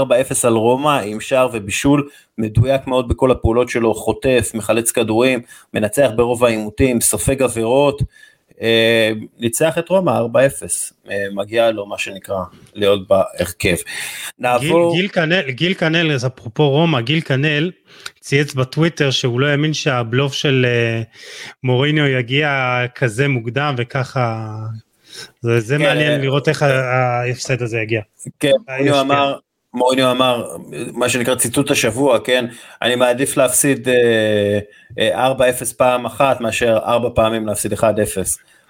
על 0.45 0.53
רומא 0.53 1.01
עם 1.05 1.21
שער 1.21 1.49
ובישול 1.53 2.09
מדויק 2.39 2.87
מאוד 2.87 3.09
בכל 3.09 3.31
הפעולות 3.31 3.69
שלו 3.69 3.95
חוטף 3.95 4.51
מחלץ 4.55 4.91
כדורים 4.91 5.41
מנצח 5.75 6.11
ברוב 6.17 6.45
העימותים 6.45 7.01
סופג 7.01 7.43
עבירות 7.43 8.03
ניצח 9.39 9.79
את 9.79 9.89
רומא 9.89 10.11
4-0, 10.11 10.15
אה, 11.11 11.25
מגיע 11.35 11.71
לו 11.71 11.87
מה 11.87 11.99
שנקרא 11.99 12.37
להיות 12.75 13.09
בהרכב. 13.09 13.77
נעבור... 14.39 14.95
גיל 14.95 15.09
קנל, 15.09 15.51
גיל 15.51 15.75
קנל, 15.75 16.13
אז 16.13 16.27
אפרופו 16.27 16.71
רומא, 16.71 17.01
גיל 17.01 17.21
קנל 17.21 17.71
צייץ 18.21 18.55
בטוויטר 18.55 19.11
שהוא 19.11 19.41
לא 19.41 19.47
האמין 19.47 19.75
שהבלוף 19.75 20.33
של 20.33 20.67
אה, 20.69 21.03
מוריניו 21.63 22.07
יגיע 22.07 22.79
כזה 22.95 23.29
מוקדם 23.29 23.75
וככה, 23.79 24.51
זה, 25.41 25.61
זה 25.61 25.79
כן, 25.79 25.83
מעניין 25.83 26.21
לראות 26.21 26.49
איך 26.49 26.63
ההפסד 26.63 27.63
הזה 27.63 27.79
יגיע. 27.79 28.01
כן, 28.41 28.51
מוריניו 28.69 29.01
אמר, 29.01 29.37
מוריניו 29.75 30.11
אמר, 30.11 30.57
מה 30.93 31.09
שנקרא 31.09 31.35
ציטוט 31.35 31.71
השבוע, 31.71 32.19
כן, 32.19 32.47
אני 32.83 32.95
מעדיף 32.95 33.37
להפסיד 33.37 33.89
אה, 33.89 34.59
אה, 34.99 35.33
4-0 35.33 35.75
פעם 35.77 36.07
אחת 36.07 36.41
מאשר 36.41 36.79
4 36.79 37.09
פעמים 37.15 37.47
להפסיד 37.47 37.73
1-0. 37.73 37.83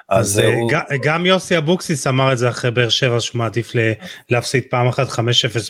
אז 0.09 0.39
אה, 0.39 0.55
הוא... 0.55 0.71
גם 1.03 1.27
יוסי 1.27 1.59
אבוקסיס 1.59 2.07
אמר 2.07 2.33
את 2.33 2.39
זה 2.39 2.49
אחרי 2.49 2.71
באר 2.71 2.89
שבע 2.89 3.21
שהוא 3.21 3.39
מעדיף 3.39 3.73
להפסיד 4.31 4.63
פעם 4.71 4.89
אחת 4.89 5.09
5-0 5.09 5.19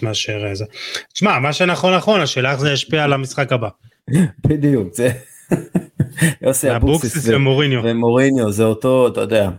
מאשר 0.02 0.54
זה. 0.54 0.64
תשמע 1.12 1.38
מה 1.38 1.52
שנכון 1.52 1.94
נכון 1.94 2.20
השאלה 2.20 2.52
איך 2.52 2.60
זה 2.60 2.72
ישפיע 2.72 3.04
על 3.04 3.12
המשחק 3.12 3.52
הבא. 3.52 3.68
בדיוק 4.48 4.94
זה 4.94 5.10
יוסי 6.42 6.76
אבוקסיס 6.76 7.28
ומוריניו 7.28 7.80
ומוריניו 7.84 8.52
זה 8.52 8.64
אותו 8.64 9.08
אתה 9.08 9.20
יודע 9.20 9.50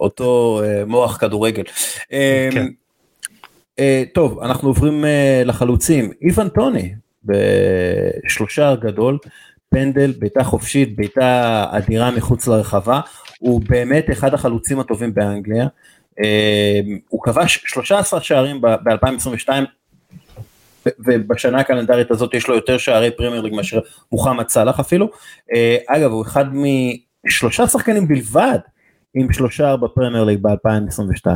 אותו 0.00 0.60
אה, 0.64 0.84
מוח 0.84 1.16
כדורגל. 1.16 1.62
כן. 2.52 2.66
Uh, 3.78 3.80
טוב 4.14 4.40
אנחנו 4.42 4.68
עוברים 4.68 5.04
uh, 5.04 5.44
לחלוצים 5.44 6.12
איוון 6.22 6.48
טוני 6.48 6.94
בשלושה 7.24 8.74
גדול, 8.76 9.18
פנדל, 9.68 10.12
בעיטה 10.18 10.44
חופשית, 10.44 10.96
בעיטה 10.96 11.66
אדירה 11.70 12.10
מחוץ 12.10 12.46
לרחבה, 12.46 13.00
הוא 13.38 13.62
באמת 13.68 14.10
אחד 14.10 14.34
החלוצים 14.34 14.80
הטובים 14.80 15.14
באנגליה. 15.14 15.66
אה, 16.20 16.80
הוא 17.08 17.22
כבש 17.22 17.62
13 17.66 18.20
שערים 18.20 18.60
ב-2022, 18.60 19.48
ובשנה 20.98 21.60
הקלנדרית 21.60 22.10
הזאת 22.10 22.34
יש 22.34 22.48
לו 22.48 22.54
יותר 22.54 22.78
שערי 22.78 23.10
פרמייר 23.10 23.42
ליג 23.42 23.54
מאשר 23.54 23.80
מוחמד 24.12 24.48
סאלח 24.48 24.80
אפילו. 24.80 25.10
אה, 25.54 25.76
אגב, 25.86 26.10
הוא 26.10 26.22
אחד 26.22 26.44
משלושה 27.24 27.66
שחקנים 27.66 28.08
בלבד 28.08 28.58
עם 29.14 29.32
שלושה 29.32 29.76
בפרמייר 29.76 30.24
ליג 30.24 30.38
ב-2022. 30.42 31.26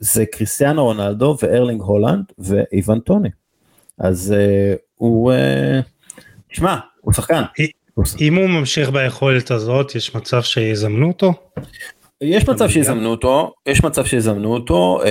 זה 0.00 0.26
קריסטיאנו 0.26 0.84
רונלדו 0.84 1.36
וארלינג 1.42 1.82
הולאנד 1.82 2.24
ואיוון 2.38 3.00
טוני. 3.00 3.28
אז 3.98 4.34
אה, 4.36 4.78
הוא, 4.94 5.32
אה, 5.32 5.84
הוא 7.00 7.12
שחקן. 7.12 7.42
אם 8.20 8.34
הוא 8.34 8.46
ממשיך 8.46 8.90
ביכולת 8.90 9.50
הזאת, 9.50 9.94
יש 9.94 10.14
מצב 10.14 10.42
שיזמנו 10.42 11.08
אותו? 11.08 11.32
יש 12.20 12.48
מצב 12.48 12.68
שיזמנו 12.68 13.10
אותו, 13.10 13.52
יש 13.66 13.84
מצב 13.84 14.04
שיזמנו 14.04 14.54
אותו, 14.54 15.00
אה, 15.02 15.06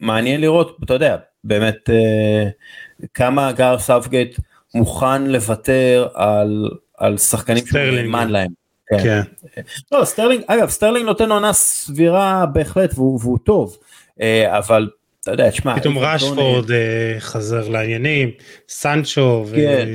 מעניין 0.00 0.40
לראות, 0.40 0.78
אתה 0.84 0.94
יודע, 0.94 1.16
באמת 1.44 1.88
אה, 1.88 3.06
כמה 3.14 3.52
גארת' 3.52 3.78
סאות'גייט 3.78 4.38
מוכן 4.74 5.22
לוותר 5.26 6.08
על, 6.14 6.70
על 6.98 7.18
שחקנים 7.18 7.66
שהוא 7.66 7.80
נאמן 7.80 8.28
להם. 8.28 8.50
כן. 8.86 9.22
כן. 9.54 9.62
לא, 9.92 10.04
סטרלינג, 10.04 10.42
אגב, 10.46 10.70
סטרלינג 10.70 11.06
נותן 11.06 11.30
עונה 11.30 11.52
סבירה 11.52 12.46
בהחלט 12.46 12.90
והוא, 12.94 13.20
והוא 13.22 13.38
טוב. 13.38 13.76
אה, 14.20 14.58
אבל 14.58 14.88
אתה 15.20 15.30
יודע, 15.30 15.50
תשמע, 15.50 15.76
פתאום 15.76 15.98
רשפורד 15.98 16.70
אה, 16.70 17.16
חזר 17.18 17.68
לעניינים, 17.68 18.30
סנצ'ו. 18.68 19.44
כן, 19.54 19.88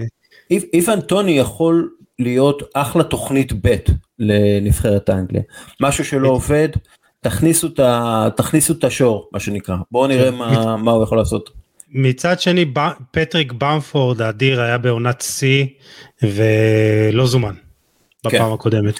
איוון 0.74 1.02
טוני 1.02 1.32
יכול 1.32 1.90
להיות 2.20 2.64
אחלה 2.74 3.04
תוכנית 3.04 3.54
ב' 3.66 3.76
לנבחרת 4.20 5.10
האנגליה. 5.10 5.42
משהו 5.82 6.06
שלא 6.06 6.30
עובד, 6.30 6.70
תכניסו 7.22 8.74
את 8.74 8.84
השור, 8.84 9.30
מה 9.34 9.40
שנקרא. 9.40 9.76
בואו 9.92 10.08
נראה 10.08 10.32
כן. 10.32 10.38
מה 10.84 10.92
הוא 10.92 11.04
יכול 11.04 11.18
לעשות. 11.18 11.50
מצד 11.90 12.40
שני, 12.40 12.66
פטריק 13.12 13.52
במפורד 13.52 14.22
האדיר 14.22 14.62
היה 14.62 14.78
בעונת 14.78 15.22
שיא 15.22 15.66
ולא 16.24 17.26
זומן 17.26 17.54
כן. 17.56 18.30
בפעם 18.30 18.54
הקודמת. 18.54 18.96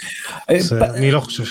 אה, 0.50 0.58
אני 0.96 1.12
לא 1.12 1.20
חושב. 1.20 1.44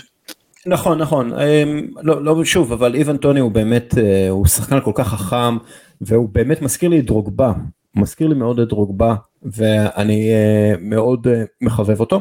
נכון 0.69 0.99
נכון. 0.99 1.33
אמ, 1.33 1.87
לא 2.03 2.25
לא 2.25 2.45
שוב 2.45 2.73
אבל 2.73 2.95
איוון 2.95 3.17
טוני 3.17 3.41
הוא 3.41 3.51
באמת 3.51 3.99
אה, 3.99 4.29
הוא 4.29 4.47
שחקן 4.47 4.81
כל 4.81 4.93
כך 4.95 5.09
חכם 5.09 5.57
והוא 6.01 6.29
באמת 6.33 6.63
מזכיר 6.63 6.91
לי 6.91 6.99
את 6.99 7.05
דרוגבה. 7.05 7.53
מזכיר 7.97 8.29
לי 8.29 8.35
מאוד 8.35 8.61
את 8.61 8.69
דרוגבה 8.69 9.15
ואני 9.43 10.31
אה, 10.33 10.75
מאוד 10.81 11.27
אה, 11.29 11.43
מחבב 11.61 12.01
אותו. 12.01 12.21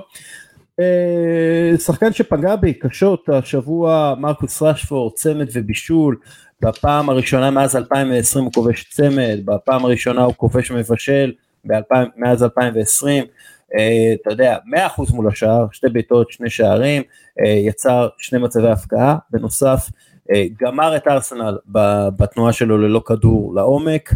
שחקן 1.77 2.13
שפגע 2.13 2.55
בי 2.55 2.73
קשות 2.73 3.29
השבוע 3.29 4.15
מרקוס 4.19 4.61
רשפורד 4.61 5.13
צמד 5.13 5.47
ובישול. 5.53 6.15
בפעם 6.61 7.09
הראשונה 7.09 7.51
מאז 7.51 7.75
2020 7.75 8.45
הוא 8.45 8.53
כובש 8.53 8.89
צמד 8.91 9.39
בפעם 9.45 9.85
הראשונה 9.85 10.23
הוא 10.23 10.33
כובש 10.37 10.71
מבשל 10.71 11.31
מאז 12.17 12.43
2020 12.43 13.23
אה, 13.23 13.29
אתה 13.75 14.31
יודע, 14.31 14.57
100% 14.97 15.13
מול 15.13 15.27
השער, 15.27 15.65
שתי 15.71 15.89
בעיטות, 15.89 16.31
שני 16.31 16.49
שערים, 16.49 17.03
אה, 17.39 17.49
יצר 17.49 18.07
שני 18.17 18.39
מצבי 18.39 18.69
הפקעה, 18.69 19.17
בנוסף 19.31 19.89
אה, 20.33 20.45
גמר 20.61 20.95
את 20.95 21.07
ארסנל 21.07 21.57
בתנועה 22.17 22.53
שלו 22.53 22.77
ללא 22.77 23.01
כדור 23.05 23.55
לעומק, 23.55 24.13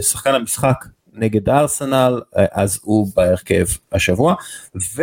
שחקן 0.00 0.34
המשחק 0.34 0.84
נגד 1.12 1.48
ארסנל, 1.48 2.20
אז 2.34 2.80
הוא 2.82 3.08
בהרכב 3.16 3.64
השבוע, 3.92 4.34
ו... 4.96 5.02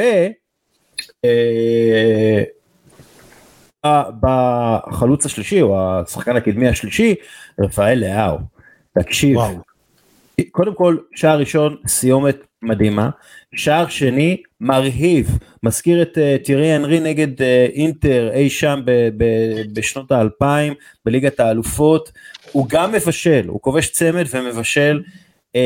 בחלוץ 4.19 5.25
השלישי 5.25 5.61
או 5.61 5.79
השחקן 5.79 6.35
הקדמי 6.35 6.67
השלישי 6.67 7.15
רפאל 7.59 7.99
לאהו. 7.99 8.37
תקשיב 8.99 9.37
וואו. 9.37 9.66
קודם 10.51 10.75
כל 10.75 10.97
שער 11.15 11.39
ראשון 11.39 11.75
סיומת 11.87 12.37
מדהימה, 12.61 13.09
שער 13.55 13.87
שני 13.87 14.41
מרהיב, 14.61 15.39
מזכיר 15.63 16.01
את 16.01 16.17
uh, 16.17 16.45
טירי 16.45 16.75
אנרי 16.75 16.99
נגד 16.99 17.39
uh, 17.39 17.43
אינטר 17.73 18.29
אי 18.33 18.49
שם 18.49 18.79
ב- 18.85 19.09
ב- 19.17 19.61
בשנות 19.73 20.11
האלפיים 20.11 20.73
בליגת 21.05 21.39
האלופות, 21.39 22.11
הוא 22.51 22.65
גם 22.69 22.91
מבשל, 22.91 23.47
הוא 23.47 23.61
כובש 23.61 23.89
צמד 23.89 24.25
ומבשל, 24.31 25.01
uh, 25.53 25.57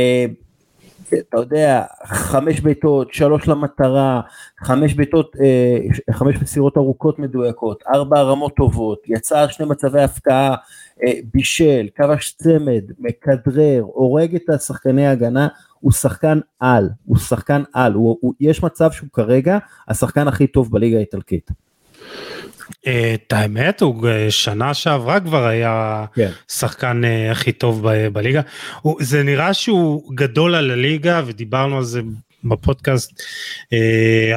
אתה 1.20 1.38
יודע, 1.38 1.84
חמש 2.06 2.60
בעיטות, 2.60 3.14
שלוש 3.14 3.48
למטרה, 3.48 4.22
חמש 4.60 4.94
בעיטות, 4.94 5.36
uh, 5.36 6.14
חמש 6.14 6.36
מסירות 6.42 6.78
ארוכות 6.78 7.20
מדויקות, 7.20 7.84
ארבע 7.94 8.20
הרמות 8.20 8.56
טובות, 8.56 9.00
יצר 9.08 9.48
שני 9.48 9.66
מצבי 9.66 10.02
הפקעה, 10.02 10.56
uh, 10.56 11.10
בישל, 11.34 11.88
כבש 11.96 12.34
צמד, 12.34 12.84
מכדרר, 13.00 13.82
הורג 13.82 14.36
את 14.36 14.50
השחקני 14.50 15.08
ההגנה, 15.08 15.48
הוא 15.80 15.92
שחקן 15.92 16.40
על, 16.60 16.90
הוא 17.06 17.18
שחקן 17.18 17.64
על, 17.74 17.94
הוא, 17.94 18.18
הוא, 18.22 18.34
יש 18.40 18.64
מצב 18.64 18.92
שהוא 18.92 19.10
כרגע 19.14 19.58
השחקן 19.88 20.28
הכי 20.28 20.48
טוב 20.48 20.72
בליגה 20.72 20.98
האיטלקית. 20.98 21.52
אה, 22.88 23.14
את 23.14 23.34
האמת 23.34 23.82
הוא 23.82 24.08
אה, 24.08 24.32
שנה 24.32 24.74
שעברה 24.74 25.20
כבר 25.20 25.46
היה 25.46 26.06
כן. 26.16 26.30
שחקן 26.52 27.02
אה, 27.06 27.32
הכי 27.32 27.52
טוב 27.52 27.88
בליגה 28.14 28.42
זה 29.00 29.24
נראה 29.24 29.54
שהוא 29.54 30.16
גדול 30.16 30.56
על 30.56 30.72
הליגה 30.72 31.22
ודיברנו 31.26 31.78
על 31.78 31.84
זה 31.84 32.02
בפודקאסט 32.44 33.22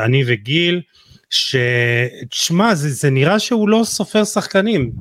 אני 0.04 0.24
וגיל 0.26 0.80
שתשמע 1.30 2.74
זה, 2.74 2.90
זה 2.90 3.10
נראה 3.10 3.38
שהוא 3.38 3.68
לא 3.68 3.82
סופר 3.84 4.24
שחקנים 4.24 4.92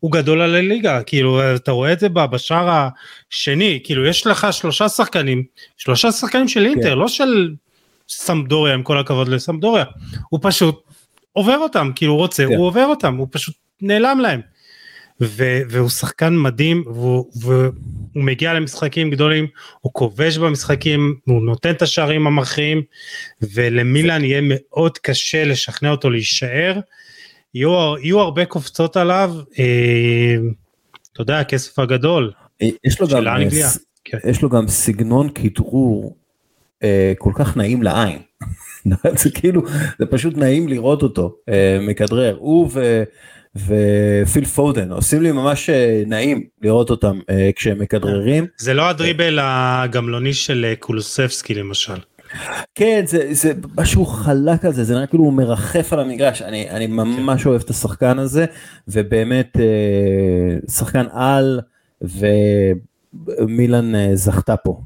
הוא 0.00 0.12
גדול 0.12 0.40
על 0.40 0.54
הליגה 0.54 1.02
כאילו 1.02 1.54
אתה 1.54 1.70
רואה 1.70 1.92
את 1.92 2.00
זה 2.00 2.08
בשער 2.08 2.88
השני 3.30 3.80
כאילו 3.84 4.06
יש 4.06 4.26
לך 4.26 4.46
שלושה 4.50 4.88
שחקנים 4.88 5.44
שלושה 5.76 6.12
שחקנים 6.12 6.48
של 6.48 6.66
אינטר 6.66 6.90
כן. 6.90 6.98
לא 6.98 7.08
של 7.08 7.54
סמדוריה 8.08 8.74
עם 8.74 8.82
כל 8.82 8.98
הכבוד 8.98 9.28
לסמדוריה 9.28 9.84
הוא 10.28 10.40
פשוט 10.42 10.84
עובר 11.34 11.58
אותם 11.58 11.90
כאילו 11.94 12.12
הוא 12.12 12.18
רוצה 12.18 12.46
כן. 12.46 12.54
הוא 12.54 12.66
עובר 12.66 12.86
אותם 12.86 13.16
הוא 13.16 13.28
פשוט 13.30 13.54
נעלם 13.82 14.18
להם. 14.20 14.40
ו- 15.20 15.60
והוא 15.68 15.88
שחקן 15.88 16.36
מדהים 16.36 16.84
והוא, 16.86 17.30
והוא 17.40 17.72
מגיע 18.14 18.54
למשחקים 18.54 19.10
גדולים 19.10 19.46
הוא 19.80 19.92
כובש 19.92 20.38
במשחקים 20.38 21.16
הוא 21.24 21.42
נותן 21.42 21.70
את 21.70 21.82
השערים 21.82 22.26
המכריעים 22.26 22.82
ולמילן 23.42 24.24
יהיה 24.24 24.40
מאוד 24.44 24.98
קשה 24.98 25.44
לשכנע 25.44 25.90
אותו 25.90 26.10
להישאר. 26.10 26.80
יהיו, 27.54 27.94
יהיו 28.02 28.20
הרבה 28.20 28.44
קופצות 28.44 28.96
עליו 28.96 29.34
אה, 29.58 30.36
אתה 31.12 31.22
יודע 31.22 31.40
הכסף 31.40 31.78
הגדול 31.78 32.32
יש 32.84 33.00
לו 33.00 33.08
גם 33.08 33.24
כן. 34.04 34.18
יש 34.24 34.42
לו 34.42 34.48
גם 34.48 34.68
סגנון 34.68 35.28
כדרור 35.30 36.16
אה, 36.82 37.12
כל 37.18 37.32
כך 37.34 37.56
נעים 37.56 37.82
לעין 37.82 38.18
זה 39.22 39.30
כאילו 39.30 39.62
זה 39.98 40.06
פשוט 40.06 40.36
נעים 40.36 40.68
לראות 40.68 41.02
אותו 41.02 41.36
אה, 41.48 41.78
מכדרר 41.80 42.36
הוא 42.38 42.70
ו... 42.72 43.02
ופיל 43.56 44.44
פודן 44.44 44.92
עושים 44.92 45.22
לי 45.22 45.32
ממש 45.32 45.70
אה, 45.70 46.02
נעים 46.06 46.44
לראות 46.62 46.90
אותם 46.90 47.18
אה, 47.30 47.50
כשהם 47.56 47.78
מכדררים. 47.78 48.46
זה 48.56 48.74
לא 48.74 48.88
הדריבל 48.88 49.38
הגמלוני 49.42 50.32
של 50.32 50.66
קולוספסקי 50.78 51.54
למשל. 51.54 51.96
כן 52.74 53.02
זה 53.06 53.34
זה 53.34 53.52
משהו 53.76 54.06
חלק 54.06 54.64
על 54.64 54.72
זה 54.72 54.84
זה 54.84 54.94
נראה 54.94 55.06
כאילו 55.06 55.24
הוא 55.24 55.32
מרחף 55.32 55.92
על 55.92 56.00
המגרש 56.00 56.42
אני 56.42 56.70
אני 56.70 56.86
ממש 56.86 57.42
כן. 57.42 57.48
אוהב 57.48 57.60
את 57.60 57.70
השחקן 57.70 58.18
הזה 58.18 58.44
ובאמת 58.88 59.56
שחקן 60.70 61.06
על 61.12 61.60
ומילן 63.40 64.14
זכתה 64.14 64.56
פה. 64.56 64.80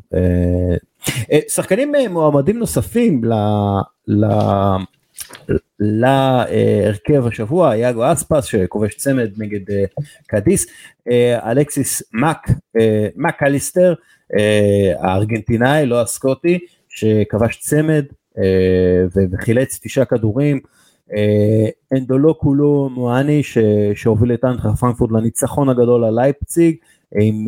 שחקנים 1.49 1.92
מועמדים 2.11 2.59
נוספים 2.59 3.24
ל... 3.24 3.32
ל... 4.09 4.24
להרכב 5.80 7.26
השבוע, 7.26 7.76
יאגו 7.76 8.12
אספס 8.12 8.44
שכובש 8.44 8.94
צמד 8.94 9.30
נגד 9.36 9.70
אה, 9.70 9.84
קדיס, 10.26 10.66
אה, 11.11 11.51
אלכסיס 11.51 12.03
מק, 12.12 12.49
אה, 12.78 13.09
מק 13.16 13.42
אליסטר, 13.42 13.94
הארגנטינאי, 14.99 15.86
לא 15.86 16.01
הסקוטי, 16.01 16.59
שכבש 16.88 17.57
צמד 17.57 18.05
וחילץ 19.32 19.80
תשעה 19.82 20.05
כדורים, 20.05 20.61
אנדולו 21.92 22.38
כולו 22.38 22.88
מואני 22.94 23.42
שהוביל 23.94 24.34
את 24.34 24.44
אנטרה 24.44 24.76
פרנקפורט 24.76 25.11
לניצחון 25.12 25.68
הגדול 25.68 26.05
על 26.05 26.14
לייפציג 26.14 26.76
עם 27.20 27.46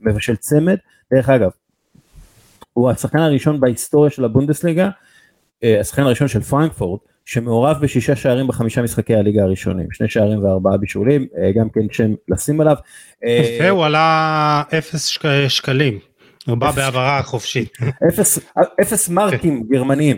מבשל 0.00 0.36
צמד, 0.36 0.76
דרך 1.12 1.28
אגב, 1.28 1.50
הוא 2.78 2.90
השחקן 2.90 3.18
הראשון 3.18 3.60
בהיסטוריה 3.60 4.10
של 4.10 4.24
הבונדסליגה, 4.24 4.88
השחקן 5.80 6.02
הראשון 6.02 6.28
של 6.28 6.40
פרנקפורט, 6.40 7.00
שמעורב 7.24 7.76
בשישה 7.80 8.16
שערים 8.16 8.46
בחמישה 8.46 8.82
משחקי 8.82 9.14
הליגה 9.14 9.42
הראשונים, 9.42 9.86
שני 9.92 10.08
שערים 10.08 10.44
וארבעה 10.44 10.76
בישולים, 10.76 11.26
אה, 11.38 11.52
גם 11.52 11.68
כן 11.68 11.80
שם 11.92 12.14
לשים 12.28 12.60
עליו. 12.60 12.76
יפה, 13.22 13.68
הוא 13.68 13.84
עלה 13.84 14.62
אפס 14.78 15.18
שקלים. 15.48 15.98
הוא 16.46 16.56
בא 16.56 16.70
בהעברה 16.70 17.22
חופשית. 17.22 17.78
אפס 18.82 19.08
מרקים 19.08 19.64
גרמניים. 19.70 20.16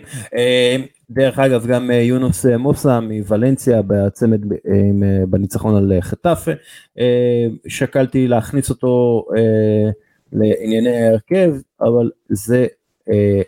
דרך 1.10 1.38
אגב 1.38 1.66
גם 1.66 1.90
יונוס 1.90 2.46
מוסה 2.46 3.00
מוולנסיה 3.00 3.82
בצמד 3.86 4.40
בניצחון 5.28 5.76
על 5.76 5.92
חטאפה, 6.00 6.50
שקלתי 7.68 8.28
להכניס 8.28 8.70
אותו 8.70 9.24
לענייני 10.32 10.96
ההרכב, 10.96 11.54
אבל 11.80 12.10
זה 12.28 12.66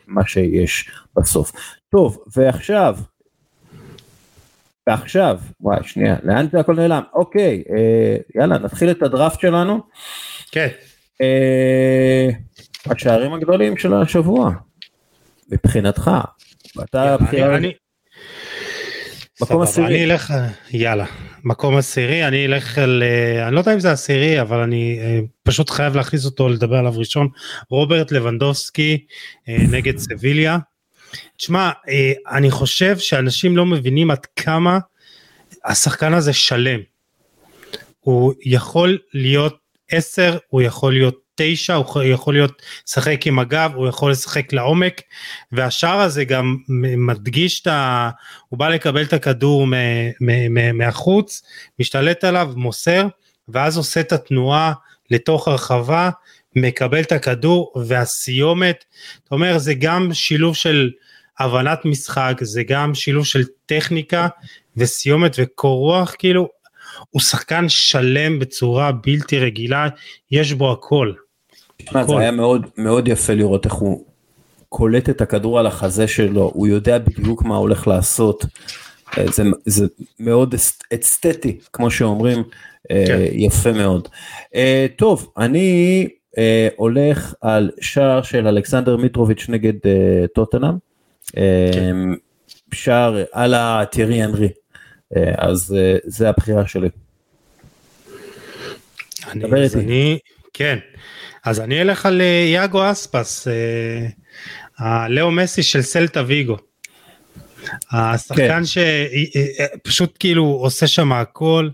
מה 0.07 0.27
שיש 0.27 0.91
בסוף. 1.17 1.53
טוב, 1.91 2.25
ועכשיו, 2.37 2.97
ועכשיו, 4.87 5.39
וואי 5.61 5.79
שנייה, 5.83 6.17
לאן 6.23 6.47
זה 6.53 6.61
הכל 6.61 6.75
נעלם? 6.75 7.03
אוקיי, 7.15 7.63
אה, 7.71 8.17
יאללה 8.35 8.59
נתחיל 8.59 8.91
את 8.91 9.03
הדראפט 9.03 9.41
שלנו. 9.41 9.81
כן. 10.53 10.69
אה, 11.21 12.29
השערים 12.87 13.33
הגדולים 13.33 13.77
של 13.77 13.95
השבוע, 13.95 14.51
מבחינתך. 15.49 16.11
אתה 16.83 17.17
בחירה... 17.17 17.57
אני, 17.57 17.73
מקום 19.43 19.63
עשירי. 19.63 19.87
אני 19.87 20.05
אלך, 20.05 20.33
יאללה, 20.71 21.05
מקום 21.45 21.77
עשירי, 21.77 22.29
אני 22.29 22.47
אלך 22.47 22.79
על, 22.79 23.03
אה, 23.07 23.47
אני 23.47 23.55
לא 23.55 23.61
יודע 23.61 23.75
אם 23.75 23.81
זה 23.81 23.93
עשירי, 23.93 24.41
אבל 24.41 24.61
אני 24.61 24.99
אה, 25.01 25.21
פשוט 25.43 25.71
חייב 25.71 25.97
להכניס 25.97 26.25
אותו 26.25 26.49
לדבר 26.49 26.77
עליו 26.77 26.95
ראשון, 26.97 27.29
רוברט 27.71 28.13
לבנדובסקי 28.13 29.05
אה, 29.49 29.57
נגד 29.71 29.99
סביליה. 29.99 30.59
תשמע, 31.37 31.71
אני 32.31 32.51
חושב 32.51 32.99
שאנשים 32.99 33.57
לא 33.57 33.67
מבינים 33.67 34.11
עד 34.11 34.27
כמה 34.37 34.79
השחקן 35.65 36.15
הזה 36.15 36.33
שלם. 36.33 36.81
הוא 38.01 38.35
יכול 38.45 38.99
להיות 39.15 39.57
עשר, 39.91 40.39
הוא 40.49 40.63
יכול 40.63 40.93
להיות 40.93 41.32
תשע, 41.45 41.75
הוא 41.75 42.03
יכול 42.03 42.35
להיות 42.35 42.63
לשחק 42.89 43.27
עם 43.27 43.39
הגב, 43.39 43.73
הוא 43.75 43.89
יכול 43.89 44.11
לשחק 44.11 44.53
לעומק, 44.53 45.01
והשאר 45.53 46.01
הזה 46.01 46.25
גם 46.25 46.57
מדגיש 46.97 47.61
את 47.61 47.67
ה... 47.67 48.11
הוא 48.49 48.59
בא 48.59 48.69
לקבל 48.69 49.03
את 49.03 49.13
הכדור 49.13 49.67
מהחוץ, 50.75 51.43
משתלט 51.79 52.25
עליו, 52.25 52.53
מוסר, 52.57 53.07
ואז 53.49 53.77
עושה 53.77 54.01
את 54.01 54.13
התנועה 54.13 54.73
לתוך 55.11 55.49
הרחבה, 55.49 56.11
מקבל 56.57 57.01
את 57.01 57.13
הכדור, 57.13 57.73
והסיומת, 57.87 58.85
אתה 59.25 59.35
אומר, 59.35 59.59
זה 59.59 59.75
גם 59.75 60.15
שילוב 60.15 60.57
של 60.57 60.91
הבנת 61.39 61.85
משחק, 61.85 62.39
זה 62.41 62.63
גם 62.63 62.95
שילוב 62.95 63.27
של 63.27 63.45
טכניקה 63.67 64.29
וסיומת 64.77 65.37
וקור 65.39 65.79
רוח, 65.79 66.15
כאילו, 66.19 66.49
הוא 67.11 67.23
שחקן 67.23 67.69
שלם 67.69 68.39
בצורה 68.39 68.93
בלתי 68.93 69.39
רגילה, 69.39 69.89
יש 70.31 70.53
בו 70.53 70.73
הכל. 70.73 71.13
זה 71.91 72.19
היה 72.19 72.31
מאוד 72.31 72.67
מאוד 72.79 73.09
יפה 73.09 73.35
לראות 73.35 73.65
איך 73.65 73.75
הוא 73.75 74.05
קולט 74.69 75.11
את 75.11 75.21
הכדור 75.21 75.59
על 75.59 75.67
החזה 75.67 76.09
שלו, 76.09 76.51
הוא 76.55 76.67
יודע 76.67 76.99
בדיוק 76.99 77.43
מה 77.43 77.57
הולך 77.57 77.87
לעשות. 77.87 78.45
אה, 79.19 79.25
זה, 79.33 79.43
זה 79.67 79.87
מאוד 80.21 80.55
אסתטי, 80.95 81.59
כמו 81.73 81.91
שאומרים, 81.91 82.43
אה, 82.91 83.05
כן. 83.07 83.21
יפה 83.33 83.73
מאוד. 83.73 84.09
אה, 84.55 84.87
טוב, 84.97 85.33
אני 85.39 86.09
הולך 86.77 87.35
על 87.41 87.71
שער 87.81 88.23
של 88.23 88.47
אלכסנדר 88.47 88.97
מיטרוביץ' 88.97 89.47
נגד 89.49 89.73
טוטנאם, 90.35 90.75
כן. 91.33 91.97
שער 92.75 93.25
על 93.33 93.55
הטיירי 93.55 94.25
אנרי, 94.25 94.49
אז 95.37 95.77
זה 96.05 96.29
הבחירה 96.29 96.67
שלי. 96.67 96.89
אני, 99.33 99.45
אני, 99.75 100.19
כן, 100.53 100.79
אז 101.45 101.61
אני 101.61 101.81
אלך 101.81 102.07
על 102.07 102.21
אה, 102.21 102.45
יאגו 102.55 102.91
אספס, 102.91 103.49
אה, 103.49 104.07
הלאו 104.79 105.31
מסי 105.31 105.63
של 105.63 105.83
סלטה 105.83 106.23
ויגו. 106.27 106.57
השחקן 107.91 108.49
כן. 108.49 108.63
שפשוט 108.65 110.11
אה, 110.11 110.17
כאילו 110.19 110.45
עושה 110.45 110.87
שם 110.87 111.13
הכל, 111.13 111.69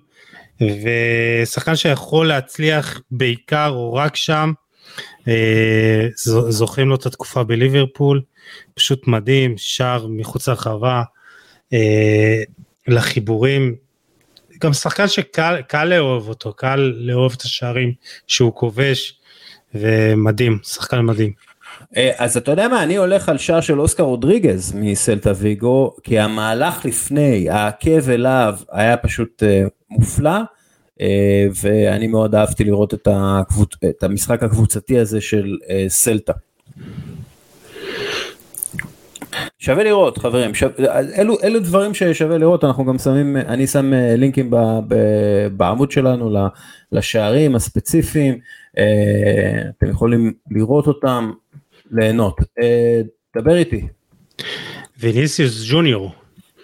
ושחקן 0.61 1.77
שיכול 1.77 2.29
להצליח 2.29 3.01
בעיקר 3.11 3.69
או 3.69 3.95
רק 3.95 4.17
שם, 4.17 4.53
זוכרים 6.49 6.89
לו 6.89 6.95
את 6.95 7.07
התקופה 7.07 7.45
בליברפול, 7.45 8.23
פשוט 8.75 9.07
מדהים, 9.07 9.55
שער 9.57 10.07
מחוץ 10.07 10.49
לרחבה, 10.49 11.03
לחיבורים, 12.89 13.75
גם 14.61 14.73
שחקן 14.73 15.09
שקל 15.09 15.85
לאהוב 15.85 16.29
אותו, 16.29 16.53
קל 16.53 16.93
לאהוב 16.97 17.33
את 17.37 17.43
השערים 17.43 17.93
שהוא 18.27 18.55
כובש, 18.55 19.18
ומדהים, 19.75 20.59
שחקן 20.63 21.01
מדהים. 21.01 21.33
אה, 21.97 22.11
אז 22.19 22.37
אתה 22.37 22.51
יודע 22.51 22.69
מה, 22.69 22.83
אני 22.83 22.97
הולך 22.97 23.29
על 23.29 23.39
שער 23.39 23.61
של 23.61 23.81
אוסקר 23.81 24.03
רודריגז 24.03 24.73
מסלטה 24.77 25.33
ויגו, 25.37 25.95
כי 26.03 26.19
המהלך 26.19 26.85
לפני, 26.85 27.51
העקב 27.51 28.11
אליו 28.11 28.55
היה 28.73 28.97
פשוט 28.97 29.43
אה, 29.43 29.65
מופלא, 29.91 30.41
אה, 31.01 31.47
ואני 31.63 32.07
מאוד 32.07 32.35
אהבתי 32.35 32.65
לראות 32.65 32.95
את, 32.95 33.09
הקבוצ... 33.11 33.75
את 33.89 34.03
המשחק 34.03 34.43
הקבוצתי 34.43 34.99
הזה 34.99 35.21
של 35.21 35.57
סלטה. 35.89 36.33
שווה 39.59 39.85
לראות 39.85 40.19
חברים, 40.19 40.55
שו... 40.55 40.67
אלו, 41.19 41.37
אלו 41.43 41.61
דברים 41.61 41.95
ששווה 41.95 42.39
לראות, 42.39 42.65
אנחנו 42.65 42.85
גם 42.85 42.99
שמים, 42.99 43.37
אני 43.37 43.67
שם 43.67 43.93
לינקים 43.95 44.51
ב, 44.51 44.57
ב, 44.89 44.95
בעמוד 45.57 45.91
שלנו 45.91 46.49
לשערים 46.93 47.55
הספציפיים, 47.55 48.39
אתם 49.79 49.91
יכולים 49.91 50.33
לראות 50.51 50.87
אותם, 50.87 51.33
ליהנות. 51.91 52.41
אה, 52.63 53.01
דבר 53.37 53.57
איתי. 53.57 53.87
ויניסיוס 54.99 55.71
ג'וניור. 55.71 56.15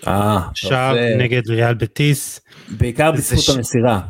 אה, 0.06 0.40
שער 0.54 0.96
נגד 1.18 1.50
ריאל 1.50 1.74
בטיס. 1.74 2.40
בעיקר 2.68 3.12
בזכות 3.12 3.56
המסירה. 3.56 4.00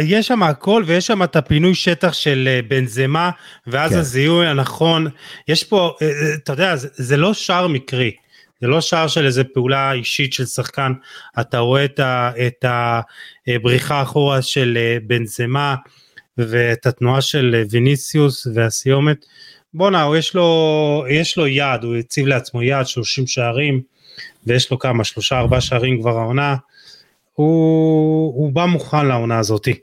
יש 0.00 0.26
שם 0.26 0.42
הכל 0.42 0.82
ויש 0.86 1.06
שם 1.06 1.22
את 1.22 1.36
הפינוי 1.36 1.74
שטח 1.74 2.12
של 2.12 2.48
אה, 2.50 2.60
בנזמה 2.68 3.30
ואז 3.66 3.90
כן. 3.92 3.98
הזיהוי 3.98 4.46
הנכון 4.46 5.06
יש 5.48 5.64
פה 5.64 5.92
אתה 6.34 6.52
יודע 6.52 6.76
זה, 6.76 6.88
זה 6.92 7.16
לא 7.16 7.34
שער 7.34 7.66
מקרי 7.66 8.12
זה 8.60 8.66
לא 8.66 8.80
שער 8.80 9.06
של 9.06 9.26
איזה 9.26 9.44
פעולה 9.44 9.92
אישית 9.92 10.32
של 10.32 10.46
שחקן 10.46 10.92
אתה 11.40 11.58
רואה 11.58 11.84
את, 11.84 12.00
ה, 12.00 12.30
את 12.46 12.64
הבריחה 13.48 14.02
אחורה 14.02 14.42
של 14.42 14.78
בנזמה 15.06 15.74
ואת 16.38 16.86
התנועה 16.86 17.20
של 17.20 17.64
ויניסיוס 17.70 18.46
והסיומת. 18.54 19.24
בואנה, 19.74 20.06
יש 20.16 20.36
יש 21.10 21.36
לו 21.36 21.46
יעד, 21.46 21.84
הוא 21.84 21.96
הציב 21.96 22.26
לעצמו 22.26 22.62
יעד 22.62 22.86
30 22.86 23.26
שערים, 23.26 23.80
ויש 24.46 24.70
לו 24.70 24.78
כמה, 24.78 25.04
שלושה 25.04 25.38
ארבעה 25.38 25.60
שערים 25.60 26.00
כבר 26.00 26.18
העונה. 26.18 26.56
הוא, 27.34 28.34
הוא 28.34 28.52
בא 28.52 28.66
מוכן 28.66 29.06
לעונה 29.06 29.38
הזאתי. 29.38 29.74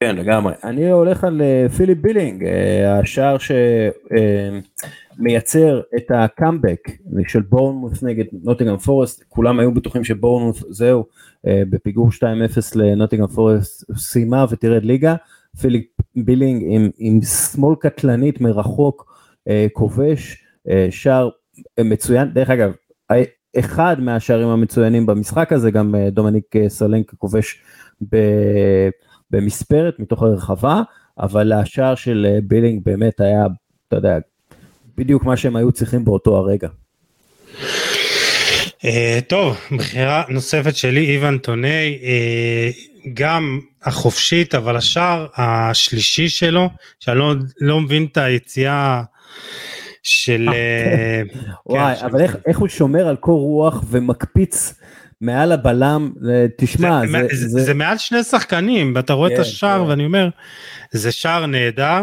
כן 0.00 0.16
לגמרי. 0.16 0.52
אני 0.64 0.90
הולך 0.90 1.24
על 1.24 1.42
אה, 1.42 1.66
פיליפ 1.76 1.98
בילינג, 1.98 2.44
אה, 2.44 2.98
השער 2.98 3.36
שמייצר 5.18 5.76
אה, 5.76 5.98
את 5.98 6.10
הקאמבק 6.14 6.88
של 7.28 7.42
בורנמות' 7.42 8.02
נגד 8.02 8.24
נוטינגהאם 8.42 8.78
פורסט, 8.78 9.24
כולם 9.28 9.60
היו 9.60 9.74
בטוחים 9.74 10.04
שבורנמות' 10.04 10.64
זהו, 10.70 11.06
בפיגור 11.70 12.08
2-0 12.08 12.22
לנוטינגהאם 12.74 13.28
פורסט 13.28 13.84
סיימה 13.96 14.44
ותרד 14.50 14.84
ליגה. 14.84 15.14
פיליפ 15.60 15.86
בילינג 16.16 16.62
עם, 16.66 16.90
עם 16.98 17.20
שמאל 17.22 17.74
קטלנית 17.80 18.40
מרחוק 18.40 19.16
אה, 19.48 19.66
כובש, 19.72 20.44
אה, 20.68 20.88
שער 20.90 21.28
אה, 21.78 21.84
מצוין, 21.84 22.32
דרך 22.32 22.50
אגב, 22.50 22.72
אה, 23.10 23.22
אחד 23.58 24.00
מהשערים 24.00 24.48
המצוינים 24.48 25.06
במשחק 25.06 25.52
הזה, 25.52 25.70
גם 25.70 25.94
אה, 25.94 26.10
דומניק 26.10 26.56
אה, 26.56 26.68
סולנקי 26.68 27.14
כובש 27.14 27.62
ב, 28.10 28.16
במספרת 29.30 29.98
מתוך 29.98 30.22
הרחבה, 30.22 30.82
אבל 31.18 31.52
השער 31.52 31.94
של 31.94 32.26
אה, 32.28 32.38
בילינג 32.46 32.84
באמת 32.84 33.20
היה, 33.20 33.46
אתה 33.88 33.96
יודע, 33.96 34.18
בדיוק 34.96 35.24
מה 35.24 35.36
שהם 35.36 35.56
היו 35.56 35.72
צריכים 35.72 36.04
באותו 36.04 36.36
הרגע. 36.36 36.68
אה, 38.86 39.20
טוב, 39.26 39.56
בחירה 39.76 40.22
נוספת 40.28 40.76
שלי, 40.76 41.06
איוון 41.10 41.38
טוני, 41.38 41.98
אה, 42.00 43.08
גם 43.14 43.60
החופשית, 43.82 44.54
אבל 44.54 44.76
השער 44.76 45.26
השלישי 45.36 46.28
שלו, 46.28 46.70
שאני 47.00 47.18
לא, 47.18 47.34
לא 47.60 47.80
מבין 47.80 48.06
את 48.12 48.16
היציאה 48.16 49.02
של... 50.02 50.48
אה, 50.52 51.22
כן. 51.32 51.38
וואי, 51.66 51.96
כן, 51.96 52.04
אבל 52.04 52.20
איך, 52.20 52.36
איך 52.46 52.58
הוא 52.58 52.68
שומר 52.68 53.08
על 53.08 53.16
קור 53.16 53.40
רוח 53.40 53.84
ומקפיץ 53.90 54.74
מעל 55.20 55.52
הבלם, 55.52 56.12
תשמע, 56.58 57.00
זה, 57.06 57.12
זה, 57.12 57.36
זה, 57.36 57.48
זה... 57.48 57.64
זה 57.64 57.74
מעל 57.74 57.98
שני 57.98 58.24
שחקנים, 58.24 58.92
ואתה 58.96 59.12
רואה 59.12 59.28
כן, 59.28 59.34
את 59.34 59.40
השער 59.40 59.84
כן. 59.84 59.88
ואני 59.88 60.04
אומר, 60.04 60.28
זה 60.90 61.12
שער 61.12 61.46
נהדר. 61.46 62.02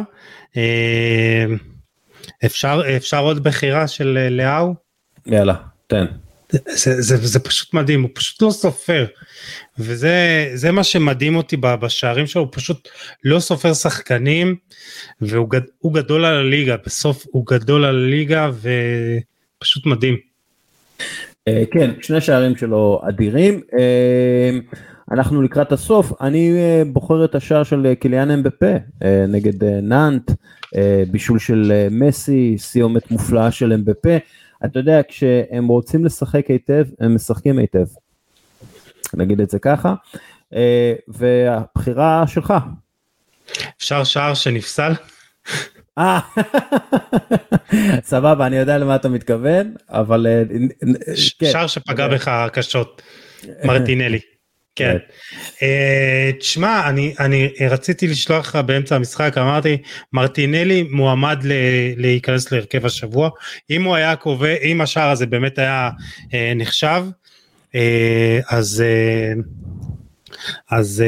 אפשר, 2.46 2.82
אפשר 2.98 3.20
עוד 3.20 3.44
בחירה 3.44 3.88
של 3.88 4.28
לאהו? 4.32 4.76
יאללה, 5.26 5.56
תן. 5.88 6.06
זה, 6.54 7.02
זה, 7.02 7.18
זה 7.18 7.40
פשוט 7.40 7.74
מדהים, 7.74 8.02
הוא 8.02 8.10
פשוט 8.14 8.42
לא 8.42 8.52
סופר. 8.52 9.06
וזה 9.80 10.72
מה 10.72 10.84
שמדהים 10.84 11.36
אותי 11.36 11.58
בשערים 11.58 12.28
שלו, 12.28 12.42
הוא 12.42 12.50
פשוט 12.52 12.90
לא 13.24 13.40
סופר 13.40 13.74
שחקנים, 13.74 14.56
והוא 15.22 15.50
גד, 15.50 15.62
גדול 15.94 16.26
על 16.26 16.38
הליגה, 16.38 16.76
בסוף 16.86 17.26
הוא 17.32 17.46
גדול 17.50 17.86
על 17.86 17.96
הליגה 17.96 18.50
ופשוט 19.60 19.86
מדהים. 19.86 20.18
אה, 21.48 21.64
כן, 21.72 21.92
שני 22.02 22.22
שערים 22.22 22.56
שלו 22.56 23.02
אדירים. 23.10 23.62
אה, 23.80 24.60
אנחנו 25.12 25.42
לקראת 25.42 25.72
הסוף, 25.72 26.22
אני 26.22 26.52
אה, 26.52 26.84
בוחר 26.86 27.26
את 27.26 27.36
השער 27.36 27.64
של 27.64 27.94
קיליאן 28.00 28.32
אמבפה 28.32 28.76
נגד 29.28 29.64
נאנט, 29.64 30.32
בישול 31.12 31.40
של 31.40 31.88
מסי, 31.92 32.56
סיומת 32.58 33.12
מופלאה 33.12 33.52
של 33.52 33.74
אמבפה. 33.74 34.18
אתה 34.66 34.80
יודע, 34.80 35.02
כשהם 35.08 35.68
רוצים 35.68 36.06
לשחק 36.06 36.48
היטב, 36.48 36.86
הם 37.00 37.16
משחקים 37.16 37.58
היטב. 37.58 37.86
נגיד 39.14 39.42
את 39.42 39.50
זה 39.50 39.60
ככה. 39.60 39.94
והבחירה 41.08 42.24
שלך. 42.28 42.54
אפשר 43.78 44.04
שער 44.04 44.34
שנפסל? 44.34 44.92
אה, 45.98 46.20
סבבה, 48.04 48.48
אני 48.48 48.56
יודע 48.56 48.78
למה 48.78 48.96
אתה 48.96 49.10
מתכוון, 49.10 49.74
אבל... 49.90 50.28
אה, 50.28 50.44
כן. 51.40 51.52
שער 51.52 51.68
שפגע 51.68 52.08
בך 52.08 52.48
קשות, 52.54 53.02
מרטינלי. 53.64 54.20
כן. 54.76 54.98
אה, 55.62 56.32
תשמע, 56.40 56.90
אני 57.20 57.50
רציתי 57.70 58.08
לשלוח 58.08 58.48
לך 58.48 58.56
באמצע 58.56 58.96
המשחק, 58.96 59.38
אמרתי, 59.38 59.78
מרטינלי 60.14 60.84
מועמד 60.84 61.40
להיכנס 61.98 62.52
להרכב 62.52 62.86
השבוע. 62.86 63.30
אם 63.70 63.84
הוא 63.84 63.96
היה 63.96 64.16
קובע, 64.16 64.56
אם 64.64 64.82
השער 64.82 65.10
הזה 65.10 65.26
באמת 65.26 65.60
היה 65.60 65.90
אה, 66.34 66.54
נחשב, 66.56 67.04
אז... 68.50 68.84
אז 70.72 71.04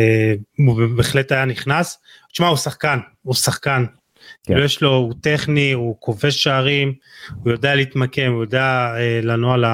הוא 0.58 0.82
בהחלט 0.96 1.32
היה 1.32 1.46
נכנס. 1.46 1.98
תשמע, 2.32 2.48
הוא 2.48 2.58
שחקן, 2.58 3.00
הוא 3.22 3.36
שחקן. 3.36 3.86
כן. 3.86 4.54
כאילו 4.54 4.66
יש 4.66 4.82
לו, 4.82 4.96
הוא 4.96 5.14
טכני, 5.22 5.72
הוא 5.72 5.96
כובש 6.00 6.44
שערים, 6.44 6.94
הוא 7.44 7.52
יודע 7.52 7.76
להתמקם, 7.76 8.32
הוא 8.32 8.44
יודע 8.44 8.94
אה, 8.98 9.20
לנוע 9.24 9.58
ל, 9.58 9.66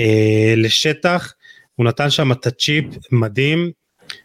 אה, 0.00 0.54
לשטח, 0.56 1.34
הוא 1.80 1.86
נתן 1.86 2.10
שם 2.10 2.32
את 2.32 2.46
הצ'יפ 2.46 2.84
מדהים. 3.12 3.70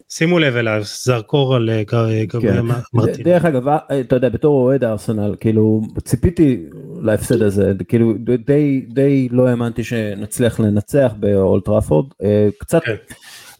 שימו 0.09 0.39
לב 0.39 0.55
אליו, 0.55 0.81
זרקור 1.03 1.55
על 1.55 1.69
אה, 1.69 1.83
גבי 1.83 2.27
כן. 2.41 2.65
מרטין. 2.93 3.23
דרך 3.23 3.45
אגב, 3.45 3.67
אה, 3.67 3.99
אתה 3.99 4.15
יודע, 4.15 4.29
בתור 4.29 4.63
אוהד 4.63 4.83
ארסנל, 4.83 5.35
כאילו, 5.39 5.81
ציפיתי 6.03 6.65
להפסד 7.01 7.41
הזה, 7.41 7.71
כאילו, 7.87 8.13
די, 8.45 8.85
די 8.89 9.27
לא 9.31 9.47
האמנתי 9.47 9.83
שנצליח 9.83 10.59
לנצח 10.59 11.13
באולטראפורד, 11.19 12.05
אה, 12.23 12.49
קצת, 12.59 12.83
כן. 12.83 12.95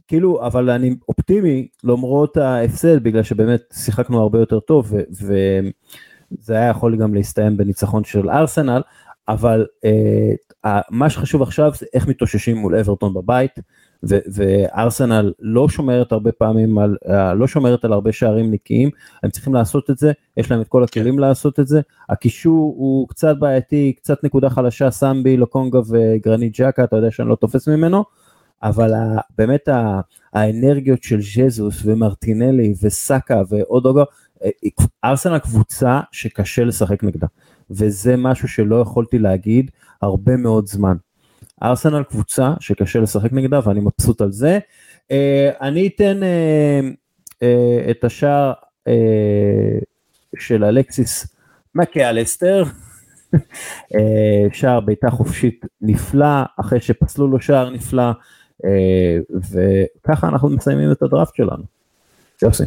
כאילו, 0.07 0.45
אבל 0.45 0.69
אני 0.69 0.95
אופטימי 1.09 1.67
למרות 1.83 2.37
ההפסד, 2.37 3.03
בגלל 3.03 3.23
שבאמת 3.23 3.61
שיחקנו 3.73 4.21
הרבה 4.21 4.39
יותר 4.39 4.59
טוב, 4.59 4.93
וזה 5.11 6.53
היה 6.53 6.69
יכול 6.69 6.97
גם 6.97 7.13
להסתיים 7.13 7.57
בניצחון 7.57 8.03
של 8.03 8.29
ארסנל, 8.29 8.81
אבל 9.27 9.65
אה, 9.85 10.81
מה 10.89 11.09
שחשוב 11.09 11.41
עכשיו 11.41 11.71
זה 11.75 11.85
איך 11.93 12.07
מתאוששים 12.07 12.57
מול 12.57 12.75
אברטון 12.75 13.13
בבית, 13.13 13.59
ו- 14.10 14.20
וארסנל 14.34 15.34
לא 15.39 15.70
שומרת 15.70 16.12
הרבה 16.12 16.32
פעמים 16.32 16.78
על, 16.78 16.97
אה, 17.10 17.34
לא 17.34 17.47
שומרת 17.47 17.86
על 17.86 17.93
הרבה 17.93 18.12
שערים 18.12 18.51
נקיים, 18.51 18.89
הם 19.24 19.30
צריכים 19.30 19.53
לעשות 19.53 19.89
את 19.89 19.97
זה, 19.97 20.12
יש 20.38 20.51
להם 20.51 20.62
את 20.62 20.68
כל 20.68 20.84
הכלים 20.84 21.20
לעשות 21.20 21.60
את 21.60 21.68
זה, 21.68 21.82
הקישור 22.10 22.76
הוא 22.78 23.08
קצת 23.08 23.36
בעייתי, 23.39 23.93
קצת 23.97 24.24
נקודה 24.24 24.49
חלשה, 24.49 24.91
סמבי, 24.91 25.38
לוקונגה 25.38 25.80
וגרנית 25.89 26.53
ג'קה, 26.60 26.84
אתה 26.84 26.95
יודע 26.95 27.12
שאני 27.12 27.30
לא 27.30 27.36
תופס 27.36 27.68
ממנו, 27.68 28.03
אבל 28.64 28.91
באמת 29.38 29.70
האנרגיות 30.34 31.03
של 31.03 31.22
ז'זוס 31.22 31.82
ומרטינלי 31.86 32.74
וסאקה 32.82 33.41
ואודוגו, 33.49 34.03
אה, 34.43 34.49
ארסנל 35.06 35.39
קבוצה 35.39 35.99
שקשה 36.12 36.64
לשחק 36.64 37.03
נגדה, 37.03 37.28
וזה 37.70 38.18
משהו 38.18 38.47
שלא 38.47 38.76
יכולתי 38.76 39.20
להגיד 39.20 39.72
הרבה 40.01 40.38
מאוד 40.38 40.68
זמן. 40.68 40.95
ארסנל 41.64 42.03
קבוצה 42.03 42.53
שקשה 42.60 42.99
לשחק 42.99 43.34
נגדה 43.34 43.60
ואני 43.64 43.80
מבסוט 43.80 44.22
על 44.22 44.32
זה. 44.32 44.60
אה, 45.12 45.49
אני 45.62 45.88
אתן 45.88 46.22
אה, 46.24 47.91
את 47.91 48.03
השער 48.03 48.53
של 50.39 50.64
אלקסיס 50.64 51.28
מקאלסטר, 51.76 52.64
שער 54.53 54.80
בעיטה 54.80 55.10
חופשית 55.10 55.66
נפלא, 55.82 56.43
אחרי 56.60 56.80
שפסלו 56.80 57.28
לו 57.28 57.41
שער 57.41 57.70
נפלא, 57.70 58.12
אה, 58.66 59.18
וככה 59.51 60.28
אנחנו 60.28 60.49
מסיימים 60.49 60.91
את 60.91 61.01
הדראפט 61.01 61.36
שלנו. 61.36 61.64
יוסי. 62.41 62.64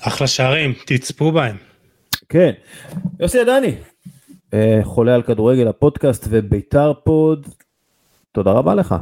אחלה 0.00 0.26
שערים, 0.26 0.74
תצפו 0.86 1.32
בהם. 1.32 1.56
כן. 2.28 2.52
יוסי 3.20 3.40
עדני, 3.40 3.66
אה, 3.66 3.74
חולה 4.82 5.14
על 5.14 5.22
כדורגל 5.22 5.68
הפודקאסט 5.68 6.26
וביתר 6.30 6.92
פוד, 7.04 7.46
תודה 8.32 8.50
רבה 8.50 8.74
לך. 8.74 8.94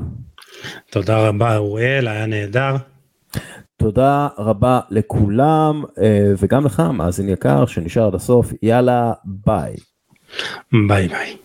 תודה 0.90 1.28
רבה 1.28 1.56
אוריאל, 1.56 2.08
היה 2.08 2.26
נהדר. 2.26 2.76
תודה 3.76 4.28
רבה 4.38 4.80
לכולם 4.90 5.84
אה, 6.02 6.32
וגם 6.38 6.66
לך 6.66 6.82
מאזין 6.92 7.28
יקר 7.28 7.66
שנשאר 7.66 8.06
עד 8.06 8.14
הסוף 8.14 8.52
יאללה 8.62 9.12
ביי. 9.24 9.76
ביי 10.88 11.08
ביי. 11.08 11.36